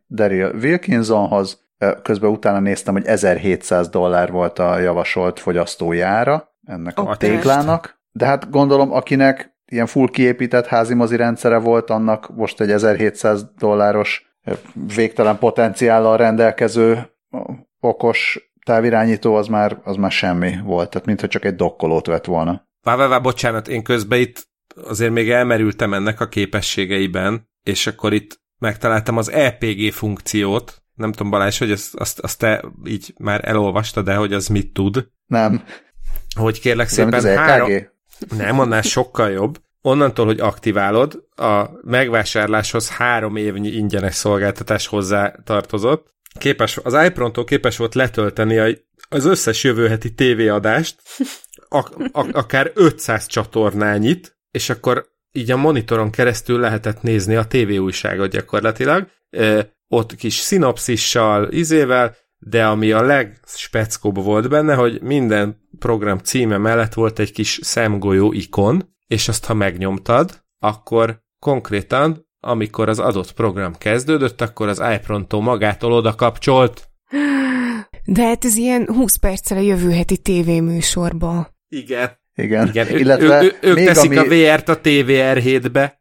Daryl 0.09 0.55
Wilkinsonhoz, 0.55 1.65
közben 2.01 2.30
utána 2.30 2.59
néztem, 2.59 2.93
hogy 2.93 3.05
1700 3.05 3.89
dollár 3.89 4.32
volt 4.32 4.59
a 4.59 4.80
javasolt 4.80 5.39
fogyasztójára 5.39 6.55
ennek 6.65 6.99
a, 6.99 7.09
a 7.09 7.18
téglának, 7.18 8.01
de 8.11 8.26
hát 8.26 8.49
gondolom, 8.49 8.91
akinek 8.91 9.55
ilyen 9.65 9.86
full 9.86 10.07
kiépített 10.09 10.65
házi 10.65 11.15
rendszere 11.15 11.57
volt, 11.57 11.89
annak 11.89 12.36
most 12.36 12.61
egy 12.61 12.72
1700 12.72 13.45
dolláros 13.57 14.38
végtelen 14.95 15.38
potenciállal 15.38 16.18
rendelkező 16.18 17.09
okos 17.80 18.51
távirányító 18.65 19.36
az 19.36 19.47
már, 19.47 19.78
az 19.84 19.95
már 19.95 20.11
semmi 20.11 20.53
volt, 20.63 20.89
tehát 20.89 21.07
mintha 21.07 21.28
csak 21.28 21.45
egy 21.45 21.55
dokkolót 21.55 22.07
vett 22.07 22.26
volna. 22.26 22.68
Vá, 22.82 22.95
vá, 22.95 23.07
vá, 23.07 23.20
bocsánat, 23.20 23.68
én 23.68 23.84
közben 23.84 24.20
itt 24.20 24.47
azért 24.76 25.11
még 25.11 25.30
elmerültem 25.30 25.93
ennek 25.93 26.20
a 26.20 26.28
képességeiben, 26.28 27.49
és 27.68 27.88
akkor 27.88 28.13
itt 28.13 28.39
megtaláltam 28.57 29.18
az 29.18 29.32
EPG 29.32 29.91
funkciót, 29.91 30.82
nem 30.93 31.11
tudom 31.11 31.32
Balázs, 31.32 31.57
hogy 31.57 31.72
azt, 31.72 31.95
azt, 31.95 32.20
azt 32.20 32.39
te 32.39 32.63
így 32.86 33.13
már 33.18 33.47
elolvastad, 33.47 34.05
de 34.05 34.15
hogy 34.15 34.34
az 34.34 34.47
mit 34.47 34.74
tud. 34.74 35.07
Nem. 35.26 35.63
Hogy 36.36 36.59
kérlek 36.59 36.88
szépen 36.88 37.13
az 37.13 37.26
e 37.26 37.39
három... 37.39 37.72
Nem, 38.38 38.59
annál 38.59 38.82
sokkal 38.82 39.30
jobb. 39.30 39.61
Onnantól, 39.82 40.26
hogy 40.26 40.39
aktiválod, 40.39 41.24
a 41.36 41.70
megvásárláshoz 41.82 42.89
három 42.89 43.36
évnyi 43.36 43.70
ingyenes 43.70 44.15
szolgáltatás 44.15 44.88
hozzá 44.88 45.36
tartozott. 45.43 46.15
Képes, 46.39 46.78
az 46.78 47.05
iPronto 47.05 47.43
képes 47.43 47.78
volt 47.78 47.95
letölteni 47.95 48.57
a, 48.57 48.68
az 49.09 49.26
összes 49.26 49.63
jövő 49.63 49.88
heti 49.88 50.13
tévéadást, 50.13 51.01
ak, 51.68 51.95
ak, 52.11 52.36
akár 52.36 52.72
500 52.74 53.26
csatornányit, 53.26 54.38
és 54.51 54.70
akkor 54.70 55.15
így 55.38 55.51
a 55.51 55.57
monitoron 55.57 56.09
keresztül 56.09 56.59
lehetett 56.59 57.01
nézni 57.01 57.35
a 57.35 57.45
tévéújságot 57.45 58.29
gyakorlatilag, 58.29 59.07
ö, 59.29 59.59
ott 59.88 60.15
kis 60.15 60.33
szinopszissal, 60.33 61.51
izével, 61.51 62.15
de 62.39 62.65
ami 62.65 62.91
a 62.91 63.01
legspeckóbb 63.01 64.15
volt 64.23 64.49
benne, 64.49 64.73
hogy 64.75 65.01
minden 65.01 65.67
program 65.79 66.17
címe 66.17 66.57
mellett 66.57 66.93
volt 66.93 67.19
egy 67.19 67.31
kis 67.31 67.59
szemgolyó 67.61 68.33
ikon, 68.33 68.95
és 69.07 69.27
azt 69.27 69.45
ha 69.45 69.53
megnyomtad, 69.53 70.43
akkor 70.59 71.21
konkrétan, 71.39 72.27
amikor 72.39 72.89
az 72.89 72.99
adott 72.99 73.33
program 73.33 73.75
kezdődött, 73.75 74.41
akkor 74.41 74.67
az 74.67 74.83
iPronto 74.95 75.39
magától 75.39 75.93
oda 75.93 76.15
kapcsolt. 76.15 76.89
De 78.05 78.23
hát 78.23 78.45
ez 78.45 78.55
ilyen 78.55 78.85
20 78.85 79.15
perccel 79.15 79.57
a 79.57 79.61
jövő 79.61 79.91
heti 79.91 80.17
tévéműsorba. 80.17 81.55
Igen. 81.67 82.25
Igen. 82.38 82.67
Igen. 82.67 82.88
Illetve 82.88 83.43
ő, 83.43 83.55
ő, 83.61 83.69
ők 83.69 83.85
teszik 83.85 84.19
ami... 84.19 84.49
a 84.49 84.55
VR-t 84.55 84.69
a 84.69 84.79
TVR7-be. 84.81 85.99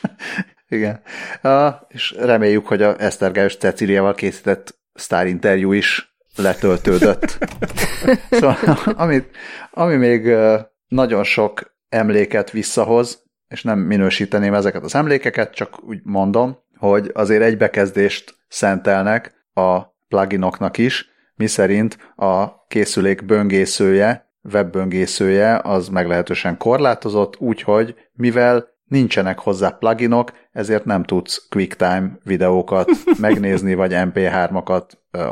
Igen. 0.68 1.00
Uh, 1.42 1.74
és 1.88 2.14
reméljük, 2.18 2.66
hogy 2.66 2.82
a 2.82 2.94
Esztergályos 2.98 3.56
Ceciliával 3.56 4.14
készített 4.14 4.78
sztárinterjú 4.94 5.72
is 5.72 6.14
letöltődött. 6.36 7.38
szóval, 8.30 8.56
ami, 8.84 9.22
ami 9.70 9.96
még 9.96 10.34
nagyon 10.88 11.24
sok 11.24 11.74
emléket 11.88 12.50
visszahoz, 12.50 13.22
és 13.48 13.62
nem 13.62 13.78
minősíteném 13.78 14.54
ezeket 14.54 14.82
az 14.82 14.94
emlékeket, 14.94 15.54
csak 15.54 15.84
úgy 15.84 16.00
mondom, 16.02 16.58
hogy 16.76 17.10
azért 17.14 17.42
egy 17.42 17.56
bekezdést 17.56 18.34
szentelnek 18.48 19.32
a 19.52 19.80
pluginoknak 20.08 20.78
is, 20.78 21.08
miszerint 21.34 22.12
a 22.16 22.66
készülék 22.66 23.24
böngészője 23.24 24.29
webböngészője 24.42 25.60
az 25.62 25.88
meglehetősen 25.88 26.56
korlátozott, 26.56 27.40
úgyhogy 27.40 27.94
mivel 28.12 28.68
nincsenek 28.84 29.38
hozzá 29.38 29.70
pluginok, 29.70 30.32
ezért 30.52 30.84
nem 30.84 31.04
tudsz 31.04 31.46
QuickTime 31.50 32.18
videókat 32.24 32.90
megnézni, 33.18 33.74
vagy 33.74 33.92
MP3-akat 33.94 34.84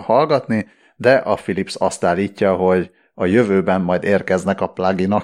hallgatni, 0.02 0.66
de 0.96 1.14
a 1.14 1.34
Philips 1.34 1.74
azt 1.74 2.04
állítja, 2.04 2.54
hogy 2.54 2.90
a 3.14 3.26
jövőben 3.26 3.80
majd 3.80 4.04
érkeznek 4.04 4.60
a 4.60 4.66
pluginok. 4.66 5.22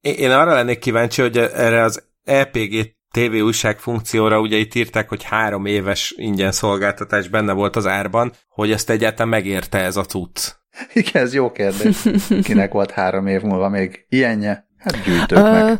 Én 0.00 0.30
arra 0.30 0.54
lennék 0.54 0.78
kíváncsi, 0.78 1.22
hogy 1.22 1.38
erre 1.38 1.82
az 1.82 2.04
EPG 2.24 2.96
TV 3.10 3.34
újság 3.34 3.78
funkcióra 3.78 4.40
ugye 4.40 4.56
itt 4.56 4.74
írták, 4.74 5.08
hogy 5.08 5.22
három 5.22 5.66
éves 5.66 6.14
ingyen 6.16 6.52
szolgáltatás 6.52 7.28
benne 7.28 7.52
volt 7.52 7.76
az 7.76 7.86
árban, 7.86 8.32
hogy 8.48 8.70
ezt 8.70 8.90
egyáltalán 8.90 9.28
megérte 9.28 9.78
ez 9.78 9.96
a 9.96 10.04
cucc. 10.04 10.52
Igen, 10.92 11.22
ez 11.22 11.34
jó 11.34 11.52
kérdés. 11.52 12.08
Kinek 12.42 12.72
volt 12.72 12.90
három 12.90 13.26
év 13.26 13.42
múlva 13.42 13.68
még 13.68 14.06
ilyenje? 14.08 14.66
Hát 14.78 15.04
gyűjtőknek. 15.04 15.64
Uh, 15.64 15.78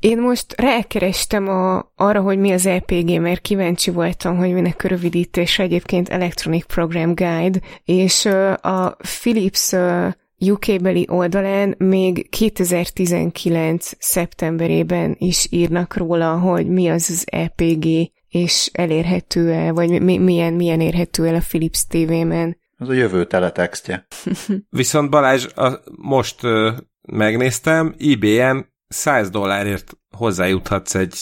én 0.00 0.18
most 0.20 0.60
rákerestem 0.60 1.48
a, 1.48 1.92
arra, 1.94 2.20
hogy 2.20 2.38
mi 2.38 2.52
az 2.52 2.66
EPG, 2.66 3.20
mert 3.20 3.40
kíváncsi 3.40 3.90
voltam, 3.90 4.36
hogy 4.36 4.52
minek 4.52 4.84
a 4.84 4.88
rövidítése 4.88 5.62
egyébként 5.62 6.08
Electronic 6.08 6.66
Program 6.66 7.14
Guide, 7.14 7.58
és 7.84 8.24
uh, 8.24 8.52
a 8.60 8.96
Philips 9.20 9.72
uh, 9.72 10.12
UK-beli 10.38 11.06
oldalán 11.10 11.74
még 11.78 12.28
2019. 12.30 13.90
szeptemberében 13.98 15.16
is 15.18 15.46
írnak 15.50 15.96
róla, 15.96 16.38
hogy 16.38 16.66
mi 16.68 16.88
az 16.88 17.10
az 17.10 17.24
EPG, 17.26 17.86
és 18.28 18.70
elérhető-e, 18.72 19.72
vagy 19.72 20.02
mi, 20.02 20.18
milyen, 20.18 20.52
milyen 20.52 20.80
érhető 20.80 21.26
el 21.26 21.34
a 21.34 21.42
Philips 21.48 21.86
TV-men. 21.86 22.56
Az 22.78 22.88
a 22.88 22.92
jövő 22.92 23.24
teletextje. 23.24 24.06
Viszont 24.70 25.10
Balázs, 25.10 25.46
a, 25.54 25.82
most 25.96 26.44
ö, 26.44 26.72
megnéztem, 27.08 27.94
IBM 27.96 28.58
100 28.88 29.30
dollárért 29.30 29.92
hozzájuthatsz 30.16 30.94
egy 30.94 31.14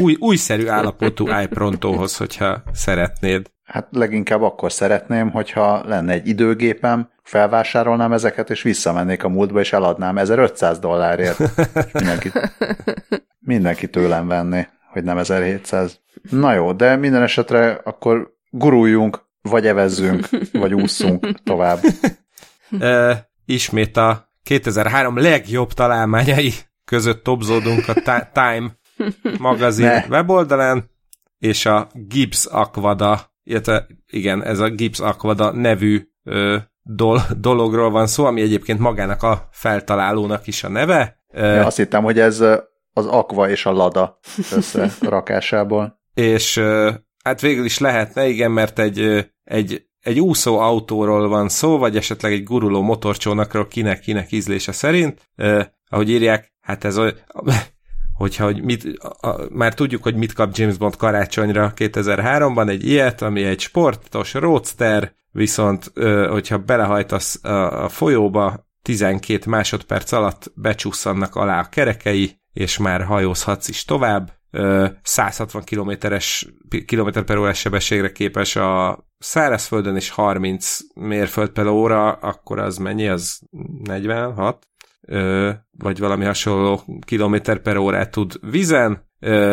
új, 0.00 0.16
újszerű 0.18 0.66
állapotú 0.66 1.28
iProntóhoz, 1.42 2.16
hogyha 2.16 2.62
szeretnéd. 2.72 3.50
Hát 3.64 3.88
leginkább 3.90 4.42
akkor 4.42 4.72
szeretném, 4.72 5.30
hogyha 5.30 5.82
lenne 5.86 6.12
egy 6.12 6.28
időgépem, 6.28 7.10
felvásárolnám 7.22 8.12
ezeket, 8.12 8.50
és 8.50 8.62
visszamennék 8.62 9.24
a 9.24 9.28
múltba, 9.28 9.60
és 9.60 9.72
eladnám 9.72 10.18
1500 10.18 10.78
dollárért. 10.78 11.38
mindenki, 11.92 12.32
mindenki 13.38 13.88
tőlem 13.96 14.26
venné, 14.28 14.66
hogy 14.92 15.04
nem 15.04 15.18
1700. 15.18 16.00
Na 16.30 16.52
jó, 16.52 16.72
de 16.72 16.96
minden 16.96 17.22
esetre 17.22 17.80
akkor 17.84 18.34
guruljunk 18.50 19.25
vagy 19.50 19.66
evezzünk, 19.66 20.28
vagy 20.52 20.74
ússzunk 20.74 21.42
tovább. 21.42 21.80
ismét 23.44 23.96
a 23.96 24.32
2003 24.42 25.16
legjobb 25.16 25.72
találmányai 25.72 26.52
között 26.84 27.22
topzódunk 27.22 27.88
a 27.88 27.94
Time 28.32 28.78
magazin 29.38 29.86
ne. 29.86 30.04
weboldalán, 30.08 30.90
és 31.38 31.66
a 31.66 31.88
Gibbs 31.92 32.46
Aquada, 32.46 33.20
illetve 33.44 33.86
igen, 34.06 34.44
ez 34.44 34.58
a 34.58 34.68
Gibbs 34.68 35.00
Aquada 35.00 35.52
nevű 35.52 36.08
ö, 36.24 36.56
dol, 36.82 37.22
dologról 37.38 37.90
van 37.90 38.06
szó, 38.06 38.24
ami 38.24 38.40
egyébként 38.40 38.78
magának 38.78 39.22
a 39.22 39.48
feltalálónak 39.50 40.46
is 40.46 40.64
a 40.64 40.68
neve. 40.68 41.20
Ja, 41.32 41.66
azt 41.66 41.76
hittem, 41.76 42.02
hogy 42.02 42.18
ez 42.18 42.40
az 42.92 43.06
Aqua 43.06 43.48
és 43.48 43.66
a 43.66 43.72
Lada 43.72 44.18
összerakásából. 44.52 46.00
és 46.14 46.62
hát 47.26 47.40
végül 47.40 47.64
is 47.64 47.78
lehetne, 47.78 48.28
igen, 48.28 48.50
mert 48.50 48.78
egy, 48.78 49.26
egy, 49.44 49.86
egy 50.00 50.20
úszó 50.20 50.58
autóról 50.58 51.28
van 51.28 51.48
szó, 51.48 51.78
vagy 51.78 51.96
esetleg 51.96 52.32
egy 52.32 52.42
guruló 52.42 52.82
motorcsónakról 52.82 53.68
kinek-kinek 53.68 54.32
ízlése 54.32 54.72
szerint. 54.72 55.30
Eh, 55.36 55.66
ahogy 55.88 56.10
írják, 56.10 56.52
hát 56.60 56.84
ez 56.84 56.98
olyan, 56.98 57.14
hogyha 58.20 58.44
hogy 58.44 58.62
mit, 58.62 58.98
a, 58.98 59.28
a, 59.28 59.46
már 59.50 59.74
tudjuk, 59.74 60.02
hogy 60.02 60.14
mit 60.14 60.32
kap 60.32 60.56
James 60.56 60.76
Bond 60.76 60.96
karácsonyra 60.96 61.72
2003-ban, 61.76 62.68
egy 62.68 62.86
ilyet, 62.86 63.22
ami 63.22 63.44
egy 63.44 63.60
sportos 63.60 64.34
roadster, 64.34 65.14
viszont 65.30 65.90
ö, 65.94 66.28
hogyha 66.30 66.58
belehajtasz 66.58 67.44
a, 67.44 67.84
a 67.84 67.88
folyóba, 67.88 68.66
12 68.82 69.50
másodperc 69.50 70.12
alatt 70.12 70.52
becsúszannak 70.54 71.34
alá 71.34 71.60
a 71.60 71.68
kerekei, 71.68 72.40
és 72.52 72.78
már 72.78 73.04
hajózhatsz 73.04 73.68
is 73.68 73.84
tovább. 73.84 74.35
160 75.02 75.64
kilométeres, 75.64 76.46
kilométer 76.86 77.24
per 77.24 77.36
órás 77.36 77.58
sebességre 77.58 78.12
képes 78.12 78.56
a 78.56 79.04
szárazföldön, 79.18 79.96
és 79.96 80.10
30 80.10 80.78
mérföld 80.94 81.50
per 81.50 81.66
óra, 81.66 82.12
akkor 82.12 82.58
az 82.58 82.76
mennyi? 82.76 83.08
Az 83.08 83.40
46? 83.82 84.66
vagy 85.78 85.98
valami 85.98 86.24
hasonló 86.24 86.82
kilométer 87.00 87.58
per 87.58 87.76
órát 87.76 88.10
tud 88.10 88.50
vízen. 88.50 89.04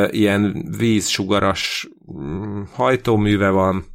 Ilyen 0.10 0.68
vízsugaras 0.78 1.89
mm, 2.14 2.62
hajtóműve 2.74 3.49
van, 3.49 3.86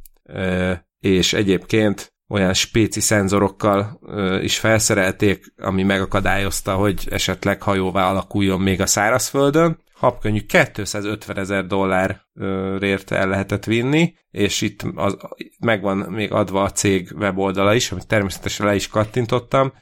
és 0.99 1.33
egyébként 1.33 2.13
olyan 2.29 2.53
spéci 2.53 2.99
szenzorokkal 2.99 3.99
is 4.41 4.59
felszerelték, 4.59 5.53
ami 5.57 5.83
megakadályozta, 5.83 6.73
hogy 6.73 7.07
esetleg 7.11 7.61
hajóvá 7.61 8.09
alakuljon 8.09 8.61
még 8.61 8.81
a 8.81 8.85
szárazföldön. 8.85 9.79
Habkönnyű 9.99 10.39
250 10.45 11.37
ezer 11.37 11.65
dollárért 11.65 13.11
el 13.11 13.27
lehetett 13.27 13.65
vinni, 13.65 14.13
és 14.31 14.61
itt 14.61 14.81
az, 14.95 15.17
megvan 15.59 15.97
még 15.97 16.31
adva 16.31 16.63
a 16.63 16.71
cég 16.71 17.11
weboldala 17.15 17.73
is, 17.73 17.91
amit 17.91 18.07
természetesen 18.07 18.65
le 18.65 18.75
is 18.75 18.87
kattintottam. 18.87 19.73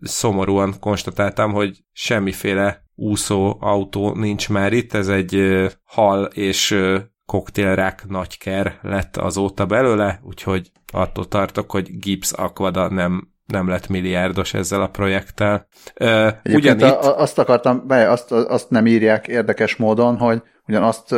Szomorúan 0.00 0.74
konstatáltam, 0.80 1.52
hogy 1.52 1.84
semmiféle 1.92 2.84
úszó 2.94 3.56
autó 3.60 4.14
nincs 4.14 4.48
már 4.48 4.72
itt, 4.72 4.92
ez 4.92 5.08
egy 5.08 5.66
hal 5.84 6.24
és 6.24 6.78
koktélrák 7.26 8.06
nagyker 8.08 8.78
lett 8.82 9.16
azóta 9.16 9.66
belőle, 9.66 10.20
úgyhogy 10.22 10.70
attól 10.92 11.28
tartok, 11.28 11.70
hogy 11.70 11.98
Gibbs 11.98 12.32
Aquada 12.32 12.88
nem 12.88 13.31
nem 13.52 13.68
lett 13.68 13.88
milliárdos 13.88 14.54
ezzel 14.54 14.82
a 14.82 14.88
projekttel. 14.88 15.66
Ugyanitt... 16.44 16.82
A, 16.82 17.18
azt 17.18 17.38
akartam, 17.38 17.86
be, 17.86 18.10
azt, 18.10 18.32
azt 18.32 18.70
nem 18.70 18.86
írják 18.86 19.28
érdekes 19.28 19.76
módon, 19.76 20.16
hogy 20.16 20.42
ugyan 20.66 20.82
azt 20.82 21.14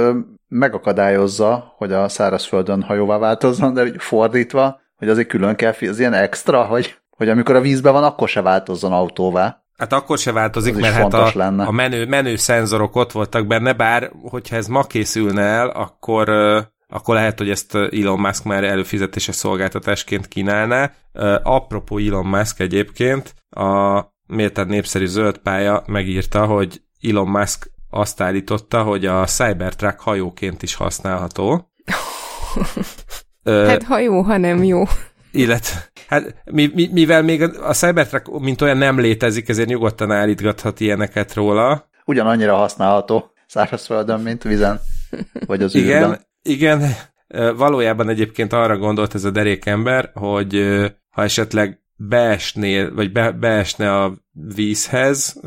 megakadályozza, 0.48 1.74
hogy 1.76 1.92
a 1.92 2.08
szárazföldön 2.08 2.82
hajóvá 2.82 3.18
változzon, 3.18 3.74
de 3.74 3.92
fordítva, 3.98 4.80
hogy 4.96 5.08
azért 5.08 5.28
külön 5.28 5.54
kell, 5.54 5.74
az 5.80 5.98
ilyen 5.98 6.12
extra, 6.12 6.62
hogy, 6.64 6.96
hogy 7.10 7.28
amikor 7.28 7.54
a 7.54 7.60
vízben 7.60 7.92
van, 7.92 8.04
akkor 8.04 8.28
se 8.28 8.42
változzon 8.42 8.92
autóvá. 8.92 9.62
Hát 9.76 9.92
akkor 9.92 10.18
se 10.18 10.32
változik, 10.32 10.76
mert 10.76 10.94
hát 10.94 11.14
a, 11.14 11.30
lenne. 11.34 11.64
a 11.64 11.70
menő, 11.70 12.06
menő 12.06 12.36
szenzorok 12.36 12.96
ott 12.96 13.12
voltak 13.12 13.46
benne, 13.46 13.72
bár 13.72 14.10
hogyha 14.30 14.56
ez 14.56 14.66
ma 14.66 14.82
készülne 14.82 15.42
el, 15.42 15.68
akkor, 15.68 16.28
akkor 16.94 17.14
lehet, 17.14 17.38
hogy 17.38 17.50
ezt 17.50 17.74
Elon 17.74 18.20
Musk 18.20 18.44
már 18.44 18.64
előfizetése 18.64 19.32
szolgáltatásként 19.32 20.28
kínálná. 20.28 20.92
Apropó 21.42 21.98
Elon 21.98 22.26
Musk 22.26 22.60
egyébként, 22.60 23.34
a 23.50 24.00
méltán 24.26 24.66
népszerű 24.66 25.06
zöld 25.06 25.38
pálya 25.38 25.82
megírta, 25.86 26.46
hogy 26.46 26.82
Elon 27.02 27.28
Musk 27.28 27.70
azt 27.90 28.20
állította, 28.20 28.82
hogy 28.82 29.06
a 29.06 29.24
Cybertruck 29.24 30.00
hajóként 30.00 30.62
is 30.62 30.74
használható. 30.74 31.70
hát 33.44 33.82
hajó, 33.82 34.20
ha 34.20 34.36
nem 34.36 34.64
jó 34.64 34.82
illetve 35.30 35.90
hát 36.08 36.34
mi, 36.44 36.70
mi, 36.74 36.88
mivel 36.92 37.22
még 37.22 37.42
a 37.42 37.72
Cybertruck 37.72 38.40
mint 38.40 38.60
olyan 38.60 38.76
nem 38.76 39.00
létezik, 39.00 39.48
ezért 39.48 39.68
nyugodtan 39.68 40.10
állítgathat 40.10 40.80
ilyeneket 40.80 41.34
róla. 41.34 41.88
Ugyanannyira 42.04 42.56
használható 42.56 43.32
szárazföldön, 43.46 44.20
mint 44.20 44.42
vizen, 44.42 44.80
vagy 45.46 45.62
az 45.62 45.74
igen, 45.74 46.02
űrben. 46.02 46.26
Igen, 46.48 46.94
valójában 47.56 48.08
egyébként 48.08 48.52
arra 48.52 48.78
gondolt 48.78 49.14
ez 49.14 49.24
a 49.24 49.30
derékember, 49.30 50.10
hogy 50.14 50.80
ha 51.10 51.22
esetleg 51.22 51.80
beesnél, 51.96 52.94
vagy 52.94 53.12
be, 53.12 53.32
beesne 53.32 54.02
a 54.02 54.14
vízhez, 54.54 55.40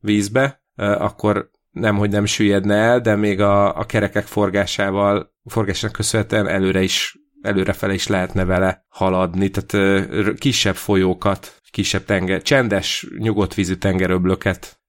vízbe, 0.00 0.62
akkor 0.76 1.50
nem, 1.70 1.96
hogy 1.96 2.10
nem 2.10 2.24
süllyedne 2.24 2.74
el, 2.74 3.00
de 3.00 3.16
még 3.16 3.40
a, 3.40 3.78
a 3.78 3.84
kerekek 3.84 4.26
forgásával, 4.26 5.32
forgásnak 5.44 5.92
köszönhetően 5.92 6.48
előre 6.48 6.82
is 6.82 7.18
előrefele 7.42 7.92
is 7.94 8.06
lehetne 8.06 8.44
vele 8.44 8.84
haladni, 8.88 9.50
tehát 9.50 10.08
kisebb 10.38 10.74
folyókat, 10.74 11.60
kisebb 11.70 12.04
tenger, 12.04 12.42
csendes, 12.42 13.06
nyugodt 13.18 13.54
vízű 13.54 13.74
tengeröblöket 13.74 14.80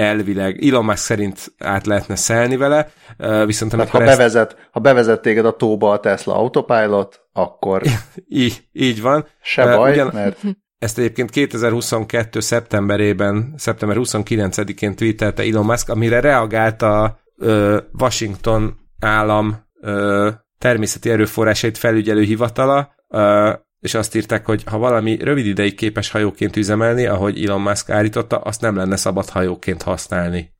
elvileg 0.00 0.64
Elon 0.64 0.84
Musk 0.84 0.96
szerint 0.96 1.52
át 1.58 1.86
lehetne 1.86 2.16
szelni 2.16 2.56
vele, 2.56 2.90
viszont 3.46 3.72
amikor 3.72 4.00
ha, 4.00 4.06
ezt... 4.06 4.16
bevezet, 4.16 4.68
ha 4.70 4.80
bevezet 4.80 5.22
téged 5.22 5.44
a 5.44 5.56
tóba 5.56 5.90
a 5.90 6.00
Tesla 6.00 6.34
Autopilot, 6.34 7.20
akkor... 7.32 7.82
így, 8.28 8.62
így 8.72 9.00
van. 9.00 9.26
Se 9.42 9.76
baj, 9.76 9.92
Ugyan... 9.92 10.10
mert... 10.12 10.40
Ezt 10.78 10.98
egyébként 10.98 11.30
2022. 11.30 12.40
szeptemberében, 12.40 13.54
szeptember 13.56 13.96
29-én 14.00 14.96
tweetelte 14.96 15.42
Elon 15.42 15.64
Musk, 15.64 15.88
amire 15.88 16.20
reagált 16.20 16.82
a 16.82 17.20
Washington 17.98 18.78
állam 19.00 19.66
természeti 20.58 21.10
erőforrásait 21.10 21.78
felügyelő 21.78 22.22
hivatala, 22.22 22.94
és 23.80 23.94
azt 23.94 24.14
írták, 24.14 24.46
hogy 24.46 24.62
ha 24.66 24.78
valami 24.78 25.16
rövid 25.16 25.46
ideig 25.46 25.74
képes 25.74 26.10
hajóként 26.10 26.56
üzemelni, 26.56 27.06
ahogy 27.06 27.44
Elon 27.44 27.60
Musk 27.60 27.90
állította, 27.90 28.38
azt 28.38 28.60
nem 28.60 28.76
lenne 28.76 28.96
szabad 28.96 29.28
hajóként 29.28 29.82
használni. 29.82 30.52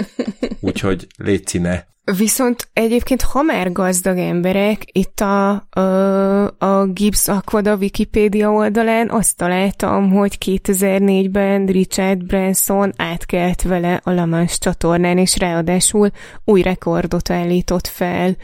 Úgyhogy 0.60 1.06
légy 1.16 1.60
ne. 1.60 1.82
Viszont 2.16 2.68
egyébként, 2.72 3.22
ha 3.22 3.42
már 3.42 3.72
gazdag 3.72 4.18
emberek, 4.18 4.82
itt 4.92 5.20
a, 5.20 5.50
a, 5.70 6.44
a 6.58 6.86
Gibbs 6.86 7.28
Aquada 7.28 7.76
Wikipédia 7.76 8.50
oldalán 8.50 9.10
azt 9.10 9.36
találtam, 9.36 10.10
hogy 10.10 10.38
2004-ben 10.44 11.66
Richard 11.66 12.24
Branson 12.24 12.92
átkelt 12.96 13.62
vele 13.62 14.00
a 14.04 14.10
Lamans 14.10 14.58
csatornán, 14.58 15.18
és 15.18 15.38
ráadásul 15.38 16.10
új 16.44 16.62
rekordot 16.62 17.30
állított 17.30 17.86
fel 17.86 18.36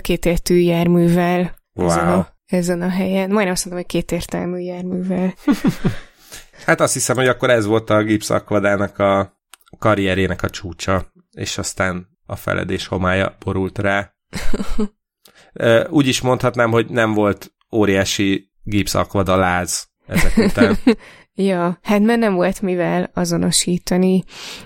kétértű 0.00 0.54
járművel 0.54 1.54
wow. 1.74 1.86
ezen, 1.86 2.08
a, 2.08 2.28
ezen 2.50 2.82
a 2.82 2.88
helyen. 2.88 3.30
Majdnem 3.30 3.52
azt 3.52 3.64
mondom, 3.64 3.82
hogy 3.82 3.92
kétértelmű 3.92 4.58
járművel. 4.58 5.34
hát 6.66 6.80
azt 6.80 6.92
hiszem, 6.92 7.16
hogy 7.16 7.28
akkor 7.28 7.50
ez 7.50 7.66
volt 7.66 7.90
a 7.90 8.02
Gibbs 8.02 8.30
Aquadának 8.30 8.98
a 8.98 9.38
karrierének 9.78 10.42
a 10.42 10.50
csúcsa 10.50 11.12
és 11.32 11.58
aztán 11.58 12.18
a 12.26 12.36
feledés 12.36 12.86
homája 12.86 13.36
borult 13.44 13.78
rá. 13.78 14.14
Úgy 15.88 16.06
is 16.06 16.20
mondhatnám, 16.20 16.70
hogy 16.70 16.86
nem 16.88 17.12
volt 17.12 17.52
óriási 17.72 18.50
gipszakvada 18.62 19.36
láz 19.36 19.88
ezek 20.06 20.36
után. 20.36 20.76
ja, 21.34 21.78
hát 21.82 22.00
mert 22.00 22.18
nem 22.18 22.34
volt 22.34 22.60
mivel 22.60 23.10
azonosítani. 23.14 24.24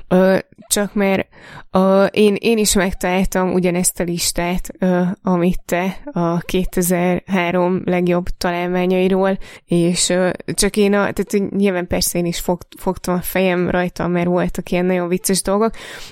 Ö, 0.09 0.39
csak 0.75 0.95
mert 0.95 1.29
ö, 1.71 2.05
én, 2.05 2.37
én 2.39 2.59
is 2.59 2.75
megtaláltam 2.75 3.53
ugyanezt 3.53 4.01
a 4.01 4.05
listát, 4.05 4.69
ö, 4.79 5.03
amit 5.23 5.61
te 5.65 6.01
a 6.13 6.39
2003 6.39 7.83
legjobb 7.85 8.29
találmányairól, 8.39 9.39
és 9.65 10.09
ö, 10.09 10.31
csak 10.45 10.77
én, 10.77 10.95
a, 10.95 11.13
tehát 11.13 11.51
nyilván 11.51 11.87
persze 11.87 12.19
én 12.19 12.25
is 12.25 12.41
fog, 12.41 12.61
fogtam 12.79 13.15
a 13.15 13.21
fejem 13.21 13.71
rajta, 13.71 14.09
mert 14.09 14.27
voltak 14.27 14.71
ilyen 14.71 14.85
nagyon 14.85 15.09
vicces 15.09 15.43
dolgok, 15.43 15.71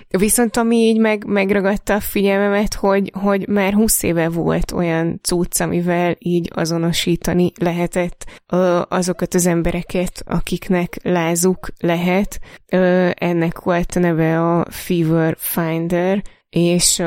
viszont 0.09 0.57
ami 0.57 0.77
így 0.77 0.99
meg, 0.99 1.25
megragadta 1.27 1.95
a 1.95 2.01
figyelmemet, 2.01 2.75
hogy, 2.75 3.13
hogy 3.21 3.49
már 3.49 3.73
20 3.73 4.03
éve 4.03 4.29
volt 4.29 4.73
olyan 4.73 5.21
cucc, 5.23 5.61
amivel 5.61 6.17
így 6.19 6.51
azonosítani 6.55 7.53
lehetett 7.61 8.27
ö, 8.53 8.81
azokat 8.89 9.35
az 9.35 9.47
embereket, 9.47 10.23
akiknek 10.27 10.99
lázuk 11.03 11.69
lehet. 11.79 12.41
Ö, 12.69 13.11
ennek 13.15 13.61
volt 13.61 13.93
a 13.97 13.99
neve 13.99 14.41
a 14.41 14.52
Fever 14.69 15.37
Finder, 15.39 16.23
és 16.49 17.03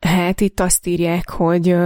hát 0.00 0.40
itt 0.40 0.60
azt 0.60 0.86
írják, 0.86 1.30
hogy 1.30 1.76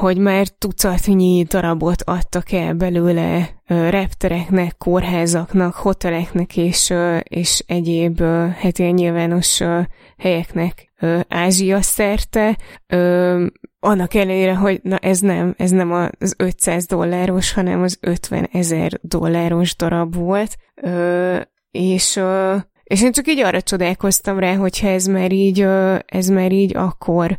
hogy 0.00 0.18
már 0.18 0.48
tucatnyi 0.48 1.42
darabot 1.48 2.02
adtak 2.02 2.52
el 2.52 2.74
belőle 2.74 3.48
reptereknek, 3.66 4.76
kórházaknak, 4.78 5.74
hoteleknek 5.74 6.56
és, 6.56 6.94
és 7.22 7.64
egyéb 7.66 8.20
hát 8.56 8.78
ilyen 8.78 8.94
nyilvános 8.94 9.62
helyeknek 10.18 10.92
Ázsia 11.28 11.82
szerte, 11.82 12.58
annak 13.80 14.14
ellenére, 14.14 14.54
hogy 14.54 14.80
na 14.82 14.96
ez 14.96 15.20
nem, 15.20 15.54
ez 15.56 15.70
nem 15.70 15.92
az 15.92 16.34
500 16.36 16.86
dolláros, 16.86 17.52
hanem 17.52 17.82
az 17.82 17.98
50 18.00 18.48
ezer 18.52 18.98
dolláros 19.02 19.76
darab 19.76 20.14
volt, 20.14 20.56
és 21.70 22.20
és 22.90 23.02
én 23.02 23.12
csak 23.12 23.28
így 23.28 23.40
arra 23.40 23.62
csodálkoztam 23.62 24.38
rá, 24.38 24.54
hogyha 24.54 24.88
ez 24.88 25.06
már 25.06 25.32
így, 25.32 25.66
ez 26.06 26.28
már 26.28 26.52
így 26.52 26.76
akkor 26.76 27.36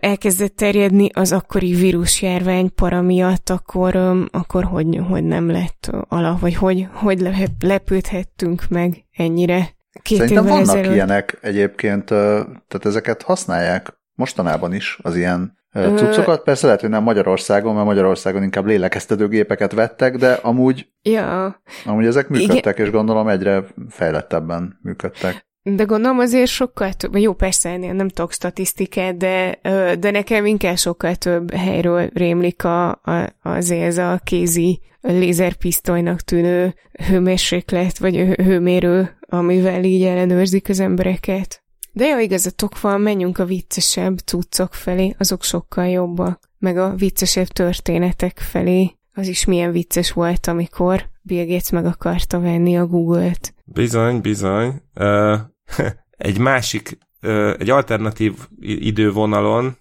elkezdett 0.00 0.56
terjedni 0.56 1.08
az 1.12 1.32
akkori 1.32 1.74
vírusjárvány 1.74 2.74
para 2.74 3.02
miatt, 3.02 3.50
akkor, 3.50 3.96
akkor 4.30 4.64
hogy, 4.64 5.00
hogy 5.08 5.24
nem 5.24 5.50
lett 5.50 5.90
alap, 6.08 6.40
vagy 6.40 6.54
hogy, 6.54 6.86
hogy 6.92 7.28
lepődhettünk 7.60 8.68
meg 8.68 9.04
ennyire 9.16 9.68
két 10.02 10.18
Szerintem 10.18 10.46
vannak 10.46 10.60
ezelőtt. 10.60 10.94
ilyenek 10.94 11.38
egyébként, 11.40 12.04
tehát 12.04 12.84
ezeket 12.84 13.22
használják 13.22 13.98
mostanában 14.14 14.74
is, 14.74 14.98
az 15.02 15.16
ilyen 15.16 15.58
cuccokat. 15.72 16.42
Persze 16.42 16.66
lehet, 16.66 16.80
hogy 16.80 16.90
nem 16.90 17.02
Magyarországon, 17.02 17.74
mert 17.74 17.86
Magyarországon 17.86 18.42
inkább 18.42 18.66
lélekeztetőgépeket 18.66 19.72
vettek, 19.72 20.16
de 20.16 20.32
amúgy, 20.32 20.88
ja. 21.02 21.62
amúgy 21.84 22.06
ezek 22.06 22.28
működtek, 22.28 22.74
Igen. 22.74 22.86
és 22.86 22.92
gondolom 22.92 23.28
egyre 23.28 23.64
fejlettebben 23.88 24.78
működtek. 24.82 25.48
De 25.62 25.84
gondolom 25.84 26.18
azért 26.18 26.50
sokkal 26.50 26.92
több, 26.92 27.16
jó 27.16 27.32
persze, 27.32 27.78
én 27.78 27.94
nem 27.94 28.08
tudok 28.08 28.32
statisztikát, 28.32 29.16
de, 29.16 29.58
de 29.98 30.10
nekem 30.10 30.46
inkább 30.46 30.76
sokkal 30.76 31.14
több 31.14 31.54
helyről 31.54 32.10
rémlik 32.14 32.64
a, 32.64 32.88
a, 32.88 33.34
azért 33.42 33.82
ez 33.82 33.98
a 33.98 34.20
kézi 34.24 34.80
lézerpisztolynak 35.00 36.20
tűnő 36.20 36.74
hőmérséklet, 37.08 37.98
vagy 37.98 38.16
hőmérő, 38.16 39.18
amivel 39.20 39.84
így 39.84 40.02
ellenőrzik 40.02 40.68
az 40.68 40.80
embereket. 40.80 41.59
De 41.92 42.06
jó, 42.06 42.18
igazatok 42.18 42.80
van, 42.80 43.00
menjünk 43.00 43.38
a 43.38 43.44
viccesebb 43.44 44.18
cuccok 44.18 44.74
felé, 44.74 45.14
azok 45.18 45.42
sokkal 45.42 45.86
jobbak. 45.86 46.50
Meg 46.58 46.76
a 46.76 46.94
viccesebb 46.94 47.46
történetek 47.46 48.38
felé. 48.38 48.96
Az 49.14 49.28
is 49.28 49.44
milyen 49.44 49.72
vicces 49.72 50.12
volt, 50.12 50.46
amikor 50.46 51.08
Bill 51.22 51.46
Gates 51.46 51.70
meg 51.70 51.86
akarta 51.86 52.40
venni 52.40 52.78
a 52.78 52.86
Google-t. 52.86 53.54
Bizony, 53.64 54.20
bizony. 54.20 54.82
Uh, 54.94 55.38
egy 56.10 56.38
másik, 56.38 56.98
uh, 57.22 57.54
egy 57.58 57.70
alternatív 57.70 58.34
idővonalon 58.60 59.76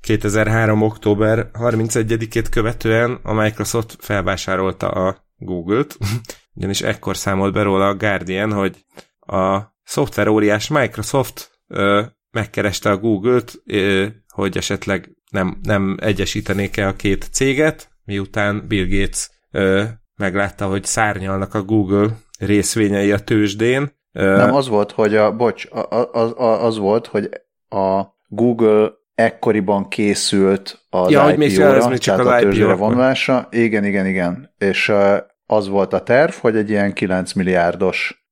2003. 0.00 0.82
október 0.82 1.50
31-ét 1.52 2.46
követően 2.50 3.18
a 3.22 3.32
Microsoft 3.32 3.96
felvásárolta 4.00 4.88
a 4.88 5.24
Google-t, 5.36 5.98
ugyanis 6.54 6.80
ekkor 6.80 7.16
számolt 7.16 7.52
be 7.52 7.62
róla 7.62 7.88
a 7.88 7.96
Guardian, 7.96 8.52
hogy 8.52 8.84
a 9.20 9.71
szoftveróriás 9.84 10.68
Microsoft 10.68 11.50
ö, 11.68 12.02
megkereste 12.30 12.90
a 12.90 12.96
Google-t, 12.96 13.62
ö, 13.66 14.06
hogy 14.28 14.56
esetleg 14.56 15.10
nem, 15.30 15.58
nem 15.62 15.96
egyesítenék-e 16.00 16.86
a 16.86 16.96
két 16.96 17.28
céget, 17.32 17.90
miután 18.04 18.64
Bill 18.68 18.86
Gates 18.86 19.30
ö, 19.50 19.82
meglátta, 20.16 20.66
hogy 20.66 20.84
szárnyalnak 20.84 21.54
a 21.54 21.62
Google 21.62 22.08
részvényei 22.38 23.12
a 23.12 23.18
tőzsdén. 23.18 24.00
Ö, 24.12 24.36
nem, 24.36 24.54
az 24.54 24.68
volt, 24.68 24.92
hogy 24.92 25.16
a, 25.16 25.36
bocs, 25.36 25.66
az, 26.12 26.32
az 26.36 26.78
volt, 26.78 27.06
hogy 27.06 27.28
a 27.68 28.02
Google 28.26 28.90
ekkoriban 29.14 29.88
készült 29.88 30.86
az 30.90 31.10
ja, 31.10 31.20
IPO-ra, 31.20 31.36
még 31.36 31.60
az 31.60 31.86
még 31.86 31.98
csak 31.98 32.18
az 32.18 32.26
a 32.26 32.38
tőzsdére 32.38 32.74
vonulása. 32.74 33.48
Igen, 33.50 33.84
igen, 33.84 34.06
igen. 34.06 34.54
És 34.58 34.92
az 35.46 35.68
volt 35.68 35.92
a 35.92 36.02
terv, 36.02 36.32
hogy 36.32 36.56
egy 36.56 36.70
ilyen 36.70 36.92
9 36.92 37.32
milliárdos 37.32 38.26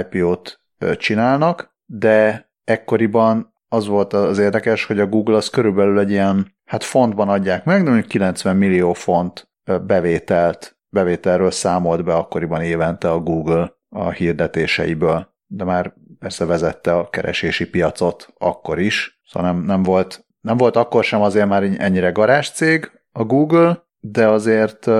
IPO-t 0.00 0.59
csinálnak, 0.96 1.76
de 1.86 2.50
ekkoriban 2.64 3.54
az 3.68 3.86
volt 3.86 4.12
az 4.12 4.38
érdekes, 4.38 4.84
hogy 4.84 5.00
a 5.00 5.06
Google 5.06 5.36
az 5.36 5.48
körülbelül 5.48 5.98
egy 5.98 6.10
ilyen, 6.10 6.56
hát 6.64 6.84
fontban 6.84 7.28
adják 7.28 7.64
meg, 7.64 7.82
de 7.82 7.90
mondjuk 7.90 8.10
90 8.10 8.56
millió 8.56 8.92
font 8.92 9.50
bevételt, 9.86 10.78
bevételről 10.88 11.50
számolt 11.50 12.04
be 12.04 12.14
akkoriban 12.14 12.62
évente 12.62 13.10
a 13.10 13.18
Google 13.18 13.72
a 13.88 14.10
hirdetéseiből, 14.10 15.34
de 15.46 15.64
már 15.64 15.94
persze 16.18 16.44
vezette 16.44 16.94
a 16.94 17.08
keresési 17.08 17.70
piacot 17.70 18.28
akkor 18.38 18.78
is, 18.78 19.20
szóval 19.24 19.52
nem, 19.52 19.62
nem 19.62 19.82
volt 19.82 20.24
nem 20.40 20.56
volt 20.56 20.76
akkor 20.76 21.04
sem 21.04 21.22
azért 21.22 21.48
már 21.48 21.62
ennyire 21.62 22.10
garázs 22.10 22.48
cég 22.48 22.90
a 23.12 23.24
Google, 23.24 23.82
de 24.00 24.28
azért 24.28 24.90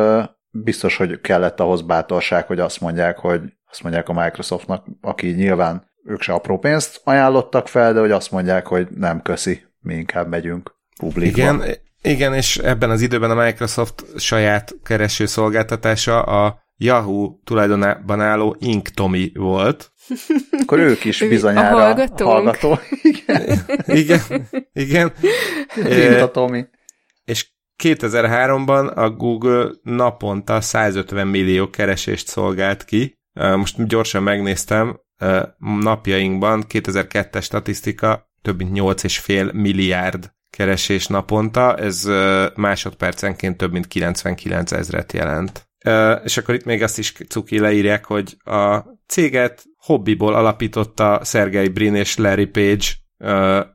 biztos, 0.50 0.96
hogy 0.96 1.20
kellett 1.20 1.60
ahhoz 1.60 1.82
bátorság, 1.82 2.46
hogy 2.46 2.60
azt 2.60 2.80
mondják, 2.80 3.18
hogy 3.18 3.40
azt 3.70 3.82
mondják 3.82 4.08
a 4.08 4.12
Microsoftnak, 4.12 4.86
aki 5.00 5.26
nyilván 5.26 5.90
ők 6.04 6.22
se 6.22 6.32
apró 6.32 6.58
pénzt 6.58 7.00
ajánlottak 7.04 7.68
fel, 7.68 7.92
de 7.92 8.00
hogy 8.00 8.10
azt 8.10 8.30
mondják, 8.30 8.66
hogy 8.66 8.88
nem 8.90 9.22
köszi, 9.22 9.62
mi 9.80 9.94
inkább 9.94 10.28
megyünk 10.28 10.74
publikba. 10.98 11.38
Igen, 11.38 11.62
igen, 12.02 12.34
és 12.34 12.56
ebben 12.56 12.90
az 12.90 13.00
időben 13.00 13.30
a 13.30 13.44
Microsoft 13.44 14.04
saját 14.16 14.74
kereső 14.82 15.26
szolgáltatása 15.26 16.22
a 16.22 16.62
Yahoo 16.76 17.38
tulajdonában 17.44 18.20
álló 18.20 18.56
Inktomi 18.58 19.30
volt. 19.34 19.92
Akkor 20.62 20.78
ők 20.78 21.04
is 21.04 21.18
bizonyára 21.28 21.76
a 21.76 21.80
hallgatónk. 21.80 22.30
hallgató. 22.30 22.78
Igen. 23.84 24.48
igen, 24.72 25.12
igen. 25.74 26.32
Tomi. 26.32 26.66
És 27.24 27.48
2003-ban 27.82 28.94
a 28.94 29.10
Google 29.10 29.70
naponta 29.82 30.60
150 30.60 31.26
millió 31.26 31.70
keresést 31.70 32.26
szolgált 32.26 32.84
ki, 32.84 33.19
most 33.32 33.86
gyorsan 33.86 34.22
megnéztem, 34.22 35.00
napjainkban 35.58 36.64
2002-es 36.68 37.42
statisztika 37.42 38.30
több 38.42 38.56
mint 38.56 38.78
8,5 38.78 39.52
milliárd 39.52 40.32
keresés 40.50 41.06
naponta, 41.06 41.76
ez 41.76 42.04
másodpercenként 42.54 43.56
több 43.56 43.72
mint 43.72 43.86
99 43.86 44.72
ezret 44.72 45.12
jelent. 45.12 45.68
És 46.24 46.36
akkor 46.36 46.54
itt 46.54 46.64
még 46.64 46.82
azt 46.82 46.98
is 46.98 47.12
cuki 47.28 47.58
leírják, 47.58 48.04
hogy 48.04 48.36
a 48.44 48.84
céget 49.06 49.64
hobbiból 49.76 50.34
alapította 50.34 51.20
Sergey 51.24 51.68
Brin 51.68 51.94
és 51.94 52.16
Larry 52.16 52.46
Page 52.46 52.84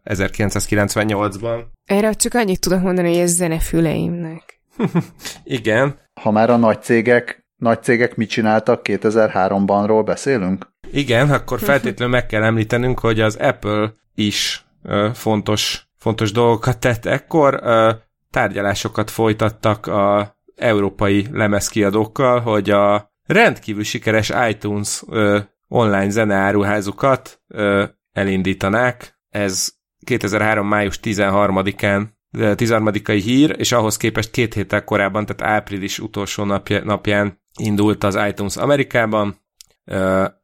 1998-ban. 0.03 1.63
Erre 1.85 2.13
csak 2.13 2.33
annyit 2.33 2.59
tudok 2.59 2.81
mondani, 2.81 3.07
hogy 3.09 3.17
ez 3.17 3.31
zenefüleimnek. 3.31 4.61
Igen. 5.43 5.99
Ha 6.21 6.31
már 6.31 6.49
a 6.49 6.57
nagy 6.57 6.81
cégek 6.81 7.44
nagy 7.55 7.83
cégek 7.83 8.15
mit 8.15 8.29
csináltak 8.29 8.81
2003-banról 8.83 10.01
beszélünk? 10.05 10.67
Igen, 10.91 11.31
akkor 11.31 11.59
feltétlenül 11.59 12.13
meg 12.13 12.25
kell 12.25 12.43
említenünk, 12.43 12.99
hogy 12.99 13.19
az 13.19 13.35
Apple 13.35 13.93
is 14.15 14.65
ö, 14.83 15.09
fontos, 15.13 15.87
fontos 15.97 16.31
dolgokat 16.31 16.79
tett 16.79 17.05
ekkor. 17.05 17.59
Ö, 17.63 17.91
tárgyalásokat 18.29 19.09
folytattak 19.09 19.87
a 19.87 20.35
európai 20.55 21.27
lemezkiadókkal, 21.31 22.39
hogy 22.39 22.69
a 22.69 23.11
rendkívül 23.25 23.83
sikeres 23.83 24.31
iTunes 24.49 25.03
ö, 25.09 25.39
online 25.67 26.09
zeneáruházukat 26.09 27.41
ö, 27.47 27.83
elindítanák. 28.11 29.19
Ez 29.29 29.73
2003. 30.03 30.67
május 30.67 30.99
13-án 31.03 32.13
13. 32.55 32.91
hír, 33.05 33.55
és 33.57 33.71
ahhoz 33.71 33.97
képest 33.97 34.31
két 34.31 34.53
héttel 34.53 34.83
korábban, 34.83 35.25
tehát 35.25 35.55
április 35.55 35.99
utolsó 35.99 36.43
napja, 36.43 36.83
napján 36.83 37.43
indult 37.59 38.03
az 38.03 38.17
iTunes 38.27 38.57
Amerikában, 38.57 39.41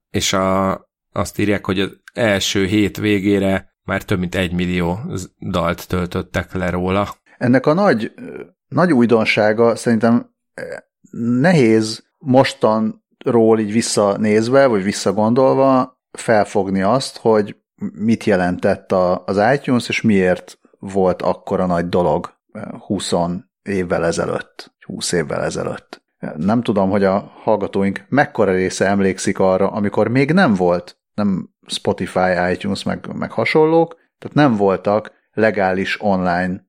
és 0.09 0.33
a, 0.33 0.71
azt 1.11 1.39
írják, 1.39 1.65
hogy 1.65 1.79
az 1.79 1.97
első 2.13 2.65
hét 2.65 2.97
végére 2.97 3.75
már 3.83 4.03
több 4.03 4.19
mint 4.19 4.35
egy 4.35 4.53
millió 4.53 4.99
dalt 5.39 5.87
töltöttek 5.87 6.53
le 6.53 6.69
róla. 6.69 7.15
Ennek 7.37 7.65
a 7.65 7.73
nagy, 7.73 8.11
nagy 8.67 8.93
újdonsága 8.93 9.75
szerintem 9.75 10.29
nehéz 11.41 12.03
mostanról 12.17 13.59
így 13.59 13.71
visszanézve, 13.71 14.65
vagy 14.65 14.83
visszagondolva 14.83 15.99
felfogni 16.11 16.81
azt, 16.81 17.17
hogy 17.17 17.55
mit 17.93 18.23
jelentett 18.23 18.91
a, 18.91 19.23
az 19.25 19.41
iTunes, 19.53 19.89
és 19.89 20.01
miért 20.01 20.59
volt 20.79 21.21
akkora 21.21 21.65
nagy 21.65 21.89
dolog 21.89 22.33
20 22.85 23.11
évvel 23.63 24.05
ezelőtt, 24.05 24.73
20 24.85 25.11
évvel 25.11 25.43
ezelőtt. 25.43 26.00
Nem 26.35 26.61
tudom, 26.61 26.89
hogy 26.89 27.03
a 27.03 27.31
hallgatóink 27.43 28.05
mekkora 28.09 28.51
része 28.51 28.85
emlékszik 28.85 29.39
arra, 29.39 29.71
amikor 29.71 30.07
még 30.07 30.31
nem 30.31 30.53
volt, 30.53 30.97
nem 31.13 31.49
Spotify, 31.67 32.51
iTunes, 32.51 32.83
meg, 32.83 33.07
meg 33.13 33.31
hasonlók, 33.31 33.95
tehát 34.19 34.35
nem 34.35 34.55
voltak 34.55 35.11
legális 35.31 36.01
online 36.01 36.65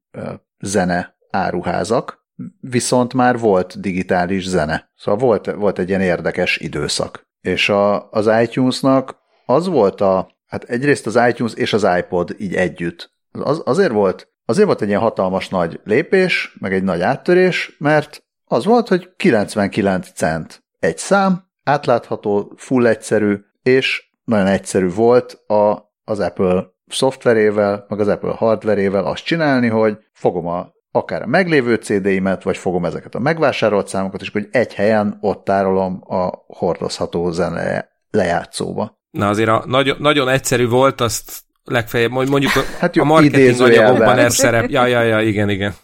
zene 0.59 1.17
áruházak, 1.31 2.27
viszont 2.61 3.15
már 3.15 3.39
volt 3.39 3.81
digitális 3.81 4.49
zene. 4.49 4.91
Szóval 4.97 5.21
volt, 5.21 5.51
volt 5.51 5.79
egy 5.79 5.89
ilyen 5.89 6.01
érdekes 6.01 6.57
időszak. 6.57 7.27
És 7.41 7.69
a, 7.69 8.11
az 8.11 8.31
iTunes-nak 8.43 9.17
az 9.47 9.67
volt 9.67 10.01
a, 10.01 10.37
hát 10.47 10.65
egyrészt 10.65 11.07
az 11.07 11.21
iTunes 11.29 11.55
és 11.55 11.73
az 11.73 11.87
iPod 11.99 12.35
így 12.39 12.55
együtt. 12.55 13.13
Az, 13.33 13.63
azért 13.65 13.93
volt 13.93 14.33
azért 14.45 14.67
volt 14.67 14.83
egy 14.83 14.89
ilyen 14.89 15.01
hatalmas 15.01 15.49
nagy 15.49 15.81
lépés, 15.85 16.57
meg 16.61 16.73
egy 16.73 16.83
nagy 16.83 17.01
áttörés, 17.01 17.77
mert 17.79 18.25
az 18.53 18.65
volt, 18.65 18.89
hogy 18.89 19.11
99 19.17 20.09
cent 20.15 20.65
egy 20.79 20.99
szám, 20.99 21.45
átlátható, 21.65 22.53
full 22.57 22.87
egyszerű, 22.87 23.37
és 23.63 24.11
nagyon 24.25 24.47
egyszerű 24.47 24.89
volt 24.89 25.33
a, 25.33 25.93
az 26.05 26.21
Apple 26.21 26.67
szoftverével, 26.87 27.85
meg 27.89 28.01
az 28.01 28.09
Apple 28.09 28.31
hardverével 28.31 29.05
azt 29.05 29.25
csinálni, 29.25 29.69
hogy 29.69 29.99
fogom 30.13 30.47
a, 30.47 30.73
akár 30.91 31.23
a 31.23 31.27
meglévő 31.27 31.75
CD-imet, 31.75 32.43
vagy 32.43 32.57
fogom 32.57 32.85
ezeket 32.85 33.15
a 33.15 33.19
megvásárolt 33.19 33.89
számokat, 33.89 34.21
és 34.21 34.31
hogy 34.31 34.49
egy 34.51 34.75
helyen 34.75 35.19
ott 35.21 35.45
tárolom 35.45 36.03
a 36.07 36.31
hordozható 36.47 37.31
zene 37.31 37.89
lejátszóba. 38.11 39.01
Na 39.11 39.29
azért 39.29 39.49
a, 39.49 39.65
nagyon, 39.67 39.97
nagyon 40.01 40.29
egyszerű 40.29 40.69
volt, 40.69 41.01
azt 41.01 41.43
legfeljebb 41.65 42.11
mondjuk 42.11 42.53
hát 42.79 42.97
jó, 42.97 43.03
a 43.03 43.07
marketing 43.07 43.61
anyagokban 43.61 44.19
ez 44.19 44.35
szerep. 44.35 44.71
Ja, 44.71 44.87
ja, 44.87 45.03
ja, 45.03 45.21
igen, 45.21 45.49
igen. 45.49 45.75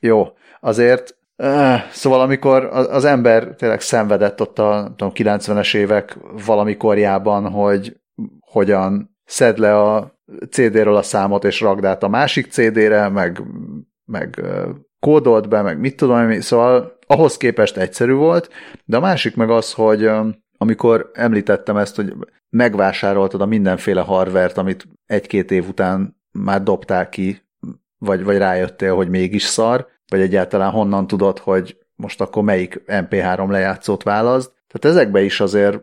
Jó, 0.00 0.26
azért 0.60 1.16
Szóval 1.90 2.20
amikor 2.20 2.64
az 2.72 3.04
ember 3.04 3.54
tényleg 3.54 3.80
szenvedett 3.80 4.40
ott 4.40 4.58
a 4.58 4.92
tudom, 4.96 5.12
90-es 5.14 5.76
évek 5.76 6.18
valamikorjában, 6.46 7.50
hogy 7.50 7.96
hogyan 8.40 9.16
szed 9.24 9.58
le 9.58 9.80
a 9.80 10.20
CD-ről 10.50 10.96
a 10.96 11.02
számot 11.02 11.44
és 11.44 11.60
ragd 11.60 11.84
át 11.84 12.02
a 12.02 12.08
másik 12.08 12.50
CD-re, 12.50 13.08
meg, 13.08 13.42
meg 14.04 14.42
kódolt 15.00 15.48
be, 15.48 15.62
meg 15.62 15.78
mit 15.78 15.96
tudom, 15.96 16.40
szóval 16.40 16.98
ahhoz 17.06 17.36
képest 17.36 17.76
egyszerű 17.76 18.12
volt, 18.12 18.50
de 18.84 18.96
a 18.96 19.00
másik 19.00 19.36
meg 19.36 19.50
az, 19.50 19.72
hogy 19.72 20.10
amikor 20.58 21.10
említettem 21.14 21.76
ezt, 21.76 21.96
hogy 21.96 22.14
megvásároltad 22.50 23.40
a 23.40 23.46
mindenféle 23.46 24.00
hardvert, 24.00 24.58
amit 24.58 24.88
egy-két 25.06 25.50
év 25.50 25.68
után 25.68 26.16
már 26.30 26.62
dobtál 26.62 27.08
ki, 27.08 27.42
vagy, 27.98 28.24
vagy 28.24 28.36
rájöttél, 28.36 28.94
hogy 28.94 29.08
mégis 29.08 29.42
szar, 29.42 29.86
vagy 30.08 30.20
egyáltalán 30.20 30.70
honnan 30.70 31.06
tudod, 31.06 31.38
hogy 31.38 31.76
most 31.96 32.20
akkor 32.20 32.42
melyik 32.42 32.82
MP3 32.86 33.50
lejátszót 33.50 34.02
választ. 34.02 34.52
Tehát 34.68 34.96
ezekbe 34.96 35.22
is 35.22 35.40
azért 35.40 35.80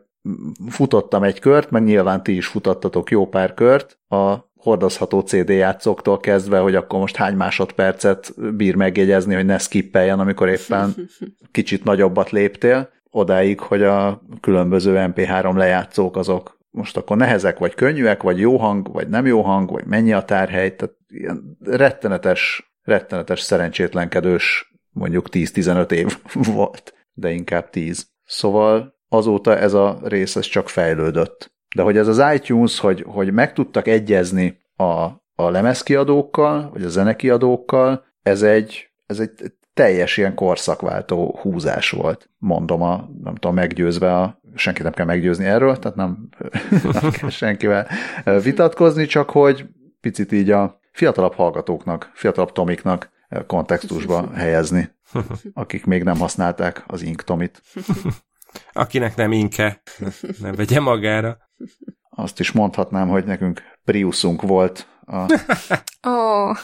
futottam 0.69 1.23
egy 1.23 1.39
kört, 1.39 1.71
meg 1.71 1.83
nyilván 1.83 2.23
ti 2.23 2.35
is 2.35 2.47
futottatok 2.47 3.11
jó 3.11 3.27
pár 3.27 3.53
kört, 3.53 3.99
a 4.07 4.51
hordozható 4.55 5.19
CD 5.19 5.49
játszóktól 5.49 6.19
kezdve, 6.19 6.59
hogy 6.59 6.75
akkor 6.75 6.99
most 6.99 7.15
hány 7.15 7.35
másodpercet 7.35 8.55
bír 8.55 8.75
megjegyezni, 8.75 9.35
hogy 9.35 9.45
ne 9.45 9.57
skippeljen, 9.57 10.19
amikor 10.19 10.49
éppen 10.49 10.95
kicsit 11.51 11.83
nagyobbat 11.83 12.29
léptél, 12.29 12.89
odáig, 13.11 13.59
hogy 13.59 13.83
a 13.83 14.21
különböző 14.41 14.95
MP3 14.97 15.55
lejátszók 15.55 16.17
azok 16.17 16.61
most 16.71 16.97
akkor 16.97 17.17
nehezek, 17.17 17.57
vagy 17.57 17.75
könnyűek, 17.75 18.23
vagy 18.23 18.39
jó 18.39 18.57
hang, 18.57 18.91
vagy 18.91 19.07
nem 19.07 19.25
jó 19.25 19.41
hang, 19.41 19.71
vagy 19.71 19.85
mennyi 19.85 20.13
a 20.13 20.23
tárhely, 20.23 20.75
tehát 20.75 20.95
ilyen 21.07 21.57
rettenetes 21.63 22.72
rettenetes 22.83 23.39
szerencsétlenkedős 23.39 24.73
mondjuk 24.89 25.27
10-15 25.31 25.91
év 25.91 26.17
volt, 26.53 26.93
de 27.13 27.31
inkább 27.31 27.69
10. 27.69 28.07
Szóval 28.25 28.95
azóta 29.09 29.57
ez 29.57 29.73
a 29.73 29.99
rész 30.03 30.35
ez 30.35 30.45
csak 30.45 30.69
fejlődött. 30.69 31.51
De 31.75 31.81
hogy 31.81 31.97
ez 31.97 32.07
az 32.07 32.23
iTunes, 32.33 32.79
hogy, 32.79 33.03
hogy 33.07 33.33
meg 33.33 33.53
tudtak 33.53 33.87
egyezni 33.87 34.61
a, 34.75 34.83
a 35.35 35.49
lemezkiadókkal, 35.49 36.69
vagy 36.73 36.83
a 36.83 36.89
zenekiadókkal, 36.89 38.05
ez 38.21 38.41
egy, 38.41 38.89
ez 39.05 39.19
egy 39.19 39.53
teljes 39.73 40.17
ilyen 40.17 40.35
korszakváltó 40.35 41.39
húzás 41.41 41.89
volt, 41.89 42.29
mondom, 42.37 42.81
a, 42.81 43.09
nem 43.23 43.35
tudom, 43.35 43.55
meggyőzve 43.55 44.15
a, 44.15 44.41
senki 44.55 44.81
nem 44.81 44.91
kell 44.91 45.05
meggyőzni 45.05 45.45
erről, 45.45 45.77
tehát 45.77 45.97
nem, 45.97 46.29
nem 47.01 47.11
kell 47.11 47.29
senkivel 47.29 47.87
vitatkozni, 48.43 49.05
csak 49.05 49.29
hogy 49.29 49.65
picit 50.01 50.31
így 50.31 50.51
a, 50.51 50.79
fiatalabb 50.93 51.33
hallgatóknak, 51.33 52.11
fiatalabb 52.13 52.51
tomiknak 52.51 53.11
kontextusba 53.47 54.29
helyezni, 54.35 54.89
akik 55.53 55.85
még 55.85 56.03
nem 56.03 56.17
használták 56.17 56.83
az 56.87 57.01
ink 57.01 57.23
tomit. 57.23 57.61
Akinek 58.73 59.15
nem 59.15 59.31
inke, 59.31 59.81
nem 60.39 60.55
vegye 60.55 60.79
magára. 60.79 61.37
Azt 62.09 62.39
is 62.39 62.51
mondhatnám, 62.51 63.07
hogy 63.07 63.25
nekünk 63.25 63.61
Priusunk 63.83 64.41
volt 64.41 64.87
a 65.05 65.25
oh. 66.07 66.57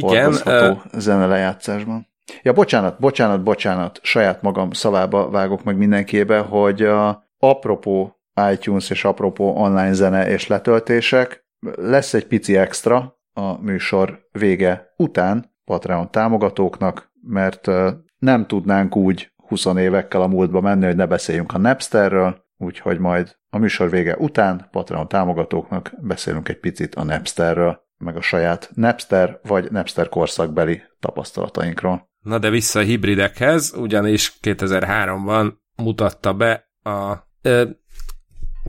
hordozható 0.00 0.72
uh... 0.72 0.98
zene 0.98 1.26
lejátszásban. 1.26 2.06
Ja, 2.42 2.52
bocsánat, 2.52 2.98
bocsánat, 2.98 3.42
bocsánat, 3.42 4.00
saját 4.02 4.42
magam 4.42 4.70
szavába 4.70 5.30
vágok 5.30 5.64
meg 5.64 5.76
mindenkébe, 5.76 6.38
hogy 6.38 6.82
a 6.82 7.28
apropó 7.38 8.20
iTunes 8.52 8.90
és 8.90 9.04
apropó 9.04 9.56
online 9.56 9.92
zene 9.92 10.28
és 10.28 10.46
letöltések, 10.46 11.46
lesz 11.76 12.14
egy 12.14 12.26
pici 12.26 12.56
extra, 12.56 13.15
a 13.36 13.62
műsor 13.62 14.28
vége 14.32 14.94
után 14.96 15.54
Patreon 15.64 16.10
támogatóknak, 16.10 17.12
mert 17.22 17.70
nem 18.18 18.46
tudnánk 18.46 18.96
úgy 18.96 19.30
20 19.36 19.64
évekkel 19.64 20.22
a 20.22 20.26
múltba 20.26 20.60
menni, 20.60 20.84
hogy 20.84 20.96
ne 20.96 21.06
beszéljünk 21.06 21.52
a 21.52 21.58
Napsterről, 21.58 22.44
úgyhogy 22.56 22.98
majd 22.98 23.36
a 23.50 23.58
műsor 23.58 23.90
vége 23.90 24.16
után 24.16 24.68
Patreon 24.70 25.08
támogatóknak 25.08 25.92
beszélünk 26.02 26.48
egy 26.48 26.60
picit 26.60 26.94
a 26.94 27.04
Napsterről, 27.04 27.80
meg 27.98 28.16
a 28.16 28.20
saját 28.20 28.70
Napster 28.74 29.40
vagy 29.42 29.70
Napster 29.70 30.08
korszakbeli 30.08 30.82
tapasztalatainkról. 31.00 32.08
Na 32.20 32.38
de 32.38 32.50
vissza 32.50 32.78
a 32.78 32.82
hibridekhez, 32.82 33.74
ugyanis 33.76 34.38
2003-ban 34.42 35.52
mutatta 35.76 36.32
be 36.32 36.70
a... 36.82 37.14
Ö, 37.42 37.64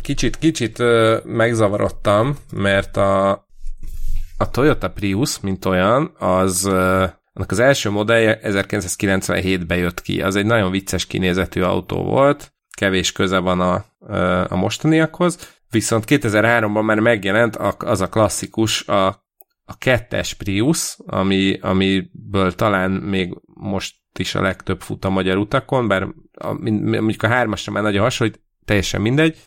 kicsit, 0.01 0.37
kicsit 0.37 0.79
ö, 0.79 1.17
megzavarodtam, 1.23 2.35
mert 2.53 2.97
a 2.97 3.46
a 4.37 4.49
Toyota 4.49 4.89
Prius, 4.89 5.39
mint 5.39 5.65
olyan, 5.65 6.15
az 6.17 6.65
annak 7.37 7.51
az 7.51 7.59
első 7.59 7.89
modellje 7.89 8.39
1997-ben 8.43 9.77
jött 9.77 10.01
ki. 10.01 10.21
Az 10.21 10.35
egy 10.35 10.45
nagyon 10.45 10.71
vicces 10.71 11.05
kinézetű 11.05 11.61
autó 11.61 12.03
volt, 12.03 12.53
kevés 12.77 13.11
köze 13.11 13.37
van 13.37 13.59
a, 13.59 13.85
a 14.49 14.55
mostaniakhoz, 14.55 15.57
viszont 15.69 16.03
2003-ban 16.07 16.83
már 16.83 16.99
megjelent 16.99 17.55
az 17.77 18.01
a 18.01 18.09
klasszikus, 18.09 18.87
a, 18.87 19.05
a 19.65 19.77
kettes 19.77 20.33
Prius, 20.33 20.97
ami, 21.05 21.59
amiből 21.61 22.55
talán 22.55 22.91
még 22.91 23.37
most 23.53 23.95
is 24.19 24.35
a 24.35 24.41
legtöbb 24.41 24.81
fut 24.81 25.05
a 25.05 25.09
magyar 25.09 25.37
utakon, 25.37 25.87
bár 25.87 26.07
a, 26.33 26.53
mondjuk 26.61 27.23
a 27.23 27.27
hármasra 27.27 27.71
már 27.71 27.83
nagyon 27.83 28.01
hasonlít, 28.01 28.41
teljesen 28.65 29.01
mindegy. 29.01 29.37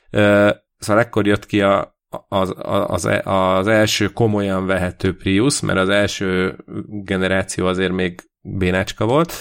Szóval 0.79 1.03
ekkor 1.03 1.27
jött 1.27 1.47
ki 1.47 1.61
a, 1.61 2.00
az, 2.29 2.55
az, 2.87 3.09
az 3.25 3.67
első 3.67 4.09
komolyan 4.09 4.67
vehető 4.67 5.17
Prius, 5.17 5.61
mert 5.61 5.79
az 5.79 5.89
első 5.89 6.57
generáció 6.85 7.67
azért 7.67 7.93
még 7.93 8.21
bénácska 8.41 9.07
volt, 9.07 9.33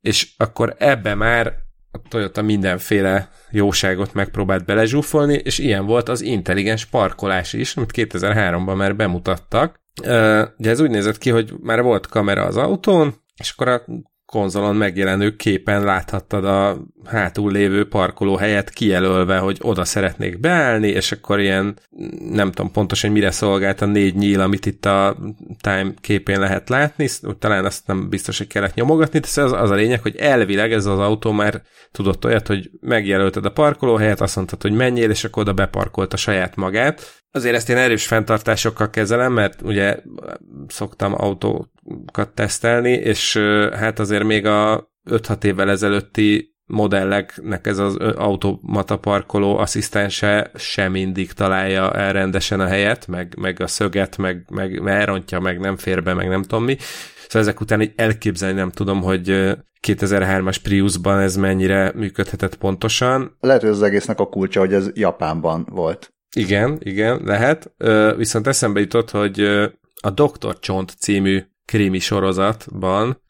és 0.00 0.34
akkor 0.36 0.74
ebbe 0.78 1.14
már 1.14 1.54
a 1.90 1.98
Toyota 2.08 2.42
mindenféle 2.42 3.30
jóságot 3.50 4.14
megpróbált 4.14 4.64
belezsúfolni, 4.64 5.34
és 5.34 5.58
ilyen 5.58 5.86
volt 5.86 6.08
az 6.08 6.20
intelligens 6.20 6.84
parkolás 6.84 7.52
is, 7.52 7.76
amit 7.76 7.90
2003-ban 7.94 8.76
már 8.76 8.96
bemutattak. 8.96 9.80
Ugye 10.58 10.70
ez 10.70 10.80
úgy 10.80 10.90
nézett 10.90 11.18
ki, 11.18 11.30
hogy 11.30 11.52
már 11.60 11.82
volt 11.82 12.06
kamera 12.06 12.44
az 12.44 12.56
autón, 12.56 13.14
és 13.36 13.50
akkor 13.50 13.68
a 13.68 13.82
konzolon 14.26 14.76
megjelenő 14.76 15.36
képen 15.36 15.84
láthattad 15.84 16.44
a 16.44 16.76
hátul 17.04 17.52
lévő 17.52 17.88
parkolóhelyet 17.88 18.70
kijelölve, 18.70 19.38
hogy 19.38 19.58
oda 19.62 19.84
szeretnék 19.84 20.40
beállni, 20.40 20.88
és 20.88 21.12
akkor 21.12 21.40
ilyen, 21.40 21.78
nem 22.30 22.52
tudom 22.52 22.72
pontosan, 22.72 23.10
mire 23.10 23.30
szolgált 23.30 23.80
a 23.80 23.86
négy 23.86 24.14
nyíl, 24.14 24.40
amit 24.40 24.66
itt 24.66 24.86
a 24.86 25.16
Time 25.60 25.94
képén 26.00 26.40
lehet 26.40 26.68
látni, 26.68 27.08
talán 27.38 27.64
azt 27.64 27.86
nem 27.86 28.08
biztos, 28.08 28.38
hogy 28.38 28.46
kellett 28.46 28.74
nyomogatni, 28.74 29.18
de 29.18 29.42
az, 29.42 29.52
az 29.52 29.70
a 29.70 29.74
lényeg, 29.74 30.02
hogy 30.02 30.16
elvileg 30.16 30.72
ez 30.72 30.86
az 30.86 30.98
autó 30.98 31.32
már 31.32 31.62
tudott 31.92 32.24
olyat, 32.24 32.46
hogy 32.46 32.70
megjelölted 32.80 33.44
a 33.44 33.52
parkolóhelyet, 33.52 34.20
azt 34.20 34.36
mondtad, 34.36 34.62
hogy 34.62 34.72
menjél, 34.72 35.10
és 35.10 35.24
akkor 35.24 35.42
oda 35.42 35.52
beparkolt 35.52 36.12
a 36.12 36.16
saját 36.16 36.56
magát. 36.56 37.24
Azért 37.36 37.54
ezt 37.54 37.68
én 37.68 37.76
erős 37.76 38.06
fenntartásokkal 38.06 38.90
kezelem, 38.90 39.32
mert 39.32 39.62
ugye 39.62 39.96
szoktam 40.68 41.14
autókat 41.16 42.30
tesztelni, 42.34 42.92
és 42.92 43.36
hát 43.72 43.98
azért 43.98 44.24
még 44.24 44.46
a 44.46 44.90
5-6 45.10 45.44
évvel 45.44 45.70
ezelőtti 45.70 46.54
modelleknek 46.66 47.66
ez 47.66 47.78
az 47.78 47.96
automata 47.96 48.98
parkoló 48.98 49.56
asszisztense 49.56 50.50
sem 50.54 50.92
mindig 50.92 51.32
találja 51.32 51.92
el 51.92 52.12
rendesen 52.12 52.60
a 52.60 52.66
helyet, 52.66 53.06
meg, 53.06 53.34
meg 53.38 53.60
a 53.60 53.66
szöget, 53.66 54.16
meg, 54.16 54.44
meg 54.50 54.86
elrontja, 54.86 55.40
meg 55.40 55.60
nem 55.60 55.76
fér 55.76 56.02
be, 56.02 56.14
meg 56.14 56.28
nem 56.28 56.42
tudom 56.42 56.64
mi. 56.64 56.76
Szóval 57.22 57.42
ezek 57.42 57.60
után 57.60 57.80
így 57.80 57.92
elképzelni 57.96 58.58
nem 58.58 58.70
tudom, 58.70 59.02
hogy 59.02 59.54
2003-as 59.86 60.56
Priusban 60.62 61.18
ez 61.18 61.36
mennyire 61.36 61.92
működhetett 61.94 62.56
pontosan. 62.56 63.36
Lehet, 63.40 63.60
hogy 63.60 63.70
az 63.70 63.82
egésznek 63.82 64.20
a 64.20 64.26
kulcsa, 64.28 64.60
hogy 64.60 64.74
ez 64.74 64.90
Japánban 64.94 65.66
volt. 65.70 66.14
Igen, 66.36 66.78
igen, 66.82 67.20
lehet. 67.24 67.72
Viszont 68.16 68.46
eszembe 68.46 68.80
jutott, 68.80 69.10
hogy 69.10 69.40
a 70.00 70.10
Dr. 70.10 70.58
Csont 70.58 70.94
című 70.98 71.42
krimi 71.64 71.98
sorozatban 71.98 73.22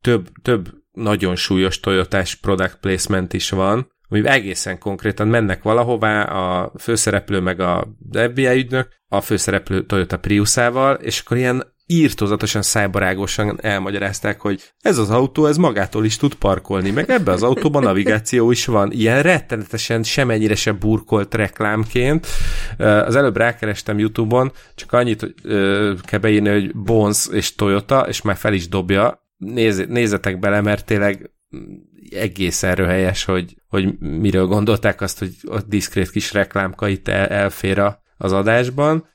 több, 0.00 0.28
több 0.42 0.68
nagyon 0.92 1.36
súlyos 1.36 1.80
Toyotás 1.80 2.34
product 2.34 2.76
placement 2.80 3.32
is 3.32 3.50
van, 3.50 3.92
ami 4.08 4.26
egészen 4.26 4.78
konkrétan 4.78 5.28
mennek 5.28 5.62
valahová 5.62 6.22
a 6.22 6.72
főszereplő 6.78 7.40
meg 7.40 7.60
a 7.60 7.88
FBI 8.12 8.46
ügynök, 8.46 8.88
a 9.08 9.20
főszereplő 9.20 9.86
Toyota 9.86 10.18
Priusával, 10.18 10.94
és 10.94 11.20
akkor 11.20 11.36
ilyen 11.36 11.76
írtózatosan 11.90 12.62
szájbarágosan 12.62 13.58
elmagyarázták, 13.62 14.40
hogy 14.40 14.72
ez 14.80 14.98
az 14.98 15.10
autó, 15.10 15.46
ez 15.46 15.56
magától 15.56 16.04
is 16.04 16.16
tud 16.16 16.34
parkolni, 16.34 16.90
meg 16.90 17.10
ebbe 17.10 17.32
az 17.32 17.42
autóban 17.42 17.82
navigáció 17.82 18.50
is 18.50 18.66
van. 18.66 18.92
Ilyen 18.92 19.22
rettenetesen 19.22 20.02
semennyire 20.02 20.54
se 20.54 20.72
burkolt 20.72 21.34
reklámként. 21.34 22.26
Az 22.78 23.16
előbb 23.16 23.36
rákerestem 23.36 23.98
YouTube-on, 23.98 24.52
csak 24.74 24.92
annyit 24.92 25.20
hogy, 25.20 25.34
kell 26.02 26.18
beírni, 26.18 26.48
hogy 26.48 26.74
Bones 26.74 27.26
és 27.32 27.54
Toyota, 27.54 28.00
és 28.08 28.22
már 28.22 28.36
fel 28.36 28.52
is 28.52 28.68
dobja. 28.68 29.26
Néz, 29.36 29.84
nézzetek 29.88 30.38
bele, 30.38 30.60
mert 30.60 30.86
tényleg 30.86 31.30
egészen 32.10 32.74
röhelyes, 32.74 33.24
hogy, 33.24 33.56
hogy 33.68 33.98
miről 33.98 34.46
gondolták 34.46 35.00
azt, 35.00 35.18
hogy 35.18 35.34
a 35.48 35.60
diszkrét 35.60 36.10
kis 36.10 36.32
reklámka 36.32 36.88
itt 36.88 37.08
el, 37.08 37.26
elfér 37.26 37.82
az 38.16 38.32
adásban. 38.32 39.08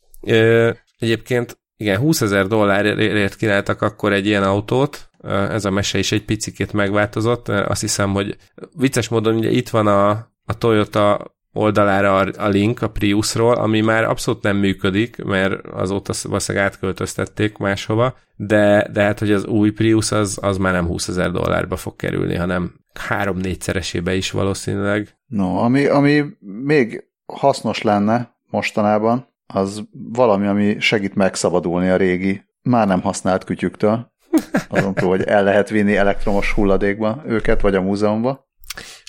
Egyébként 0.98 1.58
igen, 1.78 2.00
20 2.00 2.22
ezer 2.22 2.48
dollárért 2.48 3.36
kínáltak 3.36 3.82
akkor 3.82 4.14
egy 4.14 4.26
ilyen 4.26 4.44
autót, 4.44 5.10
ez 5.28 5.66
a 5.66 5.70
mese 5.70 5.98
is 5.98 6.12
egy 6.12 6.26
picikét 6.26 6.74
megváltozott, 6.74 7.48
azt 7.48 7.82
hiszem, 7.82 8.12
hogy 8.12 8.38
vicces 8.78 9.08
módon 9.08 9.36
ugye 9.36 9.50
itt 9.50 9.70
van 9.70 9.88
a, 9.88 10.10
a 10.46 10.58
Toyota 10.58 11.36
oldalára 11.54 12.18
a, 12.18 12.28
a 12.38 12.48
link 12.48 12.82
a 12.82 12.90
Priusról, 12.90 13.54
ami 13.54 13.82
már 13.82 14.04
abszolút 14.04 14.44
nem 14.44 14.58
működik, 14.58 15.24
mert 15.24 15.68
azóta 15.68 16.14
valószínűleg 16.24 16.68
átköltöztették 16.68 17.58
máshova, 17.58 18.16
de, 18.36 18.88
de 18.92 19.04
hát, 19.04 19.20
hogy 19.20 19.32
az 19.32 19.46
új 19.46 19.72
Prius 19.72 20.12
az, 20.12 20.38
az 20.42 20.58
már 20.58 20.74
nem 20.74 20.88
20 20.88 21.08
ezer 21.08 21.32
dollárba 21.32 21.76
fog 21.76 21.96
kerülni, 21.96 22.36
hanem 22.36 22.74
három-négyszeresébe 22.94 24.16
is 24.16 24.32
valószínűleg. 24.32 25.18
No, 25.26 25.58
ami, 25.58 25.86
ami 25.86 26.24
még 26.64 27.04
hasznos 27.26 27.82
lenne 27.82 28.36
mostanában, 28.50 29.28
az 29.48 29.84
valami, 29.92 30.48
ami 30.48 30.80
segít 30.80 31.16
megszabadulni 31.16 31.90
a 31.90 31.96
régi, 31.96 32.44
már 32.62 32.88
nem 32.88 33.02
használt 33.02 33.44
kütyüktől, 33.44 34.12
azon 34.70 34.94
túl, 34.94 35.10
hogy 35.10 35.24
el 35.24 35.44
lehet 35.44 35.70
vinni 35.70 35.96
elektromos 35.96 36.52
hulladékba 36.52 37.22
őket, 37.26 37.62
vagy 37.62 37.76
a 37.76 37.82
múzeumba. 37.82 38.52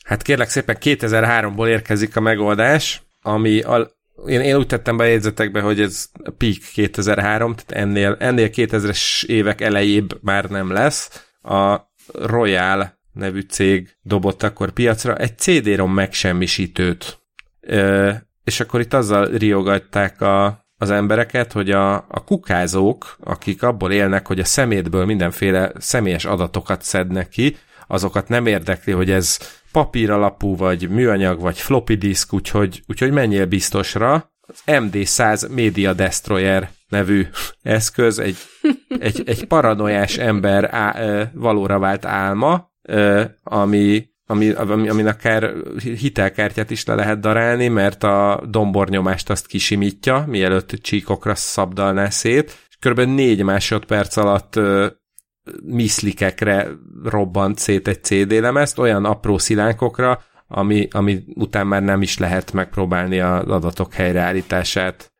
Hát 0.05 0.23
kérlek 0.23 0.49
szépen 0.49 0.77
2003-ból 0.81 1.67
érkezik 1.67 2.17
a 2.17 2.21
megoldás, 2.21 3.03
ami 3.23 3.61
a, 3.61 3.91
én, 4.27 4.41
én 4.41 4.57
úgy 4.57 4.67
tettem 4.67 4.97
be 4.97 5.05
a 5.05 5.07
jegyzetekbe, 5.07 5.61
hogy 5.61 5.81
ez 5.81 6.09
a 6.25 6.31
peak 6.31 6.59
2003, 6.73 7.55
tehát 7.55 7.85
ennél, 7.85 8.17
ennél 8.19 8.49
2000-es 8.53 9.25
évek 9.25 9.61
elejébb 9.61 10.19
már 10.23 10.45
nem 10.45 10.71
lesz. 10.71 11.27
A 11.43 11.81
Royal 12.13 12.99
nevű 13.13 13.41
cég 13.41 13.97
dobott 14.03 14.43
akkor 14.43 14.71
piacra 14.71 15.17
egy 15.17 15.39
CD-rom 15.39 15.93
megsemmisítőt. 15.93 17.19
Ö, 17.61 18.11
és 18.45 18.61
akkor 18.61 18.81
itt 18.81 18.95
azzal 18.95 19.27
riogatták 19.27 20.21
a, 20.21 20.67
az 20.77 20.91
embereket, 20.91 21.53
hogy 21.53 21.71
a, 21.71 21.95
a 21.95 22.25
kukázók, 22.25 23.17
akik 23.21 23.63
abból 23.63 23.93
élnek, 23.93 24.27
hogy 24.27 24.39
a 24.39 24.45
szemétből 24.45 25.05
mindenféle 25.05 25.73
személyes 25.79 26.25
adatokat 26.25 26.83
szednek 26.83 27.29
ki, 27.29 27.57
azokat 27.87 28.29
nem 28.29 28.47
érdekli, 28.47 28.93
hogy 28.93 29.11
ez 29.11 29.39
papír 29.73 30.11
alapú, 30.11 30.57
vagy 30.57 30.89
műanyag, 30.89 31.41
vagy 31.41 31.59
floppy 31.59 31.95
disk, 31.95 32.33
úgyhogy, 32.33 32.83
úgyhogy 32.87 33.11
menjél 33.11 33.47
biztosra. 33.47 34.33
Az 34.41 34.63
MD100 34.67 35.55
Media 35.55 35.93
Destroyer 35.93 36.71
nevű 36.89 37.27
eszköz, 37.63 38.19
egy, 38.19 38.37
egy, 38.99 39.23
egy 39.27 39.45
paranoiás 39.45 40.17
ember 40.17 40.75
á, 40.75 40.97
valóra 41.33 41.79
vált 41.79 42.05
álma, 42.05 42.73
ami 43.43 44.13
ami, 44.27 44.51
ami, 44.51 44.89
amin 44.89 45.07
akár 45.07 45.53
hitelkártyát 45.79 46.71
is 46.71 46.85
le 46.85 46.95
lehet 46.95 47.21
darálni, 47.21 47.69
mert 47.69 48.05
a 48.05 48.43
dombornyomást 48.49 49.31
azt 49.31 49.47
kisimítja, 49.47 50.25
mielőtt 50.27 50.71
csíkokra 50.71 51.35
szabdalná 51.35 52.09
szét, 52.09 52.59
és 52.69 52.77
kb. 52.91 53.01
négy 53.01 53.43
másodperc 53.43 54.17
alatt 54.17 54.61
miszlikekre 55.63 56.69
robbant 57.05 57.59
szét 57.59 57.89
egy 57.89 58.05
CD 58.05 58.33
lemezt, 58.33 58.79
olyan 58.79 59.05
apró 59.05 59.39
szilánkokra, 59.39 60.23
ami, 60.47 60.89
ami 60.91 61.25
után 61.35 61.67
már 61.67 61.83
nem 61.83 62.03
is 62.03 62.19
lehet 62.19 62.53
megpróbálni 62.53 63.21
az 63.21 63.49
adatok 63.49 63.93
helyreállítását. 63.93 65.13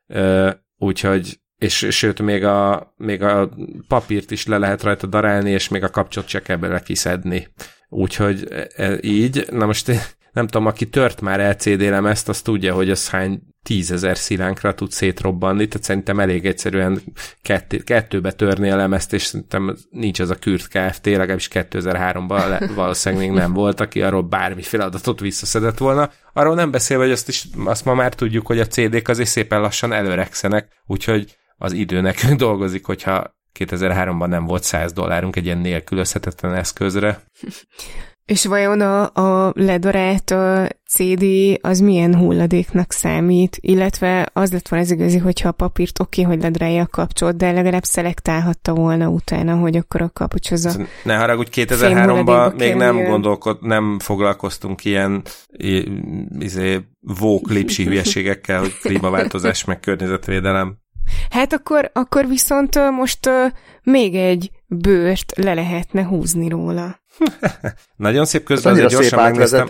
Úgyhogy 0.77 1.39
és 1.57 1.87
sőt, 1.89 2.21
még 2.21 2.43
a, 2.43 2.93
még 2.97 3.23
a 3.23 3.49
papírt 3.87 4.31
is 4.31 4.45
le 4.45 4.57
lehet 4.57 4.83
rajta 4.83 5.07
darálni, 5.07 5.49
és 5.49 5.67
még 5.67 5.83
a 5.83 5.89
kapcsot 5.89 6.27
se 6.27 6.41
kell 6.41 6.57
bele 6.57 6.79
kiszedni. 6.79 7.47
Úgyhogy 7.89 8.47
e, 8.49 8.67
e, 8.75 8.97
így, 9.01 9.45
na 9.51 9.65
most 9.65 9.91
nem 10.31 10.47
tudom, 10.47 10.65
aki 10.65 10.89
tört 10.89 11.21
már 11.21 11.49
LCD 11.49 11.81
lemezt, 11.81 12.29
az 12.29 12.41
tudja, 12.41 12.73
hogy 12.73 12.89
az 12.89 13.09
hány 13.09 13.41
tízezer 13.65 14.17
szilánkra 14.17 14.73
tud 14.73 14.91
szétrobbanni, 14.91 15.67
tehát 15.67 15.83
szerintem 15.83 16.19
elég 16.19 16.45
egyszerűen 16.45 17.01
kettő, 17.41 17.77
kettőbe 17.77 18.31
törni 18.31 18.69
a 18.69 18.75
lemezt, 18.75 19.13
és 19.13 19.23
szerintem 19.23 19.77
nincs 19.89 20.19
az 20.19 20.29
a 20.29 20.35
Kürt 20.35 20.67
Kft. 20.67 21.05
legalábbis 21.05 21.49
2003-ban 21.51 22.71
valószínűleg 22.75 23.27
még 23.27 23.37
nem 23.37 23.53
volt, 23.53 23.79
aki 23.79 24.01
arról 24.01 24.21
bármi 24.21 24.61
feladatot 24.61 25.19
visszaszedett 25.19 25.77
volna. 25.77 26.11
Arról 26.33 26.55
nem 26.55 26.71
beszélve, 26.71 27.03
hogy 27.03 27.11
azt, 27.11 27.27
is, 27.27 27.47
azt 27.65 27.85
ma 27.85 27.93
már 27.93 28.13
tudjuk, 28.13 28.47
hogy 28.47 28.59
a 28.59 28.67
CD-k 28.67 29.07
azért 29.07 29.29
szépen 29.29 29.61
lassan 29.61 29.93
előregszenek, 29.93 30.67
úgyhogy 30.85 31.37
az 31.57 31.71
idő 31.71 32.01
nekünk 32.01 32.39
dolgozik, 32.39 32.85
hogyha 32.85 33.35
2003-ban 33.59 34.27
nem 34.27 34.45
volt 34.45 34.63
100 34.63 34.93
dollárunk 34.93 35.35
egy 35.35 35.45
ilyen 35.45 35.57
nélkülözhetetlen 35.57 36.53
eszközre. 36.53 37.23
És 38.25 38.45
vajon 38.45 38.81
a, 38.81 39.13
a 39.13 39.51
ledarált 39.55 40.31
a 40.31 40.67
CD 40.87 41.23
az 41.61 41.79
milyen 41.79 42.15
hulladéknak 42.15 42.91
számít? 42.91 43.57
Illetve 43.61 44.29
az 44.33 44.51
lett 44.51 44.67
volna 44.67 44.85
az 44.85 44.91
igazi, 44.91 45.17
hogyha 45.17 45.49
a 45.49 45.51
papírt 45.51 45.99
oké, 45.99 46.21
okay, 46.21 46.33
hogy 46.33 46.43
ledrálja 46.43 46.81
a 46.81 46.87
kapcsot, 46.87 47.35
de 47.35 47.51
legalább 47.51 47.83
szelektálhatta 47.83 48.73
volna 48.73 49.07
utána, 49.07 49.55
hogy 49.55 49.77
akkor 49.77 50.01
a 50.01 50.09
kapucs 50.13 50.51
az 50.51 50.65
a 50.65 50.71
Ne 51.03 51.15
haragudj, 51.15 51.61
2003-ban 51.61 52.57
még 52.57 52.75
nem 52.75 53.03
gondolkod, 53.03 53.57
nem 53.61 53.99
foglalkoztunk 53.99 54.85
ilyen 54.85 55.21
izé, 56.39 56.81
vók 56.99 57.49
lipsi 57.49 57.83
hülyeségekkel, 57.83 58.59
hogy 58.59 58.77
klímaváltozás 58.81 59.65
meg 59.65 59.79
környezetvédelem. 59.79 60.77
Hát 61.29 61.53
akkor, 61.53 61.89
akkor 61.93 62.27
viszont 62.27 62.91
most 62.91 63.29
még 63.83 64.15
egy 64.15 64.51
bőrt 64.67 65.33
le 65.35 65.53
lehetne 65.53 66.05
húzni 66.05 66.49
róla. 66.49 67.03
Nagyon 67.95 68.25
szép 68.25 68.43
közben 68.43 68.73
azért 68.73 68.89
gyorsan 68.89 69.09
szép 69.09 69.19
megnéztem. 69.19 69.67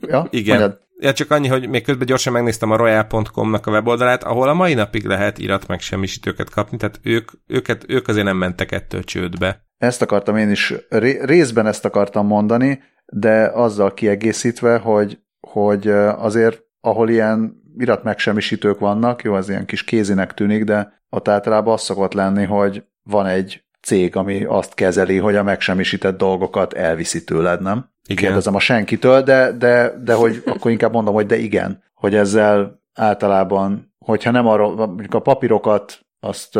ja, 0.00 0.26
Igen. 0.40 0.78
Ja, 0.98 1.12
csak 1.12 1.30
annyi, 1.30 1.48
hogy 1.48 1.68
még 1.68 1.84
közben 1.84 2.06
gyorsan 2.06 2.32
megnéztem 2.32 2.70
a 2.70 2.76
royal.com-nak 2.76 3.66
a 3.66 3.70
weboldalát, 3.70 4.24
ahol 4.24 4.48
a 4.48 4.54
mai 4.54 4.74
napig 4.74 5.04
lehet 5.04 5.38
irat 5.38 5.66
meg 5.66 5.80
semmisítőket 5.80 6.50
kapni, 6.50 6.76
tehát 6.76 7.00
ők, 7.02 7.30
őket, 7.46 7.84
ők 7.88 8.08
azért 8.08 8.24
nem 8.24 8.36
mentek 8.36 8.72
ettől 8.72 9.04
csődbe. 9.04 9.64
Ezt 9.78 10.02
akartam 10.02 10.36
én 10.36 10.50
is, 10.50 10.74
részben 11.20 11.66
ezt 11.66 11.84
akartam 11.84 12.26
mondani, 12.26 12.82
de 13.06 13.50
azzal 13.54 13.94
kiegészítve, 13.94 14.78
hogy, 14.78 15.18
hogy 15.40 15.88
azért 16.16 16.62
ahol 16.80 17.08
ilyen 17.08 17.62
irat 17.76 18.02
megsemmisítők 18.02 18.78
vannak, 18.78 19.22
jó, 19.22 19.34
az 19.34 19.48
ilyen 19.48 19.66
kis 19.66 19.84
kézinek 19.84 20.34
tűnik, 20.34 20.64
de 20.64 21.02
ott 21.10 21.28
általában 21.28 21.72
az 21.72 21.82
szokott 21.82 22.12
lenni, 22.12 22.44
hogy 22.44 22.84
van 23.02 23.26
egy 23.26 23.64
cég, 23.82 24.16
ami 24.16 24.44
azt 24.44 24.74
kezeli, 24.74 25.16
hogy 25.16 25.36
a 25.36 25.42
megsemmisített 25.42 26.16
dolgokat 26.18 26.72
elviszi 26.72 27.24
tőled, 27.24 27.62
nem? 27.62 27.90
Igen. 28.08 28.24
Kérdezem 28.24 28.54
a 28.54 28.60
senkitől, 28.60 29.22
de, 29.22 29.52
de, 29.52 29.94
de 30.04 30.14
hogy 30.14 30.42
akkor 30.54 30.70
inkább 30.70 30.92
mondom, 30.92 31.14
hogy 31.14 31.26
de 31.26 31.36
igen, 31.36 31.82
hogy 31.94 32.14
ezzel 32.14 32.82
általában, 32.94 33.94
hogyha 33.98 34.30
nem 34.30 34.46
arról, 34.46 34.76
mondjuk 34.76 35.14
a 35.14 35.20
papírokat, 35.20 36.00
azt 36.20 36.58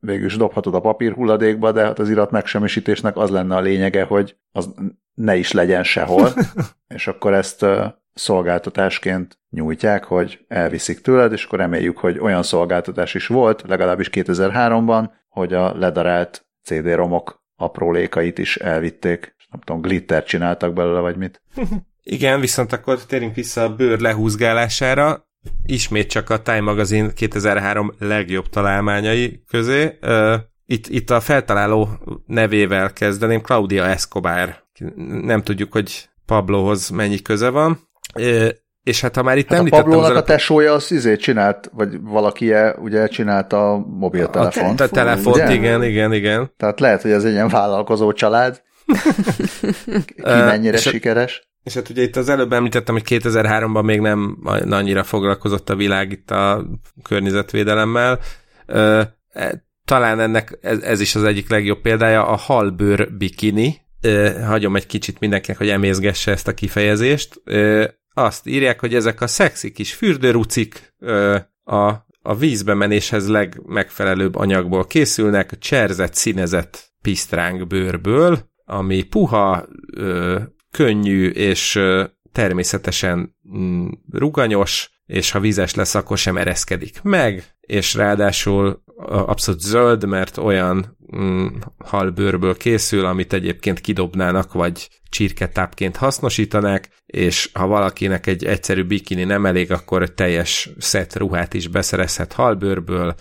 végül 0.00 0.26
is 0.26 0.36
dobhatod 0.36 0.74
a 0.74 0.80
papír 0.80 1.12
hulladékba, 1.12 1.72
de 1.72 1.84
hát 1.84 1.98
az 1.98 2.10
irat 2.10 2.30
megsemmisítésnek 2.30 3.16
az 3.16 3.30
lenne 3.30 3.56
a 3.56 3.60
lényege, 3.60 4.04
hogy 4.04 4.36
az 4.52 4.74
ne 5.14 5.36
is 5.36 5.52
legyen 5.52 5.82
sehol, 5.82 6.28
és 6.94 7.06
akkor 7.06 7.34
ezt 7.34 7.66
szolgáltatásként 8.14 9.38
nyújtják, 9.50 10.04
hogy 10.04 10.44
elviszik 10.48 11.00
tőled, 11.00 11.32
és 11.32 11.44
akkor 11.44 11.58
reméljük, 11.58 11.98
hogy 11.98 12.18
olyan 12.18 12.42
szolgáltatás 12.42 13.14
is 13.14 13.26
volt, 13.26 13.64
legalábbis 13.66 14.08
2003-ban, 14.12 15.10
hogy 15.28 15.54
a 15.54 15.76
ledarált 15.78 16.46
CD-romok 16.70 17.42
aprólékait 17.56 18.38
is 18.38 18.56
elvitték. 18.56 19.34
Nem 19.50 19.60
tudom, 19.60 19.80
glitter 19.80 20.24
csináltak 20.24 20.72
belőle, 20.72 21.00
vagy 21.00 21.16
mit. 21.16 21.42
Igen, 22.02 22.40
viszont 22.40 22.72
akkor 22.72 23.04
térjünk 23.04 23.34
vissza 23.34 23.62
a 23.62 23.74
bőr 23.74 24.00
lehúzgálására. 24.00 25.28
Ismét 25.64 26.10
csak 26.10 26.30
a 26.30 26.42
Time 26.42 26.60
Magazine 26.60 27.12
2003 27.12 27.92
legjobb 27.98 28.48
találmányai 28.48 29.42
közé. 29.46 29.98
Itt, 30.66 30.86
itt 30.86 31.10
a 31.10 31.20
feltaláló 31.20 31.88
nevével 32.26 32.92
kezdeném, 32.92 33.40
Claudia 33.40 33.84
Escobar. 33.84 34.64
Nem 35.22 35.42
tudjuk, 35.42 35.72
hogy 35.72 36.08
Pablohoz 36.26 36.88
mennyi 36.88 37.22
köze 37.22 37.48
van. 37.48 37.88
És 38.82 39.00
hát 39.00 39.16
ha 39.16 39.22
már 39.22 39.38
itt 39.38 39.48
hát 39.48 39.58
említettem... 39.58 39.86
A 39.86 39.90
Pablónak 39.90 40.16
a 40.16 40.22
tesója 40.22 40.72
az 40.72 40.92
izé 40.92 41.16
csinált, 41.16 41.70
vagy 41.72 42.00
valaki 42.00 42.52
-e, 42.52 42.74
ugye 42.78 43.06
csinálta 43.06 43.72
a 43.72 43.78
mobiltelefont. 43.78 44.80
A, 44.80 44.88
te- 44.88 45.00
a 45.00 45.04
telefont, 45.04 45.36
ugye? 45.36 45.52
igen, 45.52 45.82
igen, 45.82 46.12
igen. 46.12 46.52
Tehát 46.56 46.80
lehet, 46.80 47.02
hogy 47.02 47.10
ez 47.10 47.24
egy 47.24 47.32
ilyen 47.32 47.48
vállalkozó 47.48 48.12
család. 48.12 48.62
Ki 50.04 50.22
mennyire 50.22 50.76
uh, 50.76 50.82
sikeres. 50.82 51.48
És 51.62 51.74
hát 51.74 51.88
ugye 51.88 52.02
itt 52.02 52.16
az 52.16 52.28
előbb 52.28 52.52
említettem, 52.52 52.94
hogy 52.94 53.04
2003-ban 53.06 53.84
még 53.84 54.00
nem 54.00 54.38
annyira 54.70 55.02
foglalkozott 55.02 55.70
a 55.70 55.76
világ 55.76 56.10
itt 56.10 56.30
a 56.30 56.66
környezetvédelemmel. 57.02 58.18
E, 58.66 59.14
talán 59.84 60.20
ennek 60.20 60.58
ez, 60.60 60.78
ez 60.78 61.00
is 61.00 61.14
az 61.14 61.24
egyik 61.24 61.50
legjobb 61.50 61.80
példája, 61.80 62.26
a 62.26 62.36
halbőr 62.36 63.08
bikini. 63.18 63.76
Hagyom 64.46 64.76
egy 64.76 64.86
kicsit 64.86 65.20
mindenkinek, 65.20 65.58
hogy 65.58 65.68
emészgesse 65.68 66.30
ezt 66.30 66.48
a 66.48 66.54
kifejezést. 66.54 67.42
Azt 68.14 68.46
írják, 68.46 68.80
hogy 68.80 68.94
ezek 68.94 69.20
a 69.20 69.26
szexi 69.26 69.72
kis 69.72 69.94
fürdőrucik 69.94 70.94
a, 71.64 71.88
a 72.22 72.34
vízbe 72.38 72.74
menéshez 72.74 73.28
legmegfelelőbb 73.28 74.34
anyagból 74.34 74.86
készülnek, 74.86 75.58
cserzett, 75.58 76.14
színezett 76.14 76.92
pisztráng 77.02 77.66
bőrből, 77.66 78.48
ami 78.64 79.02
puha, 79.02 79.66
könnyű 80.70 81.28
és 81.28 81.80
természetesen 82.32 83.36
mm, 83.56 83.88
ruganyos, 84.12 84.90
és 85.06 85.30
ha 85.30 85.40
vízes 85.40 85.74
lesz, 85.74 85.94
akkor 85.94 86.18
sem 86.18 86.36
ereszkedik 86.36 87.02
meg, 87.02 87.44
és 87.60 87.94
ráadásul 87.94 88.82
abszolút 89.06 89.60
zöld, 89.60 90.04
mert 90.04 90.36
olyan 90.36 90.96
halbőrből 91.78 92.56
készül, 92.56 93.04
amit 93.04 93.32
egyébként 93.32 93.80
kidobnának, 93.80 94.52
vagy 94.52 94.88
csirketápként 95.08 95.96
hasznosítanák, 95.96 96.88
és 97.06 97.50
ha 97.52 97.66
valakinek 97.66 98.26
egy 98.26 98.44
egyszerű 98.44 98.84
bikini 98.84 99.24
nem 99.24 99.46
elég, 99.46 99.72
akkor 99.72 100.02
egy 100.02 100.12
teljes 100.12 100.70
szett 100.78 101.16
ruhát 101.16 101.54
is 101.54 101.68
beszerezhet 101.68 102.32
halbőrből, 102.32 103.14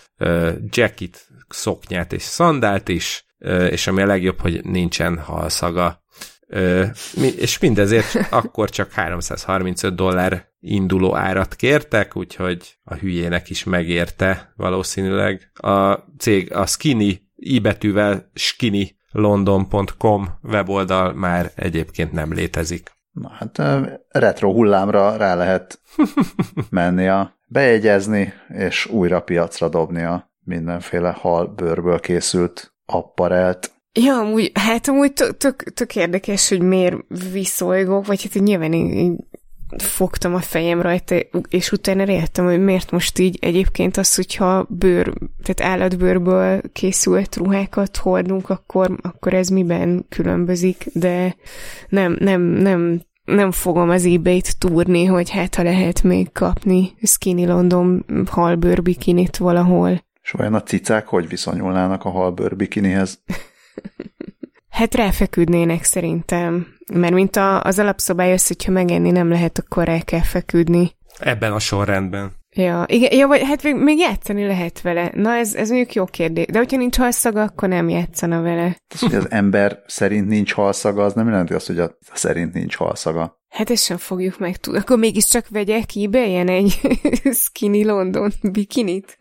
jacket, 0.70 1.28
szoknyát 1.48 2.14
és 2.14 2.22
szandált 2.22 2.90
is, 2.90 3.26
és 3.70 3.88
ami 3.88 4.02
a 4.02 4.06
legjobb, 4.06 4.40
hogy 4.40 4.64
nincsen 4.64 5.18
halszaga. 5.18 6.04
És 7.38 7.60
mindezért 7.60 8.16
akkor 8.30 8.70
csak 8.70 8.92
335 8.92 9.96
dollár 9.96 10.48
induló 10.60 11.16
árat 11.16 11.56
kértek, 11.56 12.16
úgyhogy 12.16 12.78
a 12.84 12.96
hülyének 12.96 13.50
is 13.50 13.64
megérte 13.64 14.54
valószínűleg. 14.56 15.52
A 15.54 15.94
cég 16.18 16.54
a 16.54 16.66
skinny, 16.66 17.22
i 17.40 17.60
betűvel 17.60 18.30
skinny 18.34 18.84
london.com 19.12 20.28
weboldal 20.44 21.14
már 21.14 21.52
egyébként 21.56 22.12
nem 22.12 22.34
létezik. 22.34 22.92
Na 23.12 23.30
hát 23.30 23.62
retro 24.10 24.52
hullámra 24.52 25.18
rá 25.18 25.36
lehet 25.36 25.82
menni 26.70 27.08
a 27.08 27.38
bejegyezni, 27.46 28.34
és 28.48 28.86
újra 28.86 29.22
piacra 29.22 29.70
dobni 29.70 30.04
a 30.04 30.32
mindenféle 30.44 31.10
hal 31.10 31.48
bőrből 31.48 32.00
készült 32.00 32.74
apparelt. 32.86 33.72
Ja, 33.94 34.18
amúgy, 34.18 34.52
hát 34.54 34.88
amúgy 34.88 35.14
tök, 35.14 35.38
tök, 35.38 35.64
tök 35.74 35.96
érdekes, 35.96 36.50
hogy 36.50 36.62
miért 36.62 36.96
viszolygok, 37.32 38.06
vagy 38.06 38.24
hát 38.24 38.44
nyilván 38.44 38.74
én, 38.74 38.92
én 38.92 39.29
fogtam 39.78 40.34
a 40.34 40.39
fejem 40.39 40.82
rajta, 40.82 41.15
és 41.49 41.72
utána 41.72 42.11
értem, 42.11 42.45
hogy 42.45 42.63
miért 42.63 42.91
most 42.91 43.20
így 43.20 43.38
egyébként 43.41 43.97
az, 43.97 44.15
hogyha 44.15 44.65
bőr, 44.70 45.13
tehát 45.43 45.74
állatbőrből 45.74 46.61
készült 46.74 47.36
ruhákat 47.36 47.97
hordunk, 47.97 48.49
akkor, 48.49 48.97
akkor 49.01 49.34
ez 49.34 49.47
miben 49.47 50.05
különbözik, 50.09 50.86
de 50.93 51.36
nem, 51.89 52.17
nem, 52.20 52.41
nem, 52.41 53.01
nem 53.26 53.51
fogom 53.51 53.89
az 53.89 54.05
ebay-t 54.05 54.57
túrni, 54.57 55.05
hogy 55.05 55.30
hát 55.30 55.55
ha 55.55 55.63
lehet 55.63 56.03
még 56.03 56.32
kapni 56.32 56.93
Skinny 57.01 57.47
London 57.47 58.05
halbőr 58.26 58.82
bikinit 58.82 59.38
valahol. 59.38 60.03
És 60.22 60.34
olyan 60.34 60.53
a 60.53 60.63
cicák 60.63 61.07
hogy 61.07 61.28
viszonyulnának 61.28 62.05
a 62.05 62.09
halbőr 62.09 62.55
bikinihez? 62.55 63.20
Hát 64.80 64.96
ráfeküdnének 64.96 65.84
szerintem. 65.84 66.68
Mert 66.94 67.14
mint 67.14 67.36
a, 67.36 67.62
az 67.62 67.80
alapszabály 67.80 68.34
az, 68.34 68.48
hogyha 68.48 68.72
megenni 68.72 69.12
nem 69.12 69.30
lehet, 69.30 69.60
akkor 69.60 69.86
rá 69.86 70.02
kell 70.02 70.22
feküdni. 70.22 70.92
Ebben 71.18 71.52
a 71.52 71.60
sorrendben. 71.60 72.32
Ja, 72.52 72.84
igen, 72.88 73.18
ja, 73.18 73.28
vagy 73.28 73.42
hát 73.44 73.64
még, 73.64 73.98
játszani 73.98 74.46
lehet 74.46 74.82
vele. 74.82 75.12
Na, 75.14 75.36
ez, 75.36 75.56
ez 75.56 75.70
mondjuk 75.70 75.94
jó 75.94 76.06
kérdés. 76.06 76.46
De 76.46 76.58
hogyha 76.58 76.78
nincs 76.78 76.98
halszaga, 76.98 77.42
akkor 77.42 77.70
nem 77.70 77.90
játszana 77.90 78.42
vele. 78.42 78.78
Az, 78.94 79.00
hogy 79.00 79.16
az 79.16 79.32
ember 79.32 79.80
szerint 79.88 80.28
nincs 80.28 80.54
halszaga, 80.54 81.04
az 81.04 81.14
nem 81.14 81.28
jelenti 81.28 81.54
azt, 81.54 81.68
hogy 81.68 81.80
a 81.80 81.98
szerint 82.14 82.54
nincs 82.54 82.76
halszaga. 82.76 83.40
Hát 83.50 83.70
ezt 83.70 83.84
sem 83.84 83.98
fogjuk 83.98 84.40
meg 84.40 84.58
tudni. 84.58 84.80
Akkor 84.80 84.98
mégiscsak 84.98 85.48
vegyek 85.50 85.86
ki 85.86 86.10
ilyen 86.12 86.48
egy 86.48 86.80
skinny 87.44 87.86
London 87.86 88.32
bikinit. 88.42 89.18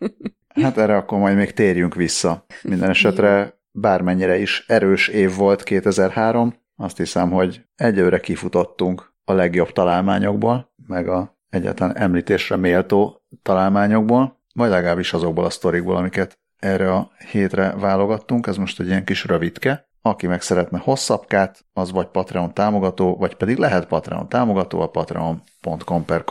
hát 0.61 0.77
erre 0.77 0.95
akkor 0.95 1.19
majd 1.19 1.35
még 1.35 1.51
térjünk 1.51 1.95
vissza. 1.95 2.45
Minden 2.61 2.89
esetre 2.89 3.58
bármennyire 3.71 4.37
is 4.37 4.65
erős 4.67 5.07
év 5.07 5.35
volt 5.35 5.63
2003, 5.63 6.55
azt 6.75 6.97
hiszem, 6.97 7.31
hogy 7.31 7.61
egyőre 7.75 8.19
kifutottunk 8.19 9.13
a 9.23 9.33
legjobb 9.33 9.71
találmányokból, 9.71 10.73
meg 10.87 11.07
a 11.07 11.37
egyáltalán 11.49 11.97
említésre 11.97 12.55
méltó 12.55 13.21
találmányokból, 13.41 14.39
vagy 14.53 14.69
legalábbis 14.69 15.13
azokból 15.13 15.45
a 15.45 15.49
sztorikból, 15.49 15.95
amiket 15.95 16.39
erre 16.59 16.93
a 16.93 17.11
hétre 17.31 17.75
válogattunk. 17.75 18.47
Ez 18.47 18.57
most 18.57 18.79
egy 18.79 18.87
ilyen 18.87 19.03
kis 19.03 19.25
rövidke. 19.25 19.87
Aki 20.01 20.27
meg 20.27 20.41
szeretne 20.41 20.77
hosszabbkát, 20.77 21.65
az 21.73 21.91
vagy 21.91 22.07
Patreon 22.07 22.53
támogató, 22.53 23.15
vagy 23.15 23.35
pedig 23.35 23.57
lehet 23.57 23.87
Patreon 23.87 24.29
támogató 24.29 24.81
a 24.81 24.89
patreon.com 24.89 26.05
per 26.05 26.23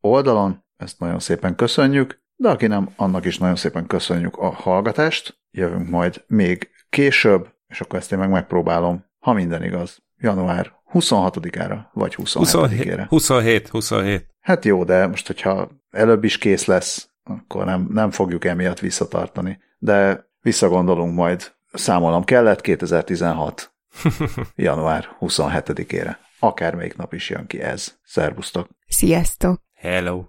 oldalon. 0.00 0.64
Ezt 0.76 1.00
nagyon 1.00 1.18
szépen 1.18 1.54
köszönjük, 1.54 2.22
de 2.36 2.48
aki 2.48 2.66
nem, 2.66 2.88
annak 2.96 3.24
is 3.24 3.38
nagyon 3.38 3.56
szépen 3.56 3.86
köszönjük 3.86 4.36
a 4.36 4.50
hallgatást. 4.50 5.38
Jövünk 5.50 5.88
majd 5.88 6.24
még 6.26 6.70
később, 6.94 7.48
és 7.68 7.80
akkor 7.80 7.98
ezt 7.98 8.12
én 8.12 8.18
meg 8.18 8.30
megpróbálom, 8.30 9.04
ha 9.18 9.32
minden 9.32 9.62
igaz, 9.62 10.02
január 10.18 10.72
26-ára, 10.92 11.90
vagy 11.92 12.14
27-ére. 12.18 13.04
27, 13.08 13.68
27. 13.68 14.26
Hát 14.40 14.64
jó, 14.64 14.84
de 14.84 15.06
most, 15.06 15.26
hogyha 15.26 15.68
előbb 15.90 16.24
is 16.24 16.38
kész 16.38 16.64
lesz, 16.64 17.08
akkor 17.22 17.64
nem, 17.64 17.88
nem 17.90 18.10
fogjuk 18.10 18.44
emiatt 18.44 18.78
visszatartani. 18.78 19.58
De 19.78 20.28
visszagondolunk 20.40 21.14
majd, 21.14 21.52
számolom 21.72 22.24
kellett 22.24 22.60
2016. 22.60 23.74
január 24.54 25.16
27-ére. 25.20 26.16
Akármelyik 26.38 26.96
nap 26.96 27.12
is 27.12 27.30
jön 27.30 27.46
ki 27.46 27.60
ez. 27.60 27.94
Szervusztok! 28.02 28.68
Sziasztok! 28.86 29.60
Hello! 29.74 30.24